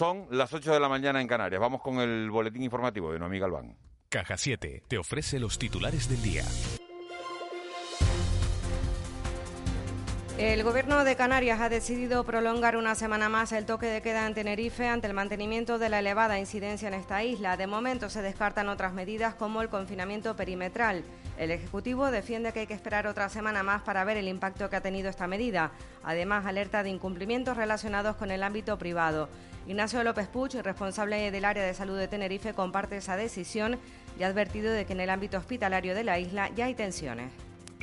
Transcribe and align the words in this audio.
Son 0.00 0.26
las 0.30 0.50
8 0.50 0.72
de 0.72 0.80
la 0.80 0.88
mañana 0.88 1.20
en 1.20 1.28
Canarias. 1.28 1.60
Vamos 1.60 1.82
con 1.82 2.00
el 2.00 2.30
boletín 2.30 2.62
informativo 2.62 3.12
de 3.12 3.18
Noemí 3.18 3.38
Galván. 3.38 3.76
Caja 4.08 4.38
7 4.38 4.84
te 4.88 4.96
ofrece 4.96 5.38
los 5.38 5.58
titulares 5.58 6.08
del 6.08 6.22
día. 6.22 6.42
El 10.38 10.62
Gobierno 10.62 11.04
de 11.04 11.16
Canarias 11.16 11.60
ha 11.60 11.68
decidido 11.68 12.24
prolongar 12.24 12.78
una 12.78 12.94
semana 12.94 13.28
más 13.28 13.52
el 13.52 13.66
toque 13.66 13.88
de 13.88 14.00
queda 14.00 14.26
en 14.26 14.32
Tenerife 14.32 14.88
ante 14.88 15.06
el 15.06 15.12
mantenimiento 15.12 15.78
de 15.78 15.90
la 15.90 15.98
elevada 15.98 16.38
incidencia 16.38 16.88
en 16.88 16.94
esta 16.94 17.22
isla. 17.22 17.58
De 17.58 17.66
momento 17.66 18.08
se 18.08 18.22
descartan 18.22 18.70
otras 18.70 18.94
medidas 18.94 19.34
como 19.34 19.60
el 19.60 19.68
confinamiento 19.68 20.34
perimetral. 20.34 21.04
El 21.40 21.50
Ejecutivo 21.50 22.10
defiende 22.10 22.52
que 22.52 22.60
hay 22.60 22.66
que 22.66 22.74
esperar 22.74 23.06
otra 23.06 23.30
semana 23.30 23.62
más 23.62 23.80
para 23.80 24.04
ver 24.04 24.18
el 24.18 24.28
impacto 24.28 24.68
que 24.68 24.76
ha 24.76 24.82
tenido 24.82 25.08
esta 25.08 25.26
medida. 25.26 25.72
Además, 26.04 26.44
alerta 26.44 26.82
de 26.82 26.90
incumplimientos 26.90 27.56
relacionados 27.56 28.16
con 28.16 28.30
el 28.30 28.42
ámbito 28.42 28.76
privado. 28.76 29.30
Ignacio 29.66 30.04
López 30.04 30.28
Puch, 30.28 30.56
responsable 30.56 31.30
del 31.30 31.44
área 31.46 31.64
de 31.64 31.72
salud 31.72 31.96
de 31.96 32.08
Tenerife, 32.08 32.52
comparte 32.52 32.98
esa 32.98 33.16
decisión 33.16 33.78
y 34.18 34.22
ha 34.22 34.26
advertido 34.26 34.70
de 34.70 34.84
que 34.84 34.92
en 34.92 35.00
el 35.00 35.08
ámbito 35.08 35.38
hospitalario 35.38 35.94
de 35.94 36.04
la 36.04 36.18
isla 36.18 36.50
ya 36.54 36.66
hay 36.66 36.74
tensiones 36.74 37.32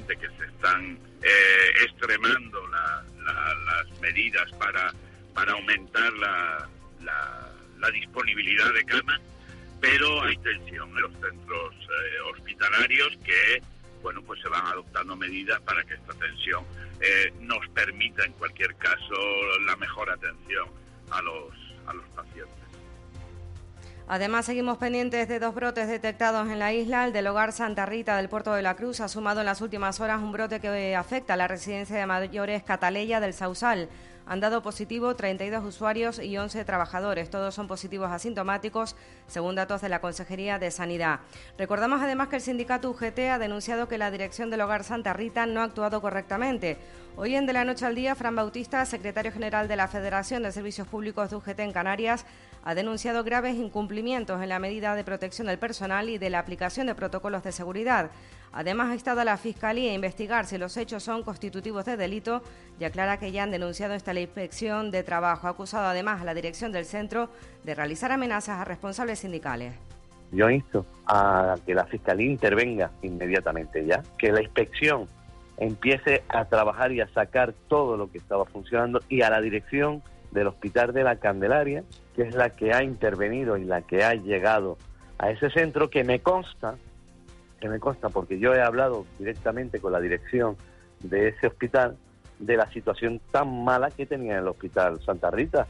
que 0.05 0.29
se 0.37 0.45
están 0.45 0.99
eh, 1.21 1.83
extremando 1.83 2.59
las 2.67 3.99
medidas 3.99 4.49
para, 4.53 4.93
para 5.33 5.51
aumentar 5.53 6.13
la, 6.13 6.69
la, 7.01 7.91
disponibilidad 7.91 8.73
de 8.73 8.83
camas, 8.83 9.19
pero 9.79 10.23
hay 10.23 10.37
tensión 10.37 10.89
en 10.89 11.01
los 11.01 11.11
centros 11.13 11.73
eh, 11.73 12.31
hospitalarios 12.33 13.09
que 13.23 13.61
bueno 14.01 14.21
pues 14.23 14.41
se 14.41 14.49
van 14.49 14.65
adoptando 14.67 15.15
medidas 15.15 15.59
para 15.61 15.83
que 15.83 15.95
esta 15.95 16.13
tensión 16.13 16.63
eh, 17.01 17.33
nos 17.41 17.67
permita 17.69 18.23
en 18.25 18.33
cualquier 18.33 18.75
caso 18.75 19.15
la 19.65 19.75
mejor 19.75 20.09
atención 20.09 20.67
a 21.11 21.21
los, 21.21 21.53
a 21.85 21.93
los 21.93 22.05
pacientes. 22.09 22.57
Además, 24.09 24.45
seguimos 24.45 24.77
pendientes 24.77 25.27
de 25.27 25.37
dos 25.39 25.53
brotes 25.53 25.89
detectados 25.89 26.49
en 26.49 26.59
la 26.59 26.71
isla. 26.71 27.05
El 27.05 27.11
del 27.11 27.27
hogar 27.27 27.51
Santa 27.51 27.85
Rita 27.85 28.15
del 28.15 28.29
Puerto 28.29 28.53
de 28.53 28.61
la 28.61 28.77
Cruz 28.77 29.01
ha 29.01 29.09
sumado 29.09 29.41
en 29.41 29.45
las 29.45 29.59
últimas 29.59 29.99
horas 29.99 30.21
un 30.21 30.31
brote 30.31 30.61
que 30.61 30.95
afecta 30.95 31.33
a 31.33 31.37
la 31.37 31.49
residencia 31.49 31.97
de 31.97 32.05
mayores 32.05 32.63
Cataleya 32.63 33.19
del 33.19 33.33
Sausal. 33.33 33.89
Han 34.29 34.41
dado 34.41 34.61
positivo 34.61 35.15
32 35.15 35.63
usuarios 35.63 36.19
y 36.19 36.37
11 36.37 36.65
trabajadores. 36.65 37.29
Todos 37.29 37.55
son 37.55 37.67
positivos 37.67 38.11
asintomáticos, 38.11 38.97
según 39.27 39.55
datos 39.55 39.79
de 39.81 39.87
la 39.87 40.01
Consejería 40.01 40.59
de 40.59 40.69
Sanidad. 40.69 41.21
Recordamos 41.57 42.01
además 42.01 42.27
que 42.27 42.35
el 42.35 42.41
sindicato 42.41 42.89
UGT 42.89 43.19
ha 43.31 43.39
denunciado 43.39 43.87
que 43.87 43.97
la 43.97 44.11
dirección 44.11 44.49
del 44.49 44.61
hogar 44.61 44.83
Santa 44.83 45.13
Rita 45.13 45.45
no 45.45 45.61
ha 45.61 45.63
actuado 45.63 46.01
correctamente. 46.01 46.77
Hoy 47.15 47.35
en 47.35 47.45
De 47.45 47.53
la 47.53 47.63
Noche 47.63 47.85
al 47.85 47.95
Día, 47.95 48.15
Fran 48.15 48.35
Bautista, 48.35 48.85
secretario 48.85 49.31
general 49.31 49.69
de 49.69 49.77
la 49.77 49.87
Federación 49.87 50.43
de 50.43 50.51
Servicios 50.51 50.87
Públicos 50.87 51.29
de 51.29 51.37
UGT 51.37 51.59
en 51.61 51.71
Canarias, 51.71 52.25
ha 52.67 52.75
denunciado 52.75 53.23
graves 53.23 53.55
incumplimientos 53.55 54.43
en 54.43 54.49
la 54.49 54.59
medida 54.59 54.93
de 54.93 55.05
protección 55.05 55.47
del 55.47 55.57
personal 55.57 56.09
y 56.09 56.17
de 56.17 56.29
la 56.29 56.39
aplicación 56.39 56.87
de 56.87 56.95
protocolos 56.95 57.41
de 57.41 57.53
seguridad. 57.53 58.11
Además, 58.51 58.89
ha 58.89 58.95
estado 58.95 59.21
a 59.21 59.23
la 59.23 59.37
Fiscalía 59.37 59.91
a 59.91 59.95
investigar 59.95 60.45
si 60.45 60.57
los 60.57 60.75
hechos 60.75 61.01
son 61.01 61.23
constitutivos 61.23 61.85
de 61.85 61.95
delito 61.95 62.41
y 62.77 62.83
aclara 62.83 63.19
que 63.19 63.31
ya 63.31 63.43
han 63.43 63.51
denunciado 63.51 63.93
esta 63.93 64.13
la 64.13 64.19
inspección 64.19 64.91
de 64.91 65.03
trabajo. 65.03 65.47
Ha 65.47 65.51
acusado 65.51 65.85
además 65.85 66.21
a 66.21 66.25
la 66.25 66.33
dirección 66.33 66.73
del 66.73 66.83
centro 66.83 67.29
de 67.63 67.73
realizar 67.73 68.11
amenazas 68.11 68.59
a 68.59 68.65
responsables 68.65 69.19
sindicales. 69.19 69.73
Yo 70.33 70.49
insto 70.49 70.85
a 71.05 71.55
que 71.65 71.73
la 71.73 71.85
Fiscalía 71.85 72.29
intervenga 72.29 72.91
inmediatamente 73.01 73.85
ya, 73.85 74.03
que 74.17 74.33
la 74.33 74.41
inspección 74.41 75.07
empiece 75.55 76.21
a 76.27 76.43
trabajar 76.43 76.91
y 76.91 76.99
a 76.99 77.07
sacar 77.13 77.53
todo 77.69 77.95
lo 77.95 78.11
que 78.11 78.17
estaba 78.17 78.43
funcionando 78.43 78.99
y 79.07 79.21
a 79.21 79.29
la 79.29 79.39
dirección 79.39 80.03
del 80.31 80.47
Hospital 80.47 80.93
de 80.93 81.03
la 81.03 81.17
Candelaria 81.17 81.83
que 82.17 82.23
es 82.23 82.33
la 82.33 82.49
que 82.49 82.73
ha 82.73 82.83
intervenido 82.83 83.57
y 83.57 83.63
la 83.63 83.83
que 83.83 84.03
ha 84.03 84.15
llegado 84.15 84.79
a 85.19 85.29
ese 85.29 85.51
centro, 85.51 85.91
que 85.91 86.03
me 86.03 86.19
consta, 86.19 86.75
que 87.61 87.69
me 87.69 87.79
consta 87.79 88.09
porque 88.09 88.39
yo 88.39 88.55
he 88.55 88.61
hablado 88.61 89.05
directamente 89.19 89.79
con 89.79 89.93
la 89.93 89.99
dirección 89.99 90.57
de 90.99 91.29
ese 91.29 91.45
hospital 91.45 91.95
de 92.39 92.57
la 92.57 92.69
situación 92.71 93.21
tan 93.31 93.63
mala 93.63 93.91
que 93.91 94.07
tenía 94.07 94.33
en 94.33 94.39
el 94.39 94.47
hospital 94.47 94.99
Santa 95.03 95.29
Rita. 95.29 95.67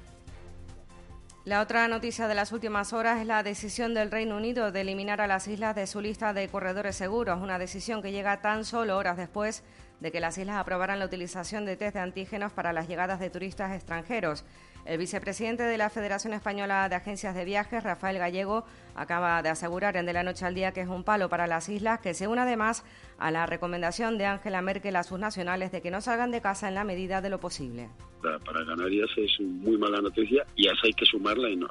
La 1.44 1.62
otra 1.62 1.88
noticia 1.90 2.30
de 2.30 2.36
las 2.36 2.54
últimas 2.54 2.94
horas 2.94 3.20
es 3.20 3.28
la 3.28 3.44
decisión 3.44 3.94
del 3.94 4.10
Reino 4.10 4.38
Unido 4.38 4.72
de 4.72 4.82
eliminar 4.82 5.20
a 5.20 5.28
las 5.28 5.50
islas 5.50 5.76
de 5.76 5.86
su 5.86 6.00
lista 6.00 6.32
de 6.32 6.48
corredores 6.48 6.96
seguros, 6.96 7.42
una 7.42 7.60
decisión 7.60 8.02
que 8.02 8.14
llega 8.14 8.40
tan 8.42 8.64
solo 8.64 8.98
horas 8.98 9.18
después 9.18 9.64
de 10.00 10.12
que 10.12 10.20
las 10.20 10.38
islas 10.38 10.58
aprobaran 10.58 11.00
la 11.00 11.06
utilización 11.06 11.66
de 11.66 11.76
test 11.76 11.96
de 11.96 12.02
antígenos 12.02 12.52
para 12.52 12.74
las 12.74 12.88
llegadas 12.88 13.20
de 13.20 13.30
turistas 13.30 13.76
extranjeros. 13.76 14.46
El 14.86 15.00
vicepresidente 15.00 15.64
de 15.64 15.78
la 15.78 15.90
Federación 15.90 16.34
Española 16.34 16.88
de 16.88 16.96
Agencias 16.96 17.36
de 17.36 17.44
Viajes, 17.44 17.84
Rafael 17.84 18.18
Gallego, 18.20 18.66
acaba 18.96 19.42
de 19.42 19.50
asegurar 19.50 19.98
en 19.98 20.06
De 20.06 20.14
la 20.14 20.24
Noche 20.24 20.46
al 20.46 20.56
Día 20.56 20.72
que 20.72 20.82
es 20.82 20.88
un 20.88 21.04
palo 21.04 21.28
para 21.28 21.46
las 21.46 21.68
islas, 21.68 22.00
que 22.00 22.14
se 22.14 22.28
une 22.28 22.42
además 22.42 22.86
a 23.18 23.30
la 23.32 23.46
recomendación 23.46 24.18
de 24.18 24.26
Angela 24.26 24.62
Merkel 24.62 24.96
a 24.96 25.04
sus 25.04 25.20
nacionales 25.20 25.72
de 25.72 25.82
que 25.82 25.92
no 25.92 26.00
salgan 26.00 26.32
de 26.32 26.42
casa 26.42 26.70
en 26.70 26.76
la 26.76 26.86
medida 26.86 27.20
de 27.22 27.30
lo 27.30 27.40
posible. 27.40 27.90
Para 28.22 28.66
Canarias 28.66 29.10
es 29.18 29.40
muy 29.42 29.78
mala 29.78 30.02
noticia 30.02 30.46
y 30.56 30.68
a 30.68 30.72
eso 30.72 30.82
hay 30.86 30.94
que 30.94 31.06
sumarla 31.06 31.50
y 31.50 31.56
no, 31.58 31.68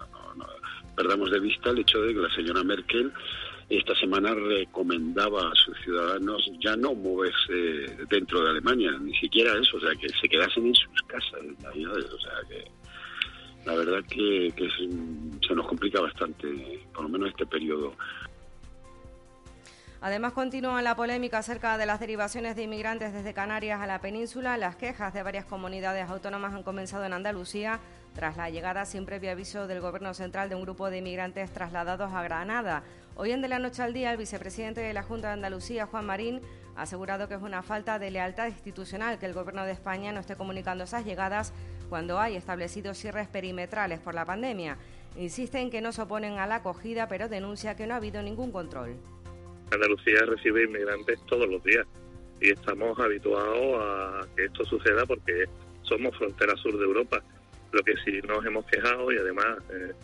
perdamos 0.95 1.31
de 1.31 1.41
vista 1.41 1.71
el 1.71 1.79
hecho 1.79 2.01
de 2.03 2.15
que 2.15 2.21
la 2.21 2.35
señora 2.35 2.63
Merkel 2.65 3.13
esta 3.69 3.95
semana 3.97 4.33
recomendaba 4.33 5.41
a 5.41 5.55
sus 5.55 5.77
ciudadanos 5.83 6.49
ya 6.61 6.77
no 6.77 6.95
moverse 6.95 7.97
dentro 8.09 8.43
de 8.43 8.51
Alemania, 8.51 8.93
ni 9.01 9.15
siquiera 9.17 9.59
eso, 9.61 9.77
o 9.77 9.81
sea, 9.81 9.91
que 10.01 10.09
se 10.09 10.29
quedasen 10.29 10.67
en 10.67 10.75
sus 10.75 11.03
casas. 11.09 11.41
O 11.43 12.19
sea, 12.21 12.49
que 12.49 12.65
la 13.65 13.75
verdad 13.75 14.05
que, 14.09 14.53
se 15.47 15.55
nos 15.55 15.67
complica 15.67 16.01
bastante, 16.01 16.81
por 16.95 17.03
lo 17.03 17.09
menos 17.09 17.31
este 17.31 17.47
periodo. 17.47 17.93
Además, 20.01 20.35
continúa 20.35 20.83
la 20.83 20.95
polémica 20.95 21.39
acerca 21.39 21.77
de 21.77 21.87
las 21.87 21.99
derivaciones 21.99 22.55
de 22.55 22.63
inmigrantes 22.63 23.13
desde 23.13 23.35
Canarias 23.35 23.81
a 23.81 23.87
la 23.89 24.01
península. 24.01 24.57
Las 24.57 24.77
quejas 24.77 25.13
de 25.13 25.25
varias 25.25 25.47
comunidades 25.47 26.09
autónomas 26.09 26.55
han 26.55 26.63
comenzado 26.63 27.05
en 27.05 27.15
Andalucía 27.15 27.81
tras 28.15 28.37
la 28.37 28.49
llegada 28.49 28.85
sin 28.85 29.05
previo 29.05 29.33
aviso 29.33 29.67
del 29.67 29.81
Gobierno 29.81 30.15
central 30.15 30.49
de 30.49 30.55
un 30.55 30.63
grupo 30.63 30.89
de 30.89 30.99
inmigrantes 30.99 31.53
trasladados 31.53 32.13
a 32.13 32.23
Granada. 32.23 32.85
Hoy 33.19 33.31
en 33.31 33.41
De 33.41 33.49
la 33.49 33.59
Noche 33.59 33.83
al 33.83 33.95
Día, 33.95 34.13
el 34.13 34.19
vicepresidente 34.19 34.83
de 34.83 34.93
la 34.93 35.03
Junta 35.03 35.29
de 35.29 35.33
Andalucía, 35.33 35.87
Juan 35.87 36.05
Marín, 36.05 36.43
ha 36.77 36.83
asegurado 36.83 37.29
que 37.29 37.35
es 37.35 37.41
una 37.41 37.63
falta 37.63 37.99
de 37.99 38.11
lealtad 38.11 38.49
institucional 38.49 39.19
que 39.19 39.25
el 39.25 39.33
Gobierno 39.33 39.65
de 39.65 39.73
España 39.73 40.13
no 40.13 40.21
esté 40.21 40.37
comunicando 40.37 40.85
esas 40.85 41.07
llegadas 41.07 41.55
cuando 41.89 42.21
hay 42.21 42.37
establecidos 42.37 42.99
cierres 42.99 43.27
perimetrales 43.27 44.01
por 44.01 44.15
la 44.15 44.27
pandemia. 44.27 44.77
Insiste 45.17 45.59
en 45.61 45.71
que 45.71 45.81
no 45.81 45.93
se 45.93 46.03
oponen 46.03 46.39
a 46.39 46.47
la 46.47 46.57
acogida, 46.57 47.09
pero 47.09 47.31
denuncia 47.31 47.75
que 47.75 47.87
no 47.87 47.95
ha 47.95 47.97
habido 47.97 48.21
ningún 48.21 48.53
control. 48.53 48.97
Andalucía 49.73 50.21
recibe 50.27 50.65
inmigrantes 50.65 51.19
todos 51.25 51.49
los 51.49 51.65
días 51.65 51.87
y 52.43 52.51
estamos 52.51 52.99
habituados 53.01 53.81
a 53.81 54.27
que 54.37 54.45
esto 54.45 54.63
suceda 54.67 55.07
porque 55.07 55.47
somos 55.85 56.15
frontera 56.19 56.55
sur 56.59 56.77
de 56.79 56.85
Europa. 56.85 57.23
Lo 57.73 57.83
que 57.83 57.95
sí 58.05 58.21
nos 58.29 58.45
hemos 58.45 58.67
quejado 58.67 59.11
y 59.11 59.17
además 59.17 59.57
eh, 59.71 59.95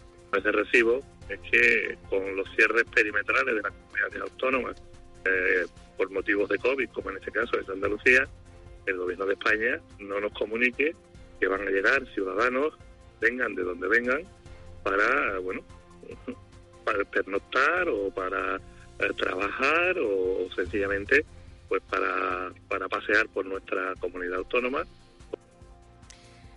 de 0.40 0.52
recibo 0.52 1.00
es 1.32 1.41
que 1.41 1.98
con 2.09 2.37
los 2.37 2.48
cierres 2.54 2.84
perimetrales 2.94 3.54
de 3.54 3.62
las 3.62 3.72
comunidades 3.72 4.20
autónomas 4.22 4.82
eh, 5.25 5.66
por 5.97 6.10
motivos 6.10 6.48
de 6.48 6.59
COVID, 6.59 6.88
como 6.91 7.10
en 7.10 7.16
este 7.16 7.31
caso 7.31 7.59
es 7.59 7.69
Andalucía, 7.69 8.26
el 8.87 8.97
gobierno 8.97 9.26
de 9.26 9.34
España 9.34 9.81
no 9.98 10.20
nos 10.20 10.32
comunique 10.32 10.94
que 11.38 11.47
van 11.47 11.66
a 11.66 11.70
llegar 11.70 12.06
ciudadanos, 12.15 12.75
vengan 13.20 13.54
de 13.54 13.62
donde 13.62 13.88
vengan, 13.88 14.22
para, 14.82 15.38
bueno, 15.38 15.62
para 16.84 17.04
pernoctar 17.04 17.88
o 17.88 18.10
para 18.10 18.56
eh, 18.56 19.10
trabajar 19.16 19.97
o 19.99 20.49
sencillamente 20.54 21.25
pues 21.69 21.82
para, 21.88 22.53
para 22.69 22.88
pasear 22.88 23.28
por 23.28 23.47
nuestra 23.47 23.94
comunidad 24.00 24.38
autónoma 24.38 24.84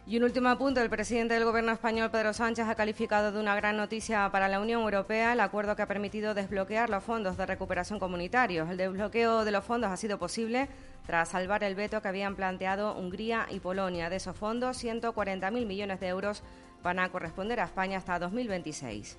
y 0.08 0.18
un 0.18 0.24
último 0.24 0.50
apunte, 0.50 0.82
el 0.82 0.90
presidente 0.90 1.34
del 1.34 1.46
Gobierno 1.46 1.72
español, 1.72 2.12
Pedro 2.12 2.32
Sánchez, 2.32 2.68
ha 2.68 2.76
calificado 2.76 3.32
de 3.32 3.40
una 3.40 3.56
gran 3.56 3.76
noticia 3.76 4.30
para 4.32 4.48
la 4.48 4.60
Unión 4.60 4.84
Europea 4.84 5.34
el 5.34 5.40
acuerdo 5.40 5.76
que 5.76 5.82
ha 5.82 5.88
permitido 5.88 6.36
desbloquear 6.36 6.92
los 6.92 7.04
fondos 7.04 7.38
de 7.38 7.46
recuperación 7.48 7.98
comunitarios. 7.98 8.70
El 8.70 8.78
desbloqueo 8.78 9.44
de 9.44 9.52
los 9.52 9.66
fondos 9.66 9.90
ha 9.90 9.98
sido 9.98 10.20
posible 10.20 10.70
tras 11.08 11.30
salvar 11.30 11.64
el 11.64 11.74
veto 11.74 12.04
que 12.04 12.08
habían 12.08 12.36
planteado 12.36 12.96
Hungría 12.96 13.48
y 13.50 13.60
Polonia. 13.60 14.12
De 14.12 14.18
esos 14.18 14.38
fondos, 14.38 14.84
140.000 14.84 15.66
millones 15.66 16.00
de 16.00 16.08
euros 16.08 16.44
van 16.84 17.00
a 17.00 17.10
corresponder 17.10 17.60
a 17.60 17.66
España 17.66 17.98
hasta 17.98 18.20
2026 18.20 19.18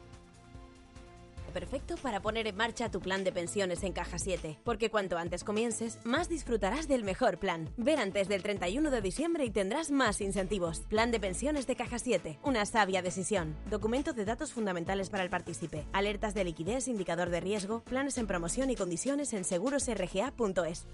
perfecto 1.56 1.94
para 2.02 2.20
poner 2.20 2.46
en 2.46 2.54
marcha 2.54 2.90
tu 2.90 3.00
plan 3.00 3.24
de 3.24 3.32
pensiones 3.32 3.82
en 3.82 3.94
Caja 3.94 4.18
7, 4.18 4.58
porque 4.62 4.90
cuanto 4.90 5.16
antes 5.16 5.42
comiences, 5.42 5.98
más 6.04 6.28
disfrutarás 6.28 6.86
del 6.86 7.02
mejor 7.02 7.38
plan. 7.38 7.70
Ven 7.78 7.98
antes 7.98 8.28
del 8.28 8.42
31 8.42 8.90
de 8.90 9.00
diciembre 9.00 9.46
y 9.46 9.50
tendrás 9.50 9.90
más 9.90 10.20
incentivos. 10.20 10.80
Plan 10.90 11.10
de 11.10 11.18
pensiones 11.18 11.66
de 11.66 11.74
Caja 11.74 11.98
7, 11.98 12.40
una 12.42 12.66
sabia 12.66 13.00
decisión. 13.00 13.56
Documento 13.70 14.12
de 14.12 14.26
datos 14.26 14.52
fundamentales 14.52 15.08
para 15.08 15.24
el 15.24 15.30
partícipe. 15.30 15.86
Alertas 15.94 16.34
de 16.34 16.44
liquidez, 16.44 16.88
indicador 16.88 17.30
de 17.30 17.40
riesgo, 17.40 17.80
planes 17.84 18.18
en 18.18 18.26
promoción 18.26 18.68
y 18.68 18.76
condiciones 18.76 19.32
en 19.32 19.44
segurosrga.es. 19.44 20.84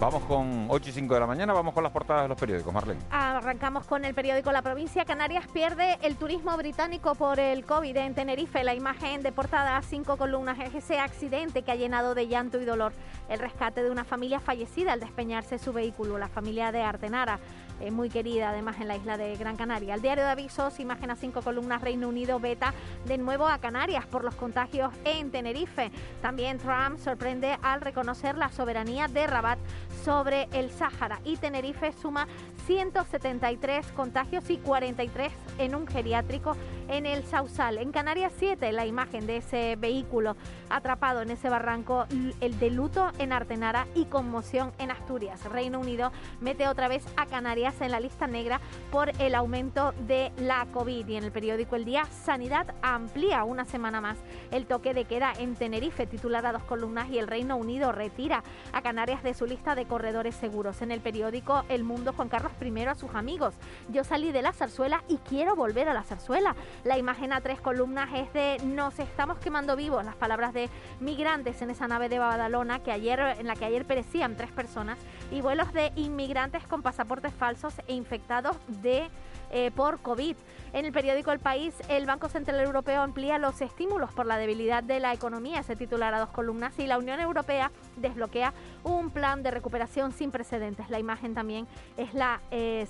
Vamos 0.00 0.24
con 0.24 0.66
8 0.68 0.90
y 0.90 0.92
5 0.92 1.14
de 1.14 1.20
la 1.20 1.26
mañana, 1.26 1.52
vamos 1.52 1.72
con 1.72 1.82
las 1.82 1.92
portadas 1.92 2.24
de 2.24 2.28
los 2.28 2.38
periódicos, 2.38 2.74
Marlene. 2.74 3.00
Arrancamos 3.10 3.86
con 3.86 4.04
el 4.04 4.12
periódico 4.12 4.50
La 4.50 4.60
Provincia. 4.60 5.04
Canarias 5.04 5.46
pierde 5.52 5.98
el 6.02 6.16
turismo 6.16 6.56
británico 6.56 7.14
por 7.14 7.38
el 7.38 7.64
COVID 7.64 7.96
en 7.96 8.14
Tenerife. 8.14 8.64
La 8.64 8.74
imagen 8.74 9.22
de 9.22 9.30
portada, 9.30 9.80
cinco 9.82 10.16
columnas, 10.16 10.58
ese 10.74 10.98
accidente 10.98 11.62
que 11.62 11.70
ha 11.70 11.76
llenado 11.76 12.14
de 12.14 12.26
llanto 12.26 12.60
y 12.60 12.64
dolor 12.64 12.92
el 13.28 13.38
rescate 13.38 13.82
de 13.82 13.90
una 13.90 14.04
familia 14.04 14.40
fallecida 14.40 14.92
al 14.92 15.00
despeñarse 15.00 15.58
su 15.58 15.72
vehículo, 15.72 16.18
la 16.18 16.28
familia 16.28 16.72
de 16.72 16.82
Artenara 16.82 17.38
eh, 17.80 17.90
muy 17.90 18.08
querida 18.08 18.50
además 18.50 18.80
en 18.80 18.88
la 18.88 18.96
isla 18.96 19.16
de 19.16 19.36
Gran 19.36 19.56
Canaria. 19.56 19.94
El 19.94 20.02
diario 20.02 20.24
de 20.24 20.30
avisos, 20.30 20.80
imagen 20.80 21.10
a 21.10 21.16
cinco 21.16 21.42
columnas, 21.42 21.82
Reino 21.82 22.08
Unido 22.08 22.38
beta 22.40 22.72
de 23.04 23.18
nuevo 23.18 23.46
a 23.46 23.58
Canarias 23.58 24.06
por 24.06 24.24
los 24.24 24.34
contagios 24.34 24.92
en 25.04 25.30
Tenerife. 25.30 25.90
También 26.22 26.58
Trump 26.58 26.98
sorprende 26.98 27.58
al 27.62 27.80
reconocer 27.80 28.36
la 28.36 28.48
soberanía 28.50 29.08
de 29.08 29.26
Rabat 29.26 29.58
sobre 30.04 30.48
el 30.52 30.70
Sáhara 30.70 31.20
y 31.24 31.36
Tenerife 31.36 31.92
suma 31.92 32.26
173 32.66 33.86
contagios 33.92 34.48
y 34.50 34.58
43 34.58 35.32
en 35.58 35.74
un 35.74 35.86
geriátrico 35.86 36.56
en 36.88 37.06
el 37.06 37.24
Sausal. 37.24 37.78
En 37.78 37.92
Canarias 37.92 38.32
7, 38.38 38.72
la 38.72 38.86
imagen 38.86 39.26
de 39.26 39.38
ese 39.38 39.76
vehículo 39.76 40.36
atrapado 40.68 41.22
en 41.22 41.30
ese 41.30 41.48
barranco, 41.48 42.06
el 42.40 42.58
de 42.58 42.70
luto 42.70 43.10
en 43.18 43.32
Artenara 43.32 43.86
y 43.94 44.06
conmoción 44.06 44.72
en 44.78 44.90
Asturias. 44.90 45.44
Reino 45.44 45.80
Unido 45.80 46.12
mete 46.40 46.68
otra 46.68 46.88
vez 46.88 47.04
a 47.16 47.26
Canarias 47.26 47.80
en 47.80 47.90
la 47.90 48.00
lista 48.00 48.26
negra 48.26 48.60
por 48.90 49.10
el 49.20 49.34
aumento 49.34 49.92
de 50.06 50.32
la 50.38 50.66
COVID. 50.72 51.06
Y 51.06 51.16
en 51.16 51.24
el 51.24 51.32
periódico 51.32 51.76
El 51.76 51.84
Día, 51.84 52.04
Sanidad 52.06 52.74
amplía 52.82 53.44
una 53.44 53.64
semana 53.64 54.00
más 54.00 54.18
el 54.50 54.66
toque 54.66 54.94
de 54.94 55.04
queda 55.04 55.32
en 55.38 55.54
Tenerife, 55.54 56.06
titular 56.06 56.46
a 56.46 56.52
dos 56.52 56.64
columnas, 56.64 57.08
y 57.10 57.18
el 57.18 57.26
Reino 57.26 57.56
Unido 57.56 57.92
retira 57.92 58.42
a 58.72 58.82
Canarias 58.82 59.22
de 59.22 59.34
su 59.34 59.46
lista 59.46 59.74
de 59.74 59.86
corredores 59.86 60.34
seguros. 60.34 60.82
En 60.82 60.90
el 60.90 61.00
periódico 61.00 61.64
El 61.68 61.84
Mundo, 61.84 62.12
Juan 62.12 62.28
Carlos 62.28 62.52
I 62.60 62.84
a 62.84 62.94
sus 62.94 63.14
amigos. 63.14 63.54
Yo 63.88 64.04
salí 64.04 64.32
de 64.32 64.42
la 64.42 64.52
zarzuela 64.52 65.02
y 65.08 65.18
quiero 65.18 65.56
volver 65.56 65.88
a 65.88 65.94
la 65.94 66.02
zarzuela. 66.02 66.54
La 66.82 66.98
imagen 66.98 67.32
a 67.32 67.40
tres 67.40 67.60
columnas 67.60 68.10
es 68.14 68.32
de 68.32 68.58
nos 68.64 68.98
estamos 68.98 69.38
quemando 69.38 69.76
vivos, 69.76 70.04
las 70.04 70.16
palabras 70.16 70.52
de 70.52 70.68
migrantes 71.00 71.62
en 71.62 71.70
esa 71.70 71.88
nave 71.88 72.08
de 72.08 72.18
Badalona 72.18 72.82
que 72.82 72.92
ayer, 72.92 73.20
en 73.38 73.46
la 73.46 73.54
que 73.54 73.64
ayer 73.64 73.86
perecían 73.86 74.36
tres 74.36 74.50
personas 74.50 74.98
y 75.30 75.40
vuelos 75.40 75.72
de 75.72 75.92
inmigrantes 75.96 76.66
con 76.66 76.82
pasaportes 76.82 77.32
falsos 77.32 77.74
e 77.86 77.94
infectados 77.94 78.56
de 78.66 79.08
eh, 79.54 79.70
por 79.70 80.00
COVID. 80.00 80.36
En 80.72 80.84
el 80.84 80.92
periódico 80.92 81.30
El 81.30 81.38
País, 81.38 81.72
el 81.88 82.04
Banco 82.04 82.28
Central 82.28 82.58
Europeo 82.58 83.00
amplía 83.00 83.38
los 83.38 83.60
estímulos 83.60 84.12
por 84.12 84.26
la 84.26 84.36
debilidad 84.36 84.82
de 84.82 84.98
la 84.98 85.12
economía, 85.12 85.62
se 85.62 85.76
titular 85.76 86.12
a 86.12 86.18
dos 86.18 86.30
columnas, 86.30 86.76
y 86.80 86.88
la 86.88 86.98
Unión 86.98 87.20
Europea 87.20 87.70
desbloquea 87.94 88.52
un 88.82 89.10
plan 89.10 89.44
de 89.44 89.52
recuperación 89.52 90.10
sin 90.10 90.32
precedentes. 90.32 90.90
La 90.90 90.98
imagen 90.98 91.34
también 91.34 91.68
es 91.96 92.12
la 92.14 92.40
eh, 92.50 92.88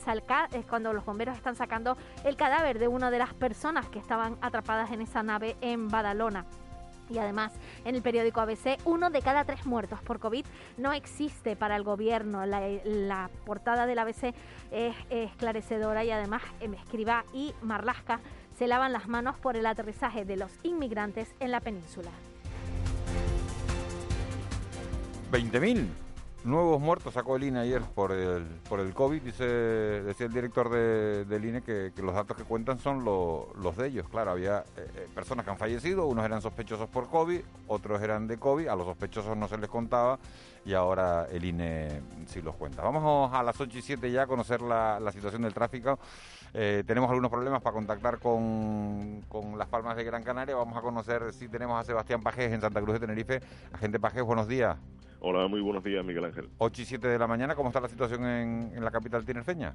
es 0.52 0.66
cuando 0.66 0.94
los 0.94 1.04
bomberos 1.04 1.36
están 1.36 1.54
sacando 1.54 1.98
el 2.24 2.36
cadáver 2.36 2.78
de 2.78 2.88
una 2.88 3.10
de 3.10 3.18
las 3.18 3.34
personas 3.34 3.86
que 3.90 3.98
estaban 3.98 4.38
atrapadas 4.40 4.90
en 4.90 5.02
esa 5.02 5.22
nave 5.22 5.56
en 5.60 5.88
Badalona. 5.88 6.46
Y 7.10 7.18
además, 7.18 7.52
en 7.84 7.94
el 7.94 8.02
periódico 8.02 8.40
ABC, 8.40 8.78
uno 8.84 9.10
de 9.10 9.20
cada 9.20 9.44
tres 9.44 9.66
muertos 9.66 10.00
por 10.02 10.18
COVID 10.20 10.44
no 10.78 10.92
existe 10.92 11.56
para 11.56 11.76
el 11.76 11.82
gobierno. 11.82 12.46
La, 12.46 13.30
portada 13.44 13.86
del 13.86 13.98
ABC 13.98 14.34
es, 14.70 14.94
esclarecedora 15.10 16.04
y 16.04 16.10
además 16.10 16.42
em, 16.60 16.74
Escriba 16.74 17.24
y 17.32 17.54
Marlasca 17.62 18.20
se 18.58 18.66
lavan 18.66 18.92
las 18.92 19.08
manos 19.08 19.36
por 19.36 19.56
el 19.56 19.66
aterrizaje 19.66 20.24
de 20.24 20.36
los 20.36 20.52
inmigrantes 20.62 21.34
en 21.40 21.50
la 21.50 21.60
península. 21.60 22.10
20.000 25.32 26.03
nuevos 26.44 26.80
muertos 26.80 27.14
sacó 27.14 27.36
el 27.36 27.44
INE 27.44 27.60
ayer 27.60 27.82
por 27.82 28.12
el, 28.12 28.44
por 28.68 28.80
el 28.80 28.94
COVID. 28.94 29.22
Dice, 29.22 29.44
decía 29.44 30.26
el 30.26 30.32
director 30.32 30.70
de, 30.70 31.24
del 31.24 31.44
INE 31.44 31.62
que, 31.62 31.92
los 32.02 32.14
datos 32.14 32.36
que 32.36 32.44
cuentan 32.44 32.78
son 32.78 33.04
los 33.04 33.76
de 33.76 33.88
ellos. 33.88 34.08
Claro, 34.08 34.32
había 34.32 34.60
eh, 34.76 34.86
eh, 34.96 35.08
personas 35.14 35.44
que 35.44 35.50
han 35.50 35.58
fallecido, 35.58 36.06
unos 36.06 36.24
eran 36.24 36.42
sospechosos 36.42 36.88
por 36.88 37.08
COVID, 37.08 37.40
otros 37.68 38.02
eran 38.02 38.26
de 38.26 38.38
COVID, 38.38 38.68
a 38.68 38.76
los 38.76 38.86
sospechosos 38.86 39.36
no 39.36 39.48
se 39.48 39.58
les 39.58 39.68
contaba 39.68 40.18
y 40.64 40.74
ahora 40.74 41.26
el 41.30 41.44
INE 41.44 42.00
sí 42.26 42.40
los 42.42 42.54
cuenta. 42.54 42.82
Vamos 42.82 43.32
a 43.32 43.42
las 43.42 43.60
8 43.60 43.78
y 43.78 43.82
7 43.82 44.10
ya 44.10 44.22
a 44.22 44.26
conocer 44.26 44.62
la, 44.62 45.00
situación 45.12 45.42
del 45.42 45.54
tráfico. 45.54 45.98
Eh, 46.52 46.84
tenemos 46.86 47.10
algunos 47.10 47.30
problemas 47.30 47.60
para 47.62 47.74
contactar 47.74 48.18
con, 48.18 49.22
con, 49.28 49.58
Las 49.58 49.68
Palmas 49.68 49.96
de 49.96 50.04
Gran 50.04 50.22
Canaria. 50.22 50.54
Vamos 50.54 50.76
a 50.76 50.80
conocer 50.80 51.32
si 51.32 51.48
tenemos 51.48 51.80
a 51.80 51.84
Sebastián 51.84 52.22
Pajés 52.22 52.52
en 52.52 52.60
Santa 52.60 52.80
Cruz 52.80 52.94
de 52.94 53.00
Tenerife. 53.00 53.40
Agente 53.72 53.98
Pajés, 53.98 54.22
buenos 54.22 54.46
días. 54.46 54.76
Hola, 55.26 55.48
muy 55.48 55.62
buenos 55.62 55.82
días, 55.82 56.04
Miguel 56.04 56.26
Ángel. 56.26 56.50
8 56.58 56.82
y 56.82 56.84
7 56.84 57.08
de 57.08 57.18
la 57.18 57.26
mañana, 57.26 57.54
¿cómo 57.54 57.70
está 57.70 57.80
la 57.80 57.88
situación 57.88 58.26
en, 58.26 58.84
la 58.84 58.90
capital 58.90 59.24
tinerfeña? 59.24 59.74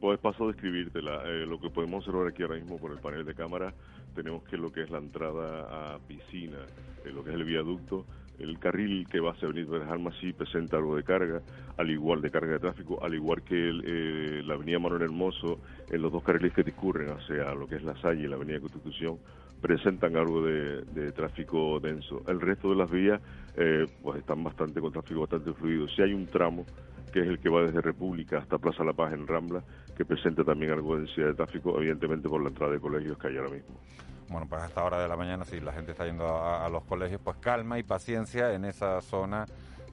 Pues 0.00 0.18
paso 0.18 0.42
a 0.42 0.46
describírtela. 0.48 1.22
Eh, 1.26 1.46
lo 1.46 1.60
que 1.60 1.70
podemos 1.70 2.04
observar 2.04 2.26
aquí 2.26 2.42
ahora 2.42 2.56
mismo 2.56 2.76
por 2.76 2.90
el 2.90 2.98
panel 2.98 3.24
de 3.24 3.32
cámara, 3.36 3.72
tenemos 4.16 4.42
que 4.42 4.56
lo 4.56 4.72
que 4.72 4.82
es 4.82 4.90
la 4.90 4.98
entrada 4.98 5.94
a 5.94 5.98
piscina, 6.00 6.58
eh, 7.04 7.12
lo 7.12 7.22
que 7.22 7.30
es 7.30 7.36
el 7.36 7.44
viaducto, 7.44 8.04
el 8.40 8.58
carril 8.58 9.06
que 9.08 9.20
va 9.20 9.30
hacia 9.30 9.46
Avenida 9.46 9.88
Almas 9.88 10.16
sí 10.20 10.32
presenta 10.32 10.78
algo 10.78 10.96
de 10.96 11.04
carga, 11.04 11.40
al 11.76 11.88
igual 11.88 12.20
de 12.20 12.32
carga 12.32 12.54
de 12.54 12.58
tráfico, 12.58 12.98
al 13.00 13.14
igual 13.14 13.42
que 13.42 13.68
eh, 13.68 14.42
la 14.44 14.54
Avenida 14.54 14.80
Manuel 14.80 15.02
Hermoso, 15.02 15.60
en 15.88 16.02
los 16.02 16.10
dos 16.10 16.24
carriles 16.24 16.52
que 16.52 16.64
discurren 16.64 17.10
hacia 17.10 17.54
lo 17.54 17.68
que 17.68 17.76
es 17.76 17.84
la 17.84 17.94
Salle 18.00 18.24
y 18.24 18.26
la 18.26 18.34
Avenida 18.34 18.58
Constitución, 18.58 19.18
presentan 19.60 20.16
algo 20.16 20.42
de, 20.42 21.12
tráfico 21.12 21.78
denso. 21.80 22.22
El 22.26 22.40
resto 22.40 22.70
de 22.70 22.76
las 22.76 22.90
vías 22.90 23.20
eh, 23.56 23.86
pues 24.02 24.18
están 24.18 24.42
bastante 24.42 24.80
con 24.80 24.92
tráfico 24.92 25.20
bastante 25.20 25.52
fluido. 25.52 25.88
Si 25.88 26.02
hay 26.02 26.12
un 26.12 26.26
tramo 26.26 26.64
que 27.12 27.20
es 27.20 27.26
el 27.26 27.38
que 27.40 27.48
va 27.48 27.62
desde 27.62 27.80
República 27.80 28.38
hasta 28.38 28.58
Plaza 28.58 28.84
La 28.84 28.92
Paz 28.92 29.12
en 29.12 29.26
Rambla, 29.26 29.62
que 29.96 30.04
presenta 30.04 30.44
también 30.44 30.72
algo 30.72 30.94
de 30.94 31.02
densidad 31.02 31.26
de 31.26 31.34
tráfico, 31.34 31.76
evidentemente 31.78 32.28
por 32.28 32.40
la 32.42 32.48
entrada 32.48 32.72
de 32.72 32.80
colegios 32.80 33.18
que 33.18 33.28
hay 33.28 33.36
ahora 33.36 33.50
mismo. 33.50 33.80
Bueno, 34.28 34.46
pues 34.48 34.62
a 34.62 34.66
esta 34.66 34.84
hora 34.84 35.02
de 35.02 35.08
la 35.08 35.16
mañana, 35.16 35.44
si 35.44 35.60
la 35.60 35.72
gente 35.72 35.90
está 35.90 36.06
yendo 36.06 36.24
a, 36.24 36.68
los 36.68 36.84
colegios, 36.84 37.20
pues 37.22 37.36
calma 37.38 37.80
y 37.80 37.82
paciencia 37.82 38.52
en 38.52 38.64
esa 38.64 39.00
zona 39.00 39.44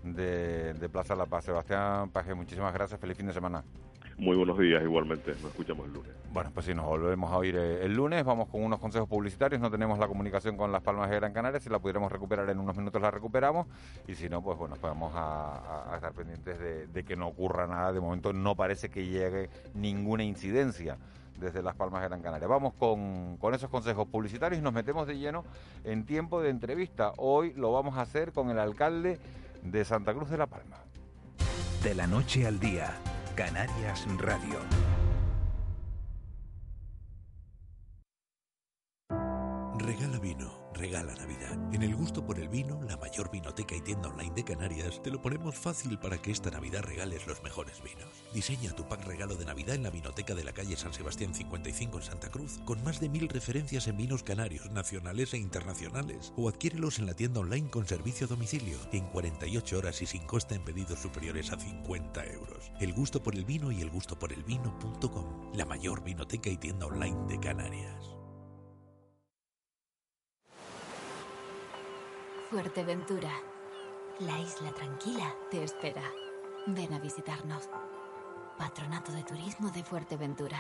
de, 0.04 0.76
de 0.76 0.90
Plaza 0.90 1.16
La 1.16 1.26
Paz. 1.26 1.46
Sebastián 1.46 2.12
Paje, 2.12 2.36
muchísimas 2.36 2.72
gracias, 2.72 3.00
feliz 3.00 3.18
fin 3.18 3.26
de 3.26 3.34
semana. 3.34 3.64
Muy 4.20 4.36
buenos 4.36 4.58
días, 4.58 4.82
igualmente. 4.82 5.32
Nos 5.34 5.52
escuchamos 5.52 5.86
el 5.86 5.94
lunes. 5.94 6.12
Bueno, 6.34 6.50
pues 6.52 6.66
sí, 6.66 6.74
nos 6.74 6.86
volvemos 6.86 7.32
a 7.32 7.38
oír 7.38 7.56
eh, 7.56 7.86
el 7.86 7.94
lunes. 7.94 8.26
Vamos 8.26 8.50
con 8.50 8.64
unos 8.64 8.80
consejos 8.80 9.08
publicitarios. 9.08 9.62
No 9.62 9.70
tenemos 9.70 10.00
la 10.00 10.08
comunicación 10.08 10.58
con 10.58 10.72
Las 10.72 10.82
Palmas 10.82 11.12
de 11.12 11.18
Gran 11.18 11.34
Canaria. 11.34 11.60
Si 11.60 11.70
la 11.70 11.78
pudiéramos 11.78 12.12
recuperar 12.12 12.50
en 12.50 12.58
unos 12.58 12.76
minutos, 12.76 13.00
la 13.00 13.12
recuperamos. 13.12 13.68
Y 14.08 14.16
si 14.16 14.28
no, 14.28 14.42
pues 14.42 14.58
bueno, 14.58 14.76
pues 14.82 14.92
vamos 14.92 15.14
a, 15.16 15.92
estar 15.94 16.14
pendientes 16.14 16.58
de, 16.92 17.04
que 17.04 17.16
no 17.16 17.28
ocurra 17.28 17.68
nada. 17.68 17.94
De 17.94 18.00
momento 18.00 18.34
no 18.34 18.56
parece 18.56 18.90
que 18.90 19.06
llegue 19.06 19.52
ninguna 19.76 20.24
incidencia 20.24 20.98
desde 21.40 21.62
Las 21.62 21.76
Palmas 21.76 22.02
de 22.02 22.08
Gran 22.08 22.24
Canaria. 22.24 22.48
Vamos 22.48 22.74
con, 22.74 23.38
con 23.38 23.54
esos 23.54 23.70
consejos 23.70 24.08
publicitarios 24.08 24.60
y 24.60 24.64
nos 24.64 24.74
metemos 24.74 25.06
de 25.06 25.20
lleno 25.20 25.44
en 25.84 26.08
tiempo 26.08 26.42
de 26.42 26.50
entrevista. 26.50 27.14
Hoy 27.18 27.54
lo 27.56 27.72
vamos 27.72 27.96
a 27.98 28.02
hacer 28.02 28.32
con 28.32 28.50
el 28.50 28.58
alcalde 28.58 29.20
de 29.62 29.86
Santa 29.86 30.16
Cruz 30.16 30.32
de 30.32 30.40
la 30.40 30.48
Palma. 30.48 30.78
De 31.84 31.94
la 31.94 32.08
noche 32.08 32.48
al 32.48 32.60
día 32.60 32.96
Canarias 33.38 34.08
Radio. 34.18 34.58
Regala 39.78 40.18
vino 40.18 40.57
regala 40.78 41.16
Navidad. 41.16 41.58
En 41.74 41.84
el 41.84 41.96
gusto 41.96 42.26
por 42.26 42.40
el 42.40 42.50
vino, 42.50 42.82
la 42.84 42.98
mayor 42.98 43.32
vinoteca 43.32 43.76
y 43.76 43.82
tienda 43.82 44.10
online 44.10 44.34
de 44.36 44.44
Canarias, 44.44 45.02
te 45.02 45.12
lo 45.12 45.22
ponemos 45.22 45.56
fácil 45.56 45.98
para 45.98 46.18
que 46.22 46.32
esta 46.32 46.52
Navidad 46.52 46.84
regales 46.84 47.28
los 47.28 47.42
mejores 47.44 47.82
vinos. 47.84 48.08
Diseña 48.34 48.76
tu 48.76 48.88
pack 48.88 49.06
regalo 49.06 49.36
de 49.36 49.46
Navidad 49.46 49.76
en 49.76 49.84
la 49.84 49.90
vinoteca 49.90 50.36
de 50.36 50.44
la 50.44 50.54
calle 50.54 50.78
San 50.78 50.94
Sebastián 50.94 51.34
55 51.34 51.98
en 51.98 52.04
Santa 52.04 52.30
Cruz, 52.30 52.60
con 52.66 52.84
más 52.84 53.00
de 53.00 53.10
mil 53.10 53.28
referencias 53.28 53.88
en 53.88 53.98
vinos 53.98 54.24
canarios, 54.24 54.70
nacionales 54.72 55.34
e 55.34 55.38
internacionales, 55.38 56.34
o 56.38 56.48
adquiérelos 56.48 57.00
en 57.00 57.08
la 57.08 57.16
tienda 57.16 57.40
online 57.40 57.70
con 57.70 57.88
servicio 57.88 58.26
a 58.26 58.30
domicilio, 58.30 58.78
en 58.92 59.06
48 59.08 59.78
horas 59.78 60.02
y 60.02 60.06
sin 60.06 60.22
coste 60.22 60.56
en 60.56 60.64
pedidos 60.64 61.00
superiores 61.00 61.52
a 61.52 61.60
50 61.60 62.26
euros. 62.28 62.72
El 62.80 62.94
gusto 62.94 63.24
por 63.24 63.36
el 63.36 63.46
vino 63.46 63.72
y 63.72 63.82
el 63.82 63.90
gusto 63.90 64.18
por 64.20 64.32
el 64.32 64.44
vino.com, 64.44 65.54
la 65.54 65.66
mayor 65.66 66.04
vinoteca 66.04 66.50
y 66.50 66.58
tienda 66.58 66.86
online 66.86 67.28
de 67.28 67.40
Canarias. 67.40 68.17
Fuerteventura. 72.50 73.30
La 74.20 74.40
isla 74.40 74.72
tranquila 74.72 75.36
te 75.52 75.66
espera. 75.66 76.02
Ven 76.66 76.94
a 76.94 77.00
visitarnos. 77.00 77.68
Patronato 78.58 79.12
de 79.12 79.22
Turismo 79.24 79.70
de 79.72 79.84
Fuerteventura. 79.84 80.58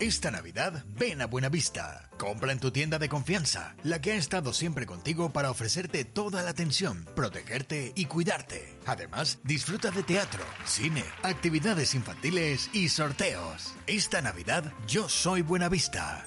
Esta 0.00 0.30
Navidad 0.30 0.82
ven 0.98 1.20
a 1.20 1.26
Buenavista. 1.26 2.08
Compra 2.16 2.52
en 2.52 2.58
tu 2.58 2.70
tienda 2.70 2.98
de 2.98 3.10
confianza, 3.10 3.74
la 3.82 4.00
que 4.00 4.12
ha 4.12 4.16
estado 4.16 4.54
siempre 4.54 4.86
contigo 4.86 5.30
para 5.30 5.50
ofrecerte 5.50 6.06
toda 6.06 6.42
la 6.42 6.48
atención, 6.48 7.06
protegerte 7.14 7.92
y 7.94 8.06
cuidarte. 8.06 8.78
Además, 8.86 9.40
disfruta 9.44 9.90
de 9.90 10.02
teatro, 10.02 10.42
cine, 10.64 11.04
actividades 11.22 11.94
infantiles 11.94 12.70
y 12.72 12.88
sorteos. 12.88 13.74
Esta 13.86 14.22
Navidad 14.22 14.72
yo 14.88 15.06
soy 15.06 15.42
Buenavista. 15.42 16.24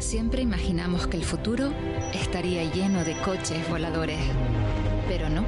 Siempre 0.00 0.42
imaginamos 0.42 1.06
que 1.06 1.16
el 1.16 1.24
futuro 1.24 1.72
estaría 2.12 2.70
lleno 2.70 3.04
de 3.04 3.18
coches 3.22 3.66
voladores, 3.70 4.20
pero 5.08 5.30
no. 5.30 5.46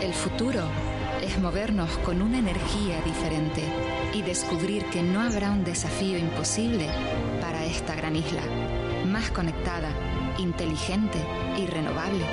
El 0.00 0.14
futuro 0.14 0.66
es 1.26 1.38
movernos 1.38 1.90
con 1.98 2.22
una 2.22 2.38
energía 2.38 3.02
diferente 3.02 3.62
y 4.14 4.22
descubrir 4.22 4.86
que 4.86 5.02
no 5.02 5.20
habrá 5.20 5.50
un 5.50 5.64
desafío 5.64 6.16
imposible 6.18 6.88
para 7.40 7.64
esta 7.64 7.96
gran 7.96 8.14
isla, 8.16 8.42
más 9.06 9.30
conectada, 9.30 9.90
inteligente 10.38 11.18
y 11.58 11.66
renovable. 11.66 12.24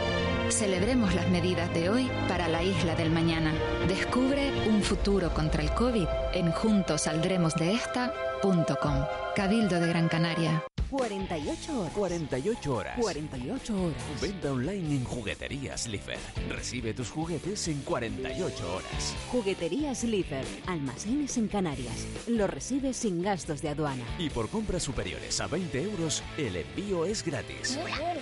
Celebremos 0.49 1.13
las 1.15 1.29
medidas 1.29 1.73
de 1.73 1.89
hoy 1.89 2.11
para 2.27 2.47
la 2.47 2.61
isla 2.63 2.95
del 2.95 3.11
mañana. 3.11 3.51
Descubre 3.87 4.51
un 4.69 4.83
futuro 4.83 5.33
contra 5.33 5.63
el 5.63 5.73
COVID 5.73 6.07
en 6.33 6.51
juntosaldremosdeesta.com. 6.51 9.05
Cabildo 9.35 9.79
de 9.79 9.87
Gran 9.87 10.07
Canaria. 10.07 10.63
48 10.93 11.79
horas. 11.79 11.93
48 11.93 12.75
horas. 12.75 12.99
48 12.99 13.81
horas. 13.81 14.21
Venta 14.21 14.51
online 14.51 14.97
en 14.97 15.03
Jugueterías 15.03 15.87
Lifer. 15.87 16.19
Recibe 16.49 16.93
tus 16.93 17.09
juguetes 17.09 17.67
en 17.67 17.81
48 17.81 18.75
horas. 18.75 19.15
Jugueterías 19.31 20.03
Lifer. 20.03 20.45
Almacenes 20.67 21.35
en 21.37 21.47
Canarias. 21.47 22.05
Lo 22.27 22.45
recibes 22.45 22.95
sin 22.95 23.23
gastos 23.23 23.63
de 23.63 23.69
aduana. 23.69 24.03
Y 24.19 24.29
por 24.29 24.49
compras 24.49 24.83
superiores 24.83 25.41
a 25.41 25.47
20 25.47 25.81
euros, 25.81 26.21
el 26.37 26.57
envío 26.57 27.05
es 27.05 27.25
gratis. 27.25 27.79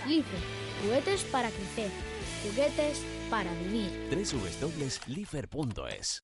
Lifer. 0.07 0.39
Juguetes 0.81 1.25
para 1.25 1.49
crecer. 1.49 1.91
Juguetes 2.41 3.01
para 3.29 3.53
vivir. 3.55 3.91
www.lifer.es 4.09 6.21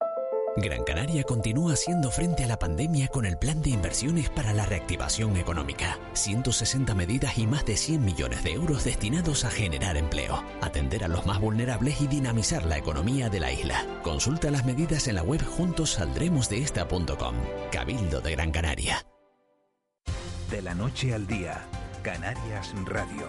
Gran 0.58 0.84
Canaria 0.84 1.24
continúa 1.24 1.74
haciendo 1.74 2.10
frente 2.10 2.44
a 2.44 2.48
la 2.48 2.58
pandemia 2.58 3.10
con 3.10 3.28
el 3.28 3.38
plan 3.38 3.62
de 3.62 3.70
inversiones 3.70 4.32
para 4.32 4.54
la 4.54 4.66
reactivación 4.66 5.38
económica. 5.38 6.00
160 6.14 6.96
medidas 6.96 7.38
y 7.38 7.46
más 7.46 7.64
de 7.64 7.78
100 7.78 8.04
millones 8.04 8.44
de 8.44 8.54
euros 8.54 8.84
destinados 8.84 9.46
a 9.46 9.52
generar 9.52 9.98
empleo, 9.98 10.44
atender 10.62 11.04
a 11.04 11.10
los 11.10 11.28
más 11.28 11.40
vulnerables 11.40 12.02
y 12.02 12.08
dinamizar 12.08 12.66
la 12.66 12.80
economía 12.80 13.30
de 13.30 13.40
la 13.40 13.52
isla. 13.52 13.86
Consulta 14.02 14.50
las 14.50 14.66
medidas 14.66 15.08
en 15.08 15.16
la 15.16 15.22
web 15.22 15.46
juntosaldremosdeesta.com. 15.46 17.36
Cabildo 17.72 18.22
de 18.22 18.32
Gran 18.32 18.50
Canaria. 18.50 19.06
De 20.50 20.64
la 20.64 20.74
noche 20.74 21.14
al 21.14 21.28
día, 21.28 21.62
Canarias 22.02 22.74
Radio. 22.86 23.28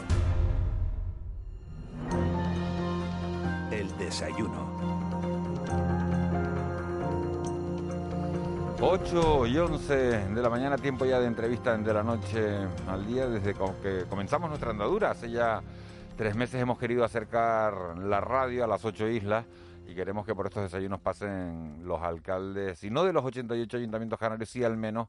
El 3.70 3.94
desayuno. 3.99 5.08
8 8.80 9.47
y 9.47 9.58
11 9.58 9.94
de 10.28 10.40
la 10.40 10.49
mañana, 10.49 10.78
tiempo 10.78 11.04
ya 11.04 11.18
de 11.18 11.26
entrevista 11.26 11.76
de 11.76 11.92
la 11.92 12.04
noche 12.04 12.58
al 12.87 13.04
día, 13.08 13.26
desde 13.26 13.52
que 13.82 14.04
comenzamos 14.08 14.49
nuestra 14.49 14.70
andadura. 14.70 15.11
Hace 15.11 15.32
ya 15.32 15.61
tres 16.16 16.37
meses 16.37 16.62
hemos 16.62 16.78
querido 16.78 17.02
acercar 17.02 17.99
la 17.99 18.20
radio 18.20 18.62
a 18.62 18.68
las 18.68 18.85
ocho 18.85 19.08
islas 19.08 19.44
y 19.88 19.97
queremos 19.97 20.25
que 20.25 20.32
por 20.32 20.47
estos 20.47 20.62
desayunos 20.62 21.00
pasen 21.00 21.80
los 21.85 22.00
alcaldes, 22.00 22.78
si 22.78 22.88
no 22.88 23.02
de 23.02 23.12
los 23.12 23.25
88 23.25 23.78
ayuntamientos 23.78 24.16
canarios, 24.16 24.49
sí 24.49 24.62
al 24.62 24.76
menos 24.76 25.08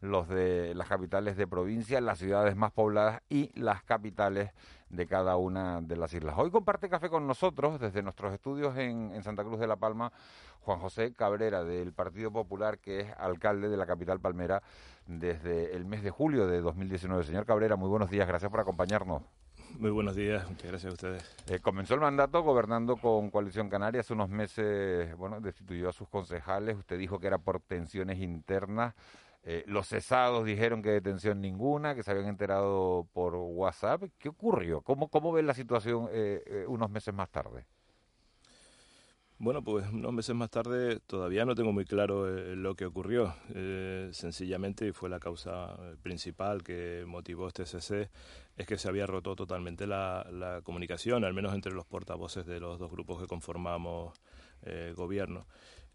los 0.00 0.28
de 0.28 0.74
las 0.74 0.88
capitales 0.88 1.36
de 1.36 1.46
provincia, 1.46 2.00
las 2.00 2.18
ciudades 2.18 2.56
más 2.56 2.72
pobladas 2.72 3.22
y 3.28 3.50
las 3.58 3.82
capitales 3.82 4.50
de 4.88 5.06
cada 5.06 5.36
una 5.36 5.80
de 5.80 5.96
las 5.96 6.12
islas. 6.12 6.34
Hoy 6.38 6.50
comparte 6.50 6.88
café 6.88 7.08
con 7.08 7.26
nosotros 7.26 7.80
desde 7.80 8.02
nuestros 8.02 8.32
estudios 8.32 8.76
en, 8.76 9.12
en 9.14 9.22
Santa 9.22 9.42
Cruz 9.42 9.58
de 9.58 9.66
la 9.66 9.76
Palma 9.76 10.12
Juan 10.60 10.80
José 10.80 11.12
Cabrera 11.12 11.64
del 11.64 11.92
Partido 11.92 12.32
Popular, 12.32 12.78
que 12.78 13.00
es 13.00 13.06
alcalde 13.18 13.68
de 13.68 13.76
la 13.76 13.86
capital 13.86 14.20
palmera 14.20 14.62
desde 15.06 15.76
el 15.76 15.84
mes 15.84 16.02
de 16.02 16.10
julio 16.10 16.46
de 16.46 16.60
2019. 16.60 17.24
Señor 17.24 17.46
Cabrera, 17.46 17.76
muy 17.76 17.88
buenos 17.88 18.10
días, 18.10 18.26
gracias 18.26 18.50
por 18.50 18.60
acompañarnos. 18.60 19.22
Muy 19.78 19.90
buenos 19.90 20.16
días, 20.16 20.48
muchas 20.48 20.70
gracias 20.70 20.90
a 20.90 20.94
ustedes. 20.94 21.36
Eh, 21.48 21.58
comenzó 21.60 21.94
el 21.94 22.00
mandato 22.00 22.42
gobernando 22.42 22.96
con 22.96 23.30
Coalición 23.30 23.68
Canaria, 23.68 24.00
hace 24.00 24.14
unos 24.14 24.28
meses, 24.28 25.14
bueno, 25.16 25.40
destituyó 25.40 25.90
a 25.90 25.92
sus 25.92 26.08
concejales, 26.08 26.76
usted 26.76 26.98
dijo 26.98 27.18
que 27.18 27.26
era 27.26 27.38
por 27.38 27.60
tensiones 27.60 28.18
internas, 28.18 28.94
eh, 29.46 29.64
los 29.66 29.88
cesados 29.88 30.44
dijeron 30.44 30.82
que 30.82 30.90
detención 30.90 31.40
ninguna, 31.40 31.94
que 31.94 32.02
se 32.02 32.10
habían 32.10 32.28
enterado 32.28 33.08
por 33.14 33.34
WhatsApp. 33.34 34.02
¿Qué 34.18 34.28
ocurrió? 34.28 34.82
¿Cómo, 34.82 35.08
cómo 35.08 35.32
ve 35.32 35.42
la 35.42 35.54
situación 35.54 36.08
eh, 36.12 36.66
unos 36.68 36.90
meses 36.90 37.14
más 37.14 37.30
tarde? 37.30 37.66
Bueno, 39.38 39.62
pues 39.62 39.86
unos 39.92 40.14
meses 40.14 40.34
más 40.34 40.48
tarde 40.48 40.98
todavía 41.00 41.44
no 41.44 41.54
tengo 41.54 41.70
muy 41.70 41.84
claro 41.84 42.26
eh, 42.26 42.56
lo 42.56 42.74
que 42.74 42.86
ocurrió. 42.86 43.34
Eh, 43.54 44.08
sencillamente 44.12 44.94
fue 44.94 45.10
la 45.10 45.20
causa 45.20 45.76
principal 46.02 46.62
que 46.62 47.04
motivó 47.06 47.46
este 47.46 47.66
cese 47.66 48.10
es 48.56 48.66
que 48.66 48.78
se 48.78 48.88
había 48.88 49.06
roto 49.06 49.36
totalmente 49.36 49.86
la, 49.86 50.62
comunicación, 50.64 51.24
al 51.24 51.34
menos 51.34 51.54
entre 51.54 51.72
los 51.72 51.84
portavoces 51.84 52.46
de 52.46 52.60
los 52.60 52.78
dos 52.78 52.90
grupos 52.90 53.20
que 53.20 53.26
conformamos 53.26 54.18
eh, 54.62 54.94
gobierno. 54.96 55.46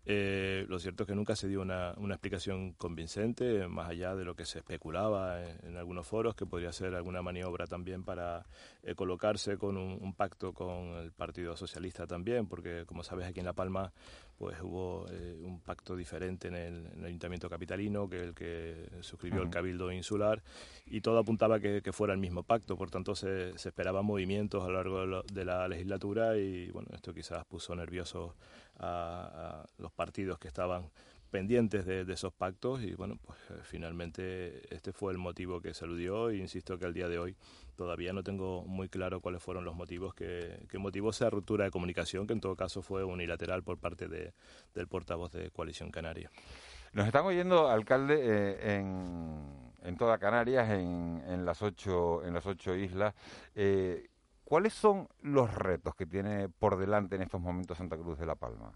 Eh, 0.06 0.66
lo 0.68 0.80
cierto 0.80 1.04
es 1.04 1.08
que 1.08 1.16
nunca 1.16 1.36
se 1.36 1.48
dio 1.48 1.62
una, 1.62 1.94
explicación 2.10 2.74
convincente, 2.74 3.68
más 3.68 3.90
allá 3.90 4.16
de 4.16 4.26
lo 4.26 4.36
que 4.36 4.46
se 4.46 4.60
especulaba 4.60 5.44
en, 5.44 5.78
algunos 5.78 6.08
foros, 6.08 6.36
que 6.36 6.46
podría 6.46 6.72
ser 6.72 6.96
alguna 6.96 7.22
maniobra 7.22 7.68
también 7.68 8.04
para 8.04 8.46
eh, 8.84 8.96
colocarse 8.96 9.58
con 9.58 9.78
un, 9.78 10.14
pacto 10.14 10.54
con 10.54 10.96
el 10.96 11.12
Partido 11.12 11.56
Socialista 11.56 12.08
también, 12.08 12.48
porque 12.48 12.84
como 12.86 13.04
sabes 13.04 13.28
aquí 13.28 13.40
en 13.40 13.46
La 13.46 13.54
Palma 13.54 13.92
pues 14.38 14.60
hubo 14.64 15.06
eh, 15.12 15.40
un 15.44 15.60
pacto 15.60 15.96
diferente 15.96 16.48
en 16.48 16.56
el, 16.56 17.06
Ayuntamiento 17.06 17.48
Capitalino 17.48 18.10
que 18.10 18.24
el 18.24 18.34
que 18.34 18.90
suscribió 19.02 19.44
el 19.44 19.52
Cabildo 19.52 19.92
Insular 19.92 20.42
y 20.88 21.02
todo 21.02 21.20
apuntaba 21.20 21.60
que, 21.60 21.84
que 21.84 21.94
fuera 21.94 22.14
el 22.14 22.20
mismo 22.20 22.42
pacto, 22.42 22.76
por 22.76 22.90
tanto 22.90 23.14
se, 23.14 23.56
se 23.60 23.70
esperaban 23.70 24.04
movimientos 24.04 24.64
a 24.64 24.68
lo 24.68 24.74
largo 24.74 25.06
de, 25.06 25.22
de 25.32 25.46
la 25.46 25.68
legislatura 25.68 26.38
y 26.38 26.72
bueno, 26.72 26.90
esto 26.92 27.14
quizás 27.14 27.46
puso 27.46 27.76
nervioso 27.76 28.34
a, 28.82 29.64
los 29.78 29.92
partidos 29.92 30.40
que 30.40 30.48
estaban 30.48 30.90
pendientes 31.30 31.86
de, 31.86 32.02
esos 32.12 32.34
pactos 32.34 32.84
y 32.84 32.94
bueno, 32.94 33.18
pues 33.22 33.40
eh, 33.52 33.54
finalmente 33.64 34.62
este 34.74 34.92
fue 34.92 35.14
el 35.14 35.18
motivo 35.18 35.62
que 35.62 35.74
se 35.74 35.86
aludió 35.86 36.30
e 36.30 36.38
insisto 36.38 36.78
que 36.78 36.86
al 36.86 36.94
día 36.94 37.08
de 37.08 37.20
hoy 37.20 37.38
todavía 37.78 38.12
no 38.12 38.22
tengo 38.22 38.66
muy 38.66 38.90
claro 38.90 39.22
cuáles 39.22 39.42
fueron 39.42 39.64
los 39.64 39.74
motivos 39.74 40.14
que, 40.14 40.60
motivó 40.74 41.12
esa 41.12 41.30
ruptura 41.30 41.64
de 41.64 41.72
comunicación 41.72 42.28
que 42.28 42.34
en 42.34 42.42
todo 42.42 42.56
caso 42.56 42.82
fue 42.82 43.04
unilateral 43.06 43.64
por 43.64 43.78
parte 43.78 44.10
de, 44.10 44.34
del 44.76 44.88
portavoz 44.88 45.32
de 45.32 45.52
Coalición 45.52 45.90
Canaria. 45.90 46.30
Nos 46.92 47.08
están 47.08 47.26
oyendo, 47.26 47.70
alcalde, 47.70 48.20
eh, 48.22 48.76
en, 48.76 49.72
en 49.84 49.96
toda 49.96 50.18
Canarias, 50.18 50.70
en, 50.70 51.24
en, 51.26 51.46
las 51.46 51.62
ocho, 51.62 52.26
en 52.26 52.34
las 52.34 52.46
ocho 52.46 52.76
islas. 52.76 53.16
Eh, 53.56 54.11
¿Cuáles 54.52 54.74
son 54.74 55.08
los 55.22 55.54
retos 55.54 55.96
que 55.96 56.06
tiene 56.06 56.50
por 56.50 56.78
delante 56.78 57.16
en 57.16 57.22
estos 57.22 57.40
momentos 57.40 57.78
Santa 57.78 57.96
Cruz 57.96 58.20
de 58.20 58.26
la 58.26 58.36
Palma? 58.36 58.74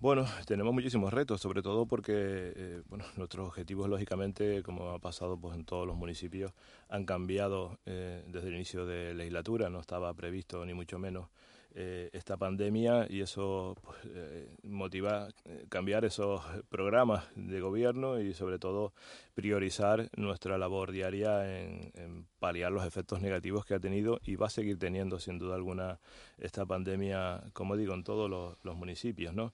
Bueno, 0.00 0.24
tenemos 0.46 0.72
muchísimos 0.72 1.12
retos, 1.12 1.42
sobre 1.42 1.60
todo 1.60 1.84
porque 1.84 2.14
eh, 2.14 2.82
bueno, 2.86 3.04
nuestros 3.18 3.46
objetivos, 3.46 3.90
lógicamente, 3.90 4.62
como 4.62 4.88
ha 4.92 4.98
pasado 5.00 5.38
pues, 5.38 5.54
en 5.54 5.66
todos 5.66 5.86
los 5.86 5.96
municipios, 5.96 6.54
han 6.88 7.04
cambiado 7.04 7.78
eh, 7.84 8.24
desde 8.28 8.48
el 8.48 8.54
inicio 8.54 8.86
de 8.86 9.12
legislatura, 9.12 9.68
no 9.68 9.80
estaba 9.80 10.14
previsto 10.14 10.64
ni 10.64 10.72
mucho 10.72 10.98
menos 10.98 11.28
eh, 11.74 12.08
esta 12.14 12.36
pandemia 12.38 13.06
y 13.10 13.20
eso 13.20 13.76
pues, 13.82 13.98
eh, 14.06 14.48
motiva 14.62 15.28
eh, 15.44 15.66
cambiar 15.68 16.06
esos 16.06 16.42
programas 16.70 17.24
de 17.36 17.60
gobierno 17.60 18.18
y 18.20 18.32
sobre 18.32 18.58
todo 18.58 18.94
priorizar 19.34 20.08
nuestra 20.16 20.56
labor 20.56 20.92
diaria 20.92 21.60
en, 21.60 22.26
paliar 22.38 22.72
los 22.72 22.86
efectos 22.86 23.20
negativos 23.20 23.66
que 23.66 23.74
ha 23.74 23.80
tenido 23.80 24.18
y 24.24 24.36
va 24.36 24.46
a 24.46 24.50
seguir 24.50 24.78
teniendo 24.78 25.18
sin 25.18 25.38
duda 25.38 25.56
alguna 25.56 26.00
esta 26.38 26.64
pandemia, 26.64 27.42
como 27.52 27.76
digo, 27.76 27.94
en 27.94 28.02
todos 28.02 28.30
los, 28.30 28.76
municipios, 28.76 29.34
¿no? 29.34 29.52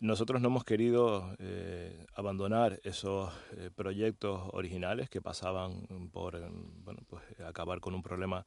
Nosotros 0.00 0.40
no 0.40 0.48
hemos 0.48 0.64
querido 0.64 1.34
eh, 1.40 2.06
abandonar 2.14 2.78
esos 2.84 3.32
proyectos 3.74 4.42
originales 4.52 5.10
que 5.10 5.20
pasaban 5.20 6.08
por 6.12 6.38
bueno, 6.84 7.00
pues, 7.08 7.22
acabar 7.40 7.80
con 7.80 7.94
un 7.94 8.02
problema 8.02 8.46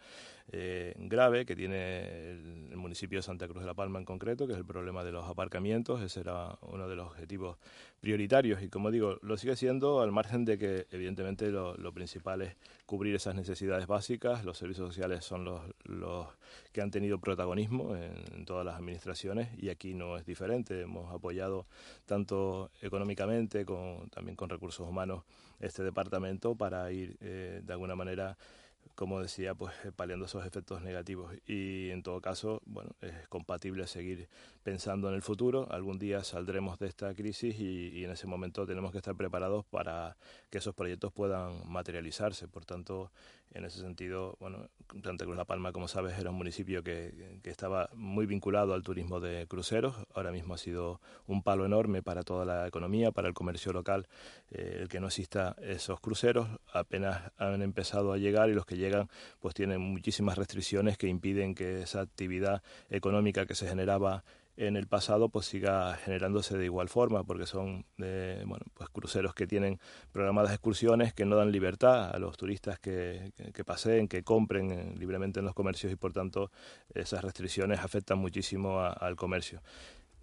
eh, 0.53 0.93
grave 0.98 1.46
que 1.46 1.55
tiene 1.55 2.31
el, 2.31 2.75
municipio 2.75 3.20
de 3.20 3.24
Santa 3.24 3.48
Cruz 3.48 3.62
de 3.62 3.67
la 3.67 3.74
Palma 3.74 4.00
en 4.00 4.05
concreto, 4.05 4.48
que 4.48 4.53
es 4.53 4.60
el 4.60 4.65
problema 4.65 5.03
de 5.03 5.12
los 5.12 5.29
aparcamientos. 5.29 6.01
Ese 6.01 6.22
era 6.22 6.58
uno 6.62 6.89
de 6.89 6.96
los 6.96 7.08
objetivos 7.08 7.58
prioritarios 8.01 8.62
y, 8.62 8.70
como 8.70 8.91
digo, 8.91 9.17
lo 9.22 9.38
sigue 9.38 9.55
siendo 9.55 10.01
al 10.01 10.12
margen 10.12 10.43
de 10.43 10.58
que, 10.58 10.88
evidentemente, 10.91 11.51
lo, 11.51 11.93
principal 11.93 12.41
es 12.41 12.55
cubrir 12.86 13.15
esas 13.15 13.36
necesidades 13.36 13.88
básicas. 13.88 14.43
Los 14.43 14.58
servicios 14.58 14.88
sociales 14.88 15.24
son 15.24 15.46
los, 15.46 15.62
los 15.84 16.27
que 16.74 16.81
han 16.81 16.91
tenido 16.91 17.20
protagonismo 17.20 17.96
en 17.96 18.46
todas 18.46 18.65
las 18.65 18.75
administraciones 18.75 19.50
y 19.58 19.70
aquí 19.70 19.93
no 19.93 20.17
es 20.17 20.25
diferente. 20.25 20.81
Hemos 20.81 21.13
apoyado 21.13 21.65
tanto 22.05 22.72
económicamente 22.81 23.63
como 23.63 24.05
también 24.12 24.36
con 24.36 24.50
recursos 24.50 24.88
humanos 24.88 25.24
este 25.62 25.84
departamento 25.84 26.55
para 26.55 26.91
ir 26.91 27.15
eh, 27.22 27.62
de 27.63 27.74
alguna 27.74 27.96
manera 27.96 28.38
como 28.95 29.21
decía, 29.21 29.55
pues 29.55 29.74
eh, 29.83 29.91
paliando 29.95 30.25
esos 30.25 30.45
efectos 30.45 30.81
negativos. 30.81 31.33
Y 31.48 31.89
en 31.89 32.03
todo 32.03 32.21
caso, 32.21 32.62
bueno, 32.65 32.91
es 33.01 33.27
compatible 33.27 33.88
seguir 33.88 34.29
pensando 34.63 35.10
en 35.10 35.15
el 35.15 35.22
futuro. 35.22 35.68
Algún 35.72 36.00
día 36.00 36.24
saldremos 36.24 36.80
de 36.80 36.88
esta 36.88 37.13
crisis 37.13 37.60
y, 37.60 38.03
en 38.03 38.12
ese 38.12 38.27
momento 38.27 38.65
tenemos 38.65 38.91
que 38.91 38.98
estar 38.98 39.15
preparados 39.15 39.65
para 39.65 40.18
que 40.50 40.60
esos 40.60 40.75
proyectos 40.75 41.12
puedan 41.12 41.68
materializarse. 41.70 42.48
Por 42.48 42.65
tanto, 42.65 43.12
en 43.53 43.65
ese 43.65 43.80
sentido, 43.80 44.38
bueno, 44.39 44.70
Santa 45.03 45.25
Cruz 45.25 45.38
La 45.38 45.46
Palma, 45.46 45.72
como 45.72 45.88
sabes, 45.88 46.18
era 46.18 46.30
un 46.30 46.38
municipio 46.38 46.84
que, 46.84 47.39
que 47.44 47.50
estaba 47.50 47.89
muy 47.94 48.25
vinculado 48.25 48.74
al 48.74 48.84
turismo 48.84 49.20
de 49.20 49.48
cruceros. 49.48 49.96
Ahora 50.13 50.32
mismo 50.32 50.53
ha 50.53 50.58
sido 50.58 51.01
un 51.27 51.44
palo 51.44 51.65
enorme 51.65 52.01
para 52.01 52.24
toda 52.24 52.46
la 52.46 52.68
economía, 52.68 53.12
para 53.12 53.27
el 53.27 53.34
comercio 53.34 53.74
local, 53.74 54.08
eh, 54.51 54.80
el 54.82 54.88
que 54.88 55.00
no 55.00 55.08
exista 55.08 55.56
esos 55.62 56.00
cruceros. 56.00 56.48
Apenas 56.72 57.32
han 57.38 57.62
empezado 57.62 58.13
a 58.13 58.18
llegar 58.18 58.50
y 58.50 58.53
los 58.53 58.65
que 58.65 58.77
llegan 58.77 59.10
pues 59.39 59.53
tienen 59.53 59.82
muchísimas 59.82 60.38
restricciones 60.38 60.98
que 60.98 61.08
impiden 61.08 61.56
que 61.56 61.82
esa 61.82 62.01
actividad 62.01 62.63
económica 62.89 63.46
que 63.46 63.56
se 63.56 63.68
generaba 63.68 64.24
en 64.68 64.75
el 64.75 64.86
pasado 64.86 65.30
pues 65.30 65.48
siga 65.48 65.96
generándose 65.96 66.56
de 66.56 66.65
igual 66.65 66.88
forma 66.88 67.24
porque 67.24 67.48
son 67.48 67.86
eh, 67.98 68.44
bueno 68.46 68.63
pues 68.75 68.89
cruceros 68.89 69.34
que 69.34 69.48
tienen 69.48 69.80
programadas 70.12 70.51
excursiones 70.51 71.13
que 71.13 71.25
no 71.25 71.36
dan 71.36 71.51
libertad 71.51 72.12
a 72.13 72.20
los 72.20 72.38
turistas 72.38 72.77
que, 72.77 73.34
que, 73.53 73.63
paseen 73.65 74.08
que 74.08 74.24
compren 74.24 74.72
eh, 74.72 74.96
libremente 74.98 75.39
en 75.39 75.46
los 75.46 75.56
comercios 75.56 75.91
y 75.91 75.96
por 75.96 76.13
tanto 76.13 76.51
esas 76.94 77.24
restricciones 77.24 77.80
afectan 77.80 78.20
muchísimo 78.20 78.80
al 78.80 79.15
comercio 79.15 79.62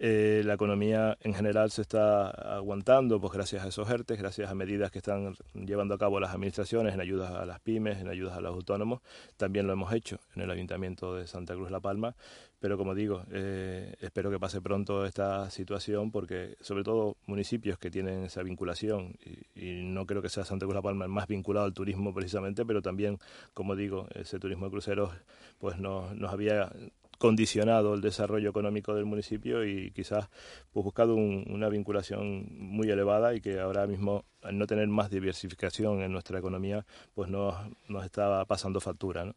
eh, 0.01 0.43
la 0.45 0.53
economía 0.53 1.17
en 1.21 1.33
general 1.33 1.71
se 1.71 1.81
está 1.81 2.29
aguantando 2.29 3.19
pues 3.19 3.33
gracias 3.33 3.65
a 3.65 3.67
esos 3.67 3.89
ERTES, 3.89 4.17
gracias 4.17 4.49
a 4.49 4.55
medidas 4.55 4.91
que 4.91 4.99
están 4.99 5.35
llevando 5.53 5.93
a 5.93 5.97
cabo 5.97 6.21
las 6.21 6.33
administraciones 6.33 6.93
en 6.93 7.01
ayudas 7.01 7.31
a 7.31 7.45
las 7.45 7.59
pymes, 7.59 7.99
en 7.99 8.07
ayudas 8.07 8.37
a 8.37 8.41
los 8.41 8.53
autónomos. 8.53 9.01
También 9.35 9.67
lo 9.67 9.73
hemos 9.73 9.91
hecho 9.91 10.19
en 10.35 10.43
el 10.43 10.51
Ayuntamiento 10.51 11.15
de 11.15 11.27
Santa 11.27 11.53
Cruz 11.53 11.69
La 11.69 11.81
Palma, 11.81 12.15
pero 12.61 12.77
como 12.77 12.95
digo, 12.95 13.23
eh, 13.31 13.95
espero 13.99 14.31
que 14.31 14.39
pase 14.39 14.61
pronto 14.61 15.05
esta 15.05 15.49
situación 15.49 16.11
porque 16.11 16.55
sobre 16.61 16.83
todo 16.83 17.17
municipios 17.25 17.77
que 17.77 17.91
tienen 17.91 18.23
esa 18.23 18.41
vinculación 18.41 19.15
y, 19.55 19.83
no 19.89 20.05
creo 20.05 20.21
que 20.21 20.29
sea 20.29 20.45
Santa 20.45 20.65
Cruz 20.65 20.75
La 20.75 20.81
Palma 20.81 21.05
el 21.05 21.11
más 21.11 21.27
vinculado 21.27 21.65
al 21.65 21.73
turismo 21.73 22.13
precisamente, 22.13 22.65
pero 22.65 22.81
también, 22.81 23.19
como 23.53 23.75
digo, 23.75 24.07
ese 24.15 24.39
turismo 24.39 24.65
de 24.65 24.71
cruceros 24.71 25.11
pues 25.57 25.77
nos, 25.77 26.15
nos 26.15 26.31
había 26.31 26.71
condicionado 27.19 27.93
el 27.93 28.01
desarrollo 28.01 28.49
económico 28.49 28.95
del 28.95 29.05
municipio 29.05 29.65
y 29.65 29.91
quizás 29.91 30.29
pues, 30.71 30.83
buscado 30.83 31.15
una 31.15 31.69
vinculación 31.69 32.47
muy 32.57 32.89
elevada 32.89 33.35
y 33.35 33.41
que 33.41 33.59
ahora 33.59 33.85
mismo 33.85 34.25
al 34.41 34.57
no 34.57 34.65
tener 34.65 34.87
más 34.87 35.09
diversificación 35.09 36.01
en 36.01 36.13
nuestra 36.13 36.39
economía 36.39 36.85
pues 37.13 37.29
nos, 37.29 37.55
nos 37.89 38.05
estaba 38.05 38.45
pasando 38.45 38.79
factura. 38.79 39.35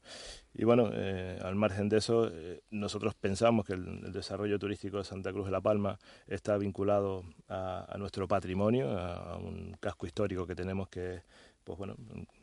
Y 0.55 0.65
bueno, 0.65 0.91
eh, 0.93 1.39
al 1.43 1.57
margen 1.57 1.89
de 1.89 1.97
eso, 1.97 2.29
eh, 2.33 2.62
nosotros 2.71 3.15
pensamos 3.15 3.67
que 3.67 3.73
el, 3.73 4.12
desarrollo 4.12 4.59
turístico 4.59 4.99
de 4.99 5.05
Santa 5.05 5.33
Cruz 5.33 5.47
de 5.47 5.53
la 5.53 5.61
Palma 5.61 5.99
está 6.29 6.57
vinculado 6.59 7.25
a, 7.49 7.87
a 7.93 7.99
nuestro 7.99 8.29
patrimonio, 8.29 8.97
a, 8.97 9.33
a 9.33 9.37
un 9.39 9.77
casco 9.81 10.07
histórico 10.07 10.47
que 10.47 10.55
tenemos 10.55 10.89
que 10.89 11.23
pues 11.64 11.78
bueno, 11.78 11.95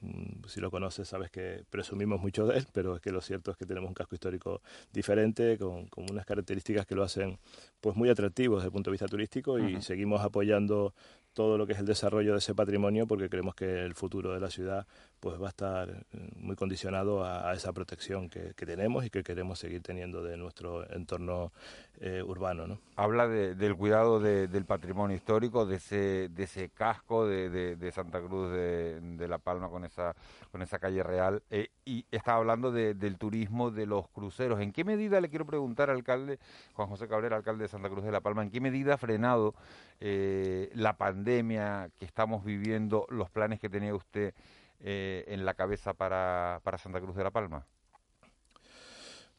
mm, 0.01 0.45
si 0.47 0.59
lo 0.59 0.71
conoces 0.71 1.07
sabes 1.07 1.31
que 1.31 1.63
presumimos 1.69 2.21
mucho 2.21 2.45
de 2.45 2.57
él, 2.57 2.67
pero 2.73 2.95
es 2.95 3.01
que 3.01 3.11
lo 3.11 3.21
cierto 3.21 3.51
es 3.51 3.57
que 3.57 3.65
tenemos 3.65 3.87
un 3.87 3.93
casco 3.93 4.15
histórico 4.15 4.61
diferente, 4.91 5.57
con, 5.57 5.87
con 5.87 6.05
unas 6.09 6.25
características 6.25 6.85
que 6.85 6.95
lo 6.95 7.03
hacen 7.03 7.37
pues 7.81 7.95
muy 7.95 8.09
atractivo 8.09 8.55
desde 8.55 8.67
el 8.67 8.71
punto 8.71 8.89
de 8.89 8.93
vista 8.93 9.07
turístico 9.07 9.59
y 9.59 9.81
seguimos 9.81 10.21
apoyando 10.21 10.93
todo 11.33 11.57
lo 11.57 11.67
que 11.67 11.73
es 11.73 11.79
el 11.79 11.85
desarrollo 11.85 12.33
de 12.33 12.39
ese 12.39 12.55
patrimonio 12.55 13.07
porque 13.07 13.29
creemos 13.29 13.55
que 13.55 13.85
el 13.85 13.93
futuro 13.93 14.33
de 14.33 14.39
la 14.39 14.49
ciudad 14.49 14.87
pues 15.19 15.41
va 15.41 15.47
a 15.47 15.49
estar 15.49 15.89
eh, 15.89 16.29
muy 16.37 16.55
condicionado 16.55 17.23
a, 17.23 17.53
esa 17.53 17.73
protección 17.73 18.29
que, 18.29 18.53
tenemos 18.53 19.05
y 19.05 19.09
que 19.09 19.23
queremos 19.23 19.59
seguir 19.59 19.81
teniendo 19.81 20.23
de 20.23 20.37
nuestro 20.37 20.89
entorno 20.91 21.51
eh, 21.99 22.21
urbano. 22.23 22.67
¿no? 22.67 22.79
Habla 22.95 23.27
del 23.27 23.75
cuidado 23.75 24.19
del 24.19 24.65
patrimonio 24.65 25.17
histórico, 25.17 25.65
de 25.65 25.75
ese, 25.75 26.69
casco 26.73 27.27
de, 27.27 27.91
Santa 27.93 28.21
Cruz 28.21 28.51
de, 28.51 29.27
La 29.27 29.39
Palma 29.39 29.69
con 29.69 29.85
esa, 29.85 30.15
con 30.51 30.61
esa 30.61 30.79
calle 30.79 31.03
real 31.03 31.41
eh, 31.49 31.69
y 31.85 32.05
está 32.11 32.35
hablando 32.35 32.71
del 32.71 33.17
turismo 33.17 33.71
de 33.71 33.85
los 33.85 34.07
cruceros. 34.09 34.59
¿En 34.61 34.71
qué 34.71 34.83
medida, 34.83 35.19
le 35.19 35.29
quiero 35.29 35.45
preguntar, 35.45 35.89
alcalde 35.89 36.39
Juan 36.73 36.87
José 36.87 37.07
Cabrera, 37.07 37.35
alcalde 37.35 37.63
de 37.63 37.67
Santa 37.67 37.89
Cruz 37.89 38.03
de 38.03 38.11
La 38.11 38.21
Palma, 38.21 38.43
en 38.43 38.51
qué 38.51 38.61
medida 38.61 38.93
ha 38.93 38.97
frenado 38.97 39.55
la 39.99 40.95
pandemia 40.97 41.89
que 41.99 42.05
estamos 42.05 42.45
viviendo, 42.45 43.05
los 43.09 43.29
planes 43.29 43.59
que 43.59 43.69
tenía 43.69 43.93
usted? 43.93 44.33
Eh, 44.81 45.25
en 45.27 45.45
la 45.45 45.53
cabeza 45.53 45.93
para, 45.93 46.61
para 46.63 46.77
Santa 46.77 47.01
Cruz 47.01 47.15
de 47.15 47.23
la 47.23 47.31
Palma? 47.31 47.65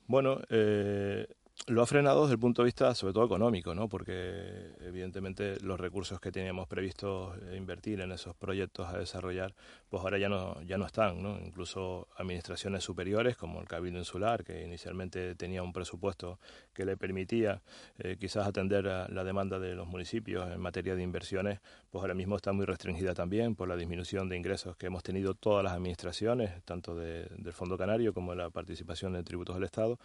Bueno, 0.07 0.41
eh, 0.49 1.27
lo 1.67 1.83
ha 1.83 1.87
frenado 1.87 2.23
desde 2.23 2.35
el 2.35 2.41
punto 2.41 2.63
de 2.63 2.67
vista 2.67 2.95
sobre 2.95 3.13
todo 3.13 3.25
económico, 3.25 3.75
¿no? 3.75 3.89
porque 3.89 4.73
evidentemente 4.81 5.61
los 5.61 5.79
recursos 5.79 6.21
que 6.21 6.33
teníamos 6.33 6.67
previsto 6.67 7.35
invertir 7.55 8.01
en 8.01 8.13
esos 8.13 8.35
proyectos 8.35 8.89
a 8.89 8.99
desarrollar, 8.99 9.55
pues 9.91 10.03
ahora 10.03 10.19
ya 10.19 10.29
no, 10.29 10.63
ya 10.63 10.79
no 10.79 10.87
están. 10.87 11.23
¿no? 11.23 11.39
Incluso 11.39 12.09
administraciones 12.17 12.83
superiores 12.83 13.37
como 13.37 13.61
el 13.61 13.69
Cabildo 13.69 13.99
Insular, 13.99 14.45
que 14.45 14.65
inicialmente 14.65 15.35
tenía 15.35 15.63
un 15.63 15.73
presupuesto 15.73 16.39
que 16.73 16.85
le 16.85 16.97
permitía 16.97 17.61
eh, 17.99 18.17
quizás 18.19 18.47
atender 18.47 18.85
la 18.85 19.25
demanda 19.25 19.59
de 19.59 19.75
los 19.75 19.87
municipios 19.87 20.51
en 20.51 20.61
materia 20.61 20.95
de 20.95 21.03
inversiones, 21.03 21.61
pues 21.91 22.03
ahora 22.03 22.15
mismo 22.15 22.37
está 22.37 22.53
muy 22.53 22.65
restringida 22.65 23.15
también 23.15 23.57
por 23.57 23.69
la 23.69 23.77
disminución 23.77 24.29
de 24.29 24.37
ingresos 24.37 24.77
que 24.77 24.87
hemos 24.87 25.03
tenido 25.03 25.35
todas 25.35 25.65
las 25.65 25.73
administraciones, 25.73 26.63
tanto 26.65 26.95
del 26.95 27.53
Fondo 27.53 27.77
Canario 27.77 28.15
como 28.15 28.31
de 28.31 28.39
la 28.39 28.51
participación 28.51 29.17
en 29.17 29.25
tributos 29.25 29.57
del 29.57 29.65
Estado, 29.65 29.99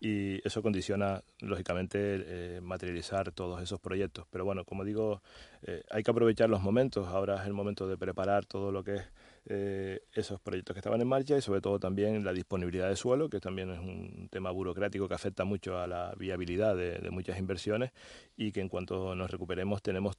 y 0.00 0.40
eso 0.46 0.62
condiciona 0.62 1.22
lógicamente, 1.40 1.98
eh, 2.00 2.60
materializar 2.62 3.32
todos 3.32 3.62
esos 3.62 3.80
proyectos. 3.80 4.26
Pero 4.30 4.44
bueno, 4.44 4.64
como 4.64 4.84
digo, 4.84 5.22
eh, 5.62 5.82
hay 5.90 6.02
que 6.02 6.10
aprovechar 6.10 6.48
los 6.48 6.62
momentos. 6.62 7.06
Ahora 7.08 7.40
es 7.40 7.46
el 7.46 7.52
momento 7.52 7.86
de 7.86 7.96
preparar 7.96 8.46
todo 8.46 8.72
lo 8.72 8.82
que 8.82 8.96
es 8.96 9.02
eh, 9.48 10.00
esos 10.12 10.40
proyectos 10.40 10.74
que 10.74 10.80
estaban 10.80 11.00
en 11.00 11.06
marcha 11.06 11.36
y 11.36 11.40
sobre 11.40 11.60
todo 11.60 11.78
también 11.78 12.24
la 12.24 12.32
disponibilidad 12.32 12.88
de 12.88 12.96
suelo, 12.96 13.30
que 13.30 13.38
también 13.38 13.70
es 13.70 13.78
un 13.78 14.28
tema 14.28 14.50
burocrático 14.50 15.06
que 15.06 15.14
afecta 15.14 15.44
mucho 15.44 15.78
a 15.78 15.86
la 15.86 16.12
viabilidad 16.18 16.76
de, 16.76 17.08
muchas 17.10 17.38
inversiones 17.38 17.92
y 18.36 18.50
que 18.50 18.60
en 18.60 18.68
cuanto 18.68 19.14
nos 19.14 19.30
recuperemos 19.30 19.82
tenemos, 19.82 20.16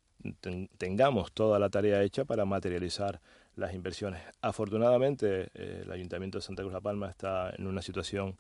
tengamos 0.78 1.34
toda 1.34 1.60
la 1.60 1.70
tarea 1.70 2.02
hecha 2.04 2.24
para 2.24 2.46
materializar 2.46 3.20
las 3.58 3.74
inversiones. 3.74 4.22
Afortunadamente, 4.42 5.50
eh, 5.54 5.82
el 5.84 5.92
Ayuntamiento 5.92 6.38
de 6.38 6.44
Santa 6.44 6.62
Cruz 6.62 6.74
La 6.74 6.82
Palma 6.82 7.10
está 7.10 7.54
en 7.58 7.68
una 7.68 7.82
situación 7.82 8.38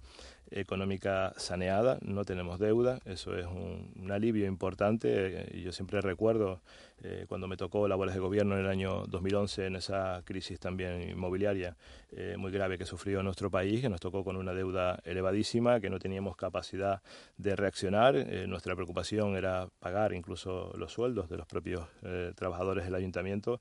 económica 0.51 1.33
saneada, 1.38 1.97
no 2.01 2.25
tenemos 2.25 2.60
deuda, 2.60 2.99
eso 3.05 3.36
es 3.38 3.45
un, 3.45 4.12
alivio 4.12 4.45
importante 4.45 5.49
y 5.53 5.63
yo 5.63 5.73
siempre 5.73 5.99
recuerdo 5.99 6.62
eh, 7.03 7.25
cuando 7.27 7.47
me 7.47 7.57
tocó 7.57 7.88
labores 7.88 8.15
de 8.15 8.21
gobierno 8.21 8.55
en 8.55 8.62
el 8.62 8.69
año 8.69 9.03
2011 9.07 9.65
en 9.65 9.75
esa 9.75 10.21
crisis 10.23 10.60
también 10.60 11.01
inmobiliaria 11.10 11.75
eh, 12.12 12.36
muy 12.38 12.51
grave 12.51 12.77
que 12.77 12.86
sufrió 12.86 13.21
nuestro 13.21 13.51
país, 13.51 13.81
que 13.81 13.89
nos 13.89 13.99
tocó 13.99 14.23
con 14.23 14.38
una 14.38 14.53
deuda 14.53 14.99
elevadísima, 15.03 15.81
que 15.81 15.89
no 15.89 15.99
teníamos 15.99 16.38
capacidad 16.38 17.01
de 17.38 17.55
reaccionar, 17.55 18.15
nuestra 18.47 18.75
preocupación 18.75 19.36
era 19.36 19.67
pagar 19.79 20.13
incluso 20.13 20.71
los 20.77 20.93
sueldos 20.93 21.29
de 21.29 21.38
los 21.38 21.47
propios 21.47 21.86
trabajadores 22.36 22.86
del 22.86 22.95
ayuntamiento, 22.95 23.60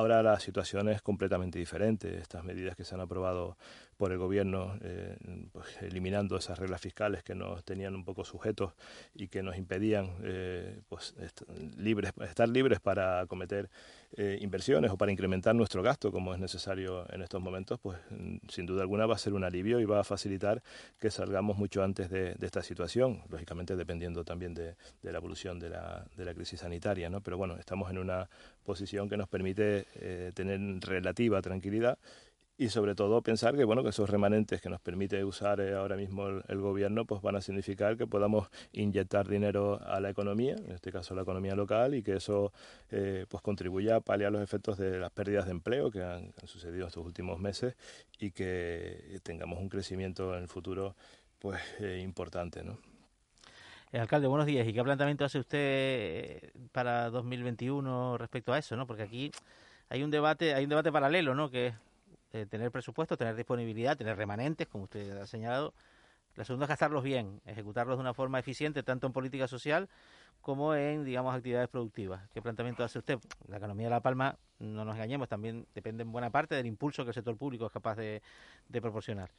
Ahora 0.00 0.22
la 0.22 0.40
situación 0.40 0.88
es 0.88 1.02
completamente 1.02 1.58
diferente. 1.58 2.16
Estas 2.16 2.42
medidas 2.42 2.74
que 2.74 2.84
se 2.84 2.94
han 2.94 3.02
aprobado 3.02 3.58
por 3.98 4.12
el 4.12 4.16
gobierno, 4.16 4.78
eh, 4.80 5.14
pues, 5.52 5.66
eliminando 5.82 6.38
esas 6.38 6.58
reglas 6.58 6.80
fiscales 6.80 7.22
que 7.22 7.34
nos 7.34 7.62
tenían 7.64 7.94
un 7.94 8.02
poco 8.02 8.24
sujetos 8.24 8.72
y 9.14 9.28
que 9.28 9.42
nos 9.42 9.58
impedían 9.58 10.16
eh, 10.22 10.80
pues, 10.88 11.14
libres, 11.76 12.14
estar 12.22 12.48
libres 12.48 12.80
para 12.80 13.26
cometer 13.26 13.68
eh, 14.16 14.38
inversiones 14.40 14.90
o 14.90 14.96
para 14.96 15.12
incrementar 15.12 15.54
nuestro 15.54 15.82
gasto, 15.82 16.10
como 16.10 16.32
es 16.32 16.40
necesario 16.40 17.04
en 17.12 17.20
estos 17.20 17.42
momentos, 17.42 17.78
pues 17.78 17.98
sin 18.48 18.64
duda 18.64 18.80
alguna 18.80 19.04
va 19.04 19.16
a 19.16 19.18
ser 19.18 19.34
un 19.34 19.44
alivio 19.44 19.80
y 19.80 19.84
va 19.84 20.00
a 20.00 20.04
facilitar 20.04 20.62
que 20.98 21.10
salgamos 21.10 21.58
mucho 21.58 21.84
antes 21.84 22.08
de, 22.08 22.36
esta 22.40 22.62
situación, 22.62 23.22
lógicamente 23.28 23.76
dependiendo 23.76 24.24
también 24.24 24.54
de, 24.54 24.76
la 25.02 25.18
evolución 25.18 25.60
de 25.60 25.68
la, 25.68 26.06
de 26.16 26.24
la, 26.24 26.32
crisis 26.32 26.60
sanitaria, 26.60 27.10
¿no? 27.10 27.20
Pero 27.20 27.36
bueno, 27.36 27.56
estamos 27.58 27.90
en 27.90 27.98
una 27.98 28.30
posición 28.70 29.08
que 29.08 29.16
nos 29.16 29.28
permite 29.28 29.86
tener 30.34 30.60
relativa 30.80 31.42
tranquilidad 31.42 31.98
y 32.60 32.68
sobre 32.68 32.94
todo 32.94 33.22
pensar 33.22 33.56
que 33.56 33.64
bueno 33.64 33.82
que 33.82 33.88
esos 33.88 34.10
remanentes 34.10 34.60
que 34.60 34.68
nos 34.68 34.82
permite 34.82 35.24
usar 35.24 35.60
eh, 35.60 35.72
ahora 35.72 35.96
mismo 35.96 36.28
el, 36.28 36.60
gobierno 36.60 37.06
pues 37.06 37.22
van 37.22 37.36
a 37.36 37.40
significar 37.40 37.96
que 37.96 38.06
podamos 38.06 38.50
inyectar 38.72 39.26
dinero 39.26 39.80
a 39.82 39.98
la 39.98 40.10
economía 40.10 40.56
en 40.56 40.72
este 40.72 40.92
caso 40.92 41.14
a 41.14 41.16
la 41.16 41.22
economía 41.22 41.54
local 41.54 41.94
y 41.94 42.02
que 42.02 42.16
eso 42.16 42.52
eh, 42.90 43.24
pues 43.30 43.42
contribuya 43.42 43.96
a 43.96 44.00
paliar 44.00 44.30
los 44.30 44.42
efectos 44.42 44.76
de 44.76 44.98
las 44.98 45.10
pérdidas 45.10 45.46
de 45.46 45.52
empleo 45.52 45.90
que 45.90 46.02
han, 46.02 46.34
sucedido 46.44 46.86
estos 46.86 47.06
últimos 47.06 47.40
meses 47.40 47.76
y 48.18 48.30
que 48.30 49.18
tengamos 49.22 49.58
un 49.58 49.70
crecimiento 49.70 50.36
en 50.36 50.42
el 50.42 50.48
futuro 50.48 50.96
pues 51.38 51.58
eh, 51.78 52.02
importante 52.04 52.62
¿no? 52.62 52.76
Alcalde, 53.98 54.28
buenos 54.28 54.46
días. 54.46 54.66
¿Y 54.66 54.72
qué 54.72 54.82
planteamiento 54.82 55.24
hace 55.24 55.38
usted 55.38 56.52
para 56.72 57.10
2021 57.10 58.18
respecto 58.18 58.52
a 58.52 58.58
eso, 58.58 58.76
no? 58.76 58.86
Porque 58.86 59.02
aquí 59.02 59.32
hay 59.88 60.02
un 60.02 60.10
debate, 60.10 60.54
hay 60.54 60.64
un 60.64 60.70
debate 60.70 60.92
paralelo, 60.92 61.34
¿no? 61.34 61.50
Que 61.50 61.74
eh, 62.32 62.46
tener 62.46 62.70
presupuesto, 62.70 63.16
tener 63.16 63.34
disponibilidad, 63.34 63.96
tener 63.96 64.16
remanentes, 64.16 64.68
como 64.68 64.84
usted 64.84 65.18
ha 65.18 65.26
señalado. 65.26 65.74
La 66.36 66.44
segunda 66.44 66.66
es 66.66 66.68
gastarlos 66.68 67.02
bien, 67.02 67.40
ejecutarlos 67.44 67.96
de 67.96 68.02
una 68.02 68.14
forma 68.14 68.38
eficiente, 68.38 68.82
tanto 68.82 69.06
en 69.08 69.12
política 69.12 69.48
social 69.48 69.88
como 70.40 70.74
en, 70.74 71.04
digamos, 71.04 71.34
actividades 71.34 71.68
productivas. 71.68 72.28
¿Qué 72.32 72.40
planteamiento 72.40 72.84
hace 72.84 72.98
usted? 72.98 73.18
La 73.48 73.58
economía 73.58 73.86
de 73.86 73.90
La 73.90 74.00
Palma, 74.00 74.38
no 74.58 74.84
nos 74.84 74.94
engañemos, 74.94 75.28
también 75.28 75.66
depende 75.74 76.02
en 76.02 76.12
buena 76.12 76.30
parte 76.30 76.54
del 76.54 76.66
impulso 76.66 77.04
que 77.04 77.10
el 77.10 77.14
sector 77.14 77.36
público 77.36 77.66
es 77.66 77.72
capaz 77.72 77.96
de, 77.96 78.22
proporcionar. 78.80 79.30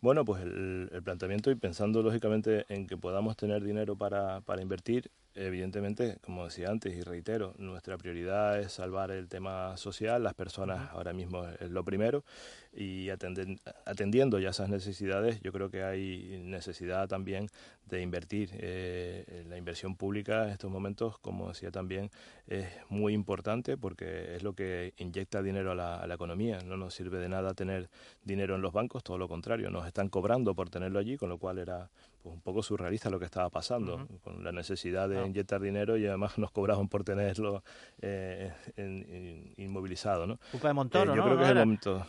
Bueno, 0.00 0.24
pues 0.24 0.42
el, 0.42 0.88
el, 0.92 1.02
planteamiento 1.02 1.50
y 1.50 1.56
pensando 1.56 2.02
lógicamente 2.02 2.64
en 2.68 2.86
que 2.86 2.96
podamos 2.96 3.36
tener 3.36 3.64
dinero 3.64 3.96
para, 3.96 4.40
para 4.42 4.62
invertir, 4.62 5.10
evidentemente, 5.34 6.18
como 6.22 6.44
decía 6.44 6.70
antes 6.70 6.94
y 6.94 7.02
reitero, 7.02 7.54
nuestra 7.58 7.96
prioridad 7.96 8.58
es 8.60 8.72
salvar 8.72 9.10
el 9.10 9.28
tema 9.28 9.76
social, 9.76 10.22
las 10.22 10.34
personas 10.34 10.90
ahora 10.90 11.12
mismo 11.12 11.46
es 11.46 11.70
lo 11.70 11.84
primero 11.84 12.24
y 12.72 13.08
atendiendo 13.10 14.38
ya 14.38 14.50
esas 14.50 14.68
necesidades, 14.68 15.40
yo 15.40 15.52
creo 15.52 15.70
que 15.70 15.82
hay 15.82 16.40
necesidad 16.44 17.08
también 17.08 17.48
de 17.86 18.02
invertir. 18.02 18.50
Eh, 18.54 19.44
la 19.48 19.56
inversión 19.56 19.96
pública 19.96 20.44
en 20.44 20.50
estos 20.50 20.70
momentos, 20.70 21.18
como 21.18 21.48
decía 21.48 21.70
también, 21.70 22.10
es 22.46 22.68
muy 22.88 23.14
importante 23.14 23.76
porque 23.76 24.36
es 24.36 24.42
lo 24.42 24.54
que 24.54 24.94
inyecta 24.98 25.42
dinero 25.42 25.72
a 25.72 26.06
la, 26.06 26.14
economía. 26.14 26.60
No 26.64 26.76
nos 26.76 26.94
sirve 26.94 27.18
de 27.18 27.28
nada 27.28 27.54
tener 27.54 27.88
dinero 28.24 28.54
en 28.54 28.62
los 28.62 28.72
bancos, 28.72 29.02
todo 29.02 29.18
lo 29.18 29.28
contrario, 29.28 29.70
nos 29.70 29.86
están 29.86 30.08
cobrando 30.08 30.54
por 30.54 30.70
tenerlo 30.70 30.98
allí, 30.98 31.16
con 31.16 31.28
lo 31.28 31.38
cual 31.38 31.58
era 31.58 31.90
pues, 32.28 32.36
un 32.36 32.42
poco 32.42 32.62
surrealista 32.62 33.10
lo 33.10 33.18
que 33.18 33.24
estaba 33.24 33.48
pasando, 33.48 34.06
con 34.22 34.44
la 34.44 34.52
necesidad 34.52 35.08
de 35.08 35.24
inyectar 35.24 35.60
dinero 35.60 35.96
y 35.96 36.06
además 36.06 36.38
nos 36.38 36.50
cobraban 36.50 36.88
por 36.88 37.04
tenerlo 37.04 37.62
eh, 38.00 38.52
inmovilizado. 39.56 40.26
¿no? 40.26 40.38
Culpa 40.50 40.68
de 40.68 40.74
Montoro, 40.74 41.12
eh, 41.12 41.16
yo 41.16 41.24
creo 41.24 41.36
que 41.38 41.44
es 41.44 41.50
el 41.50 41.56
momento. 41.56 42.06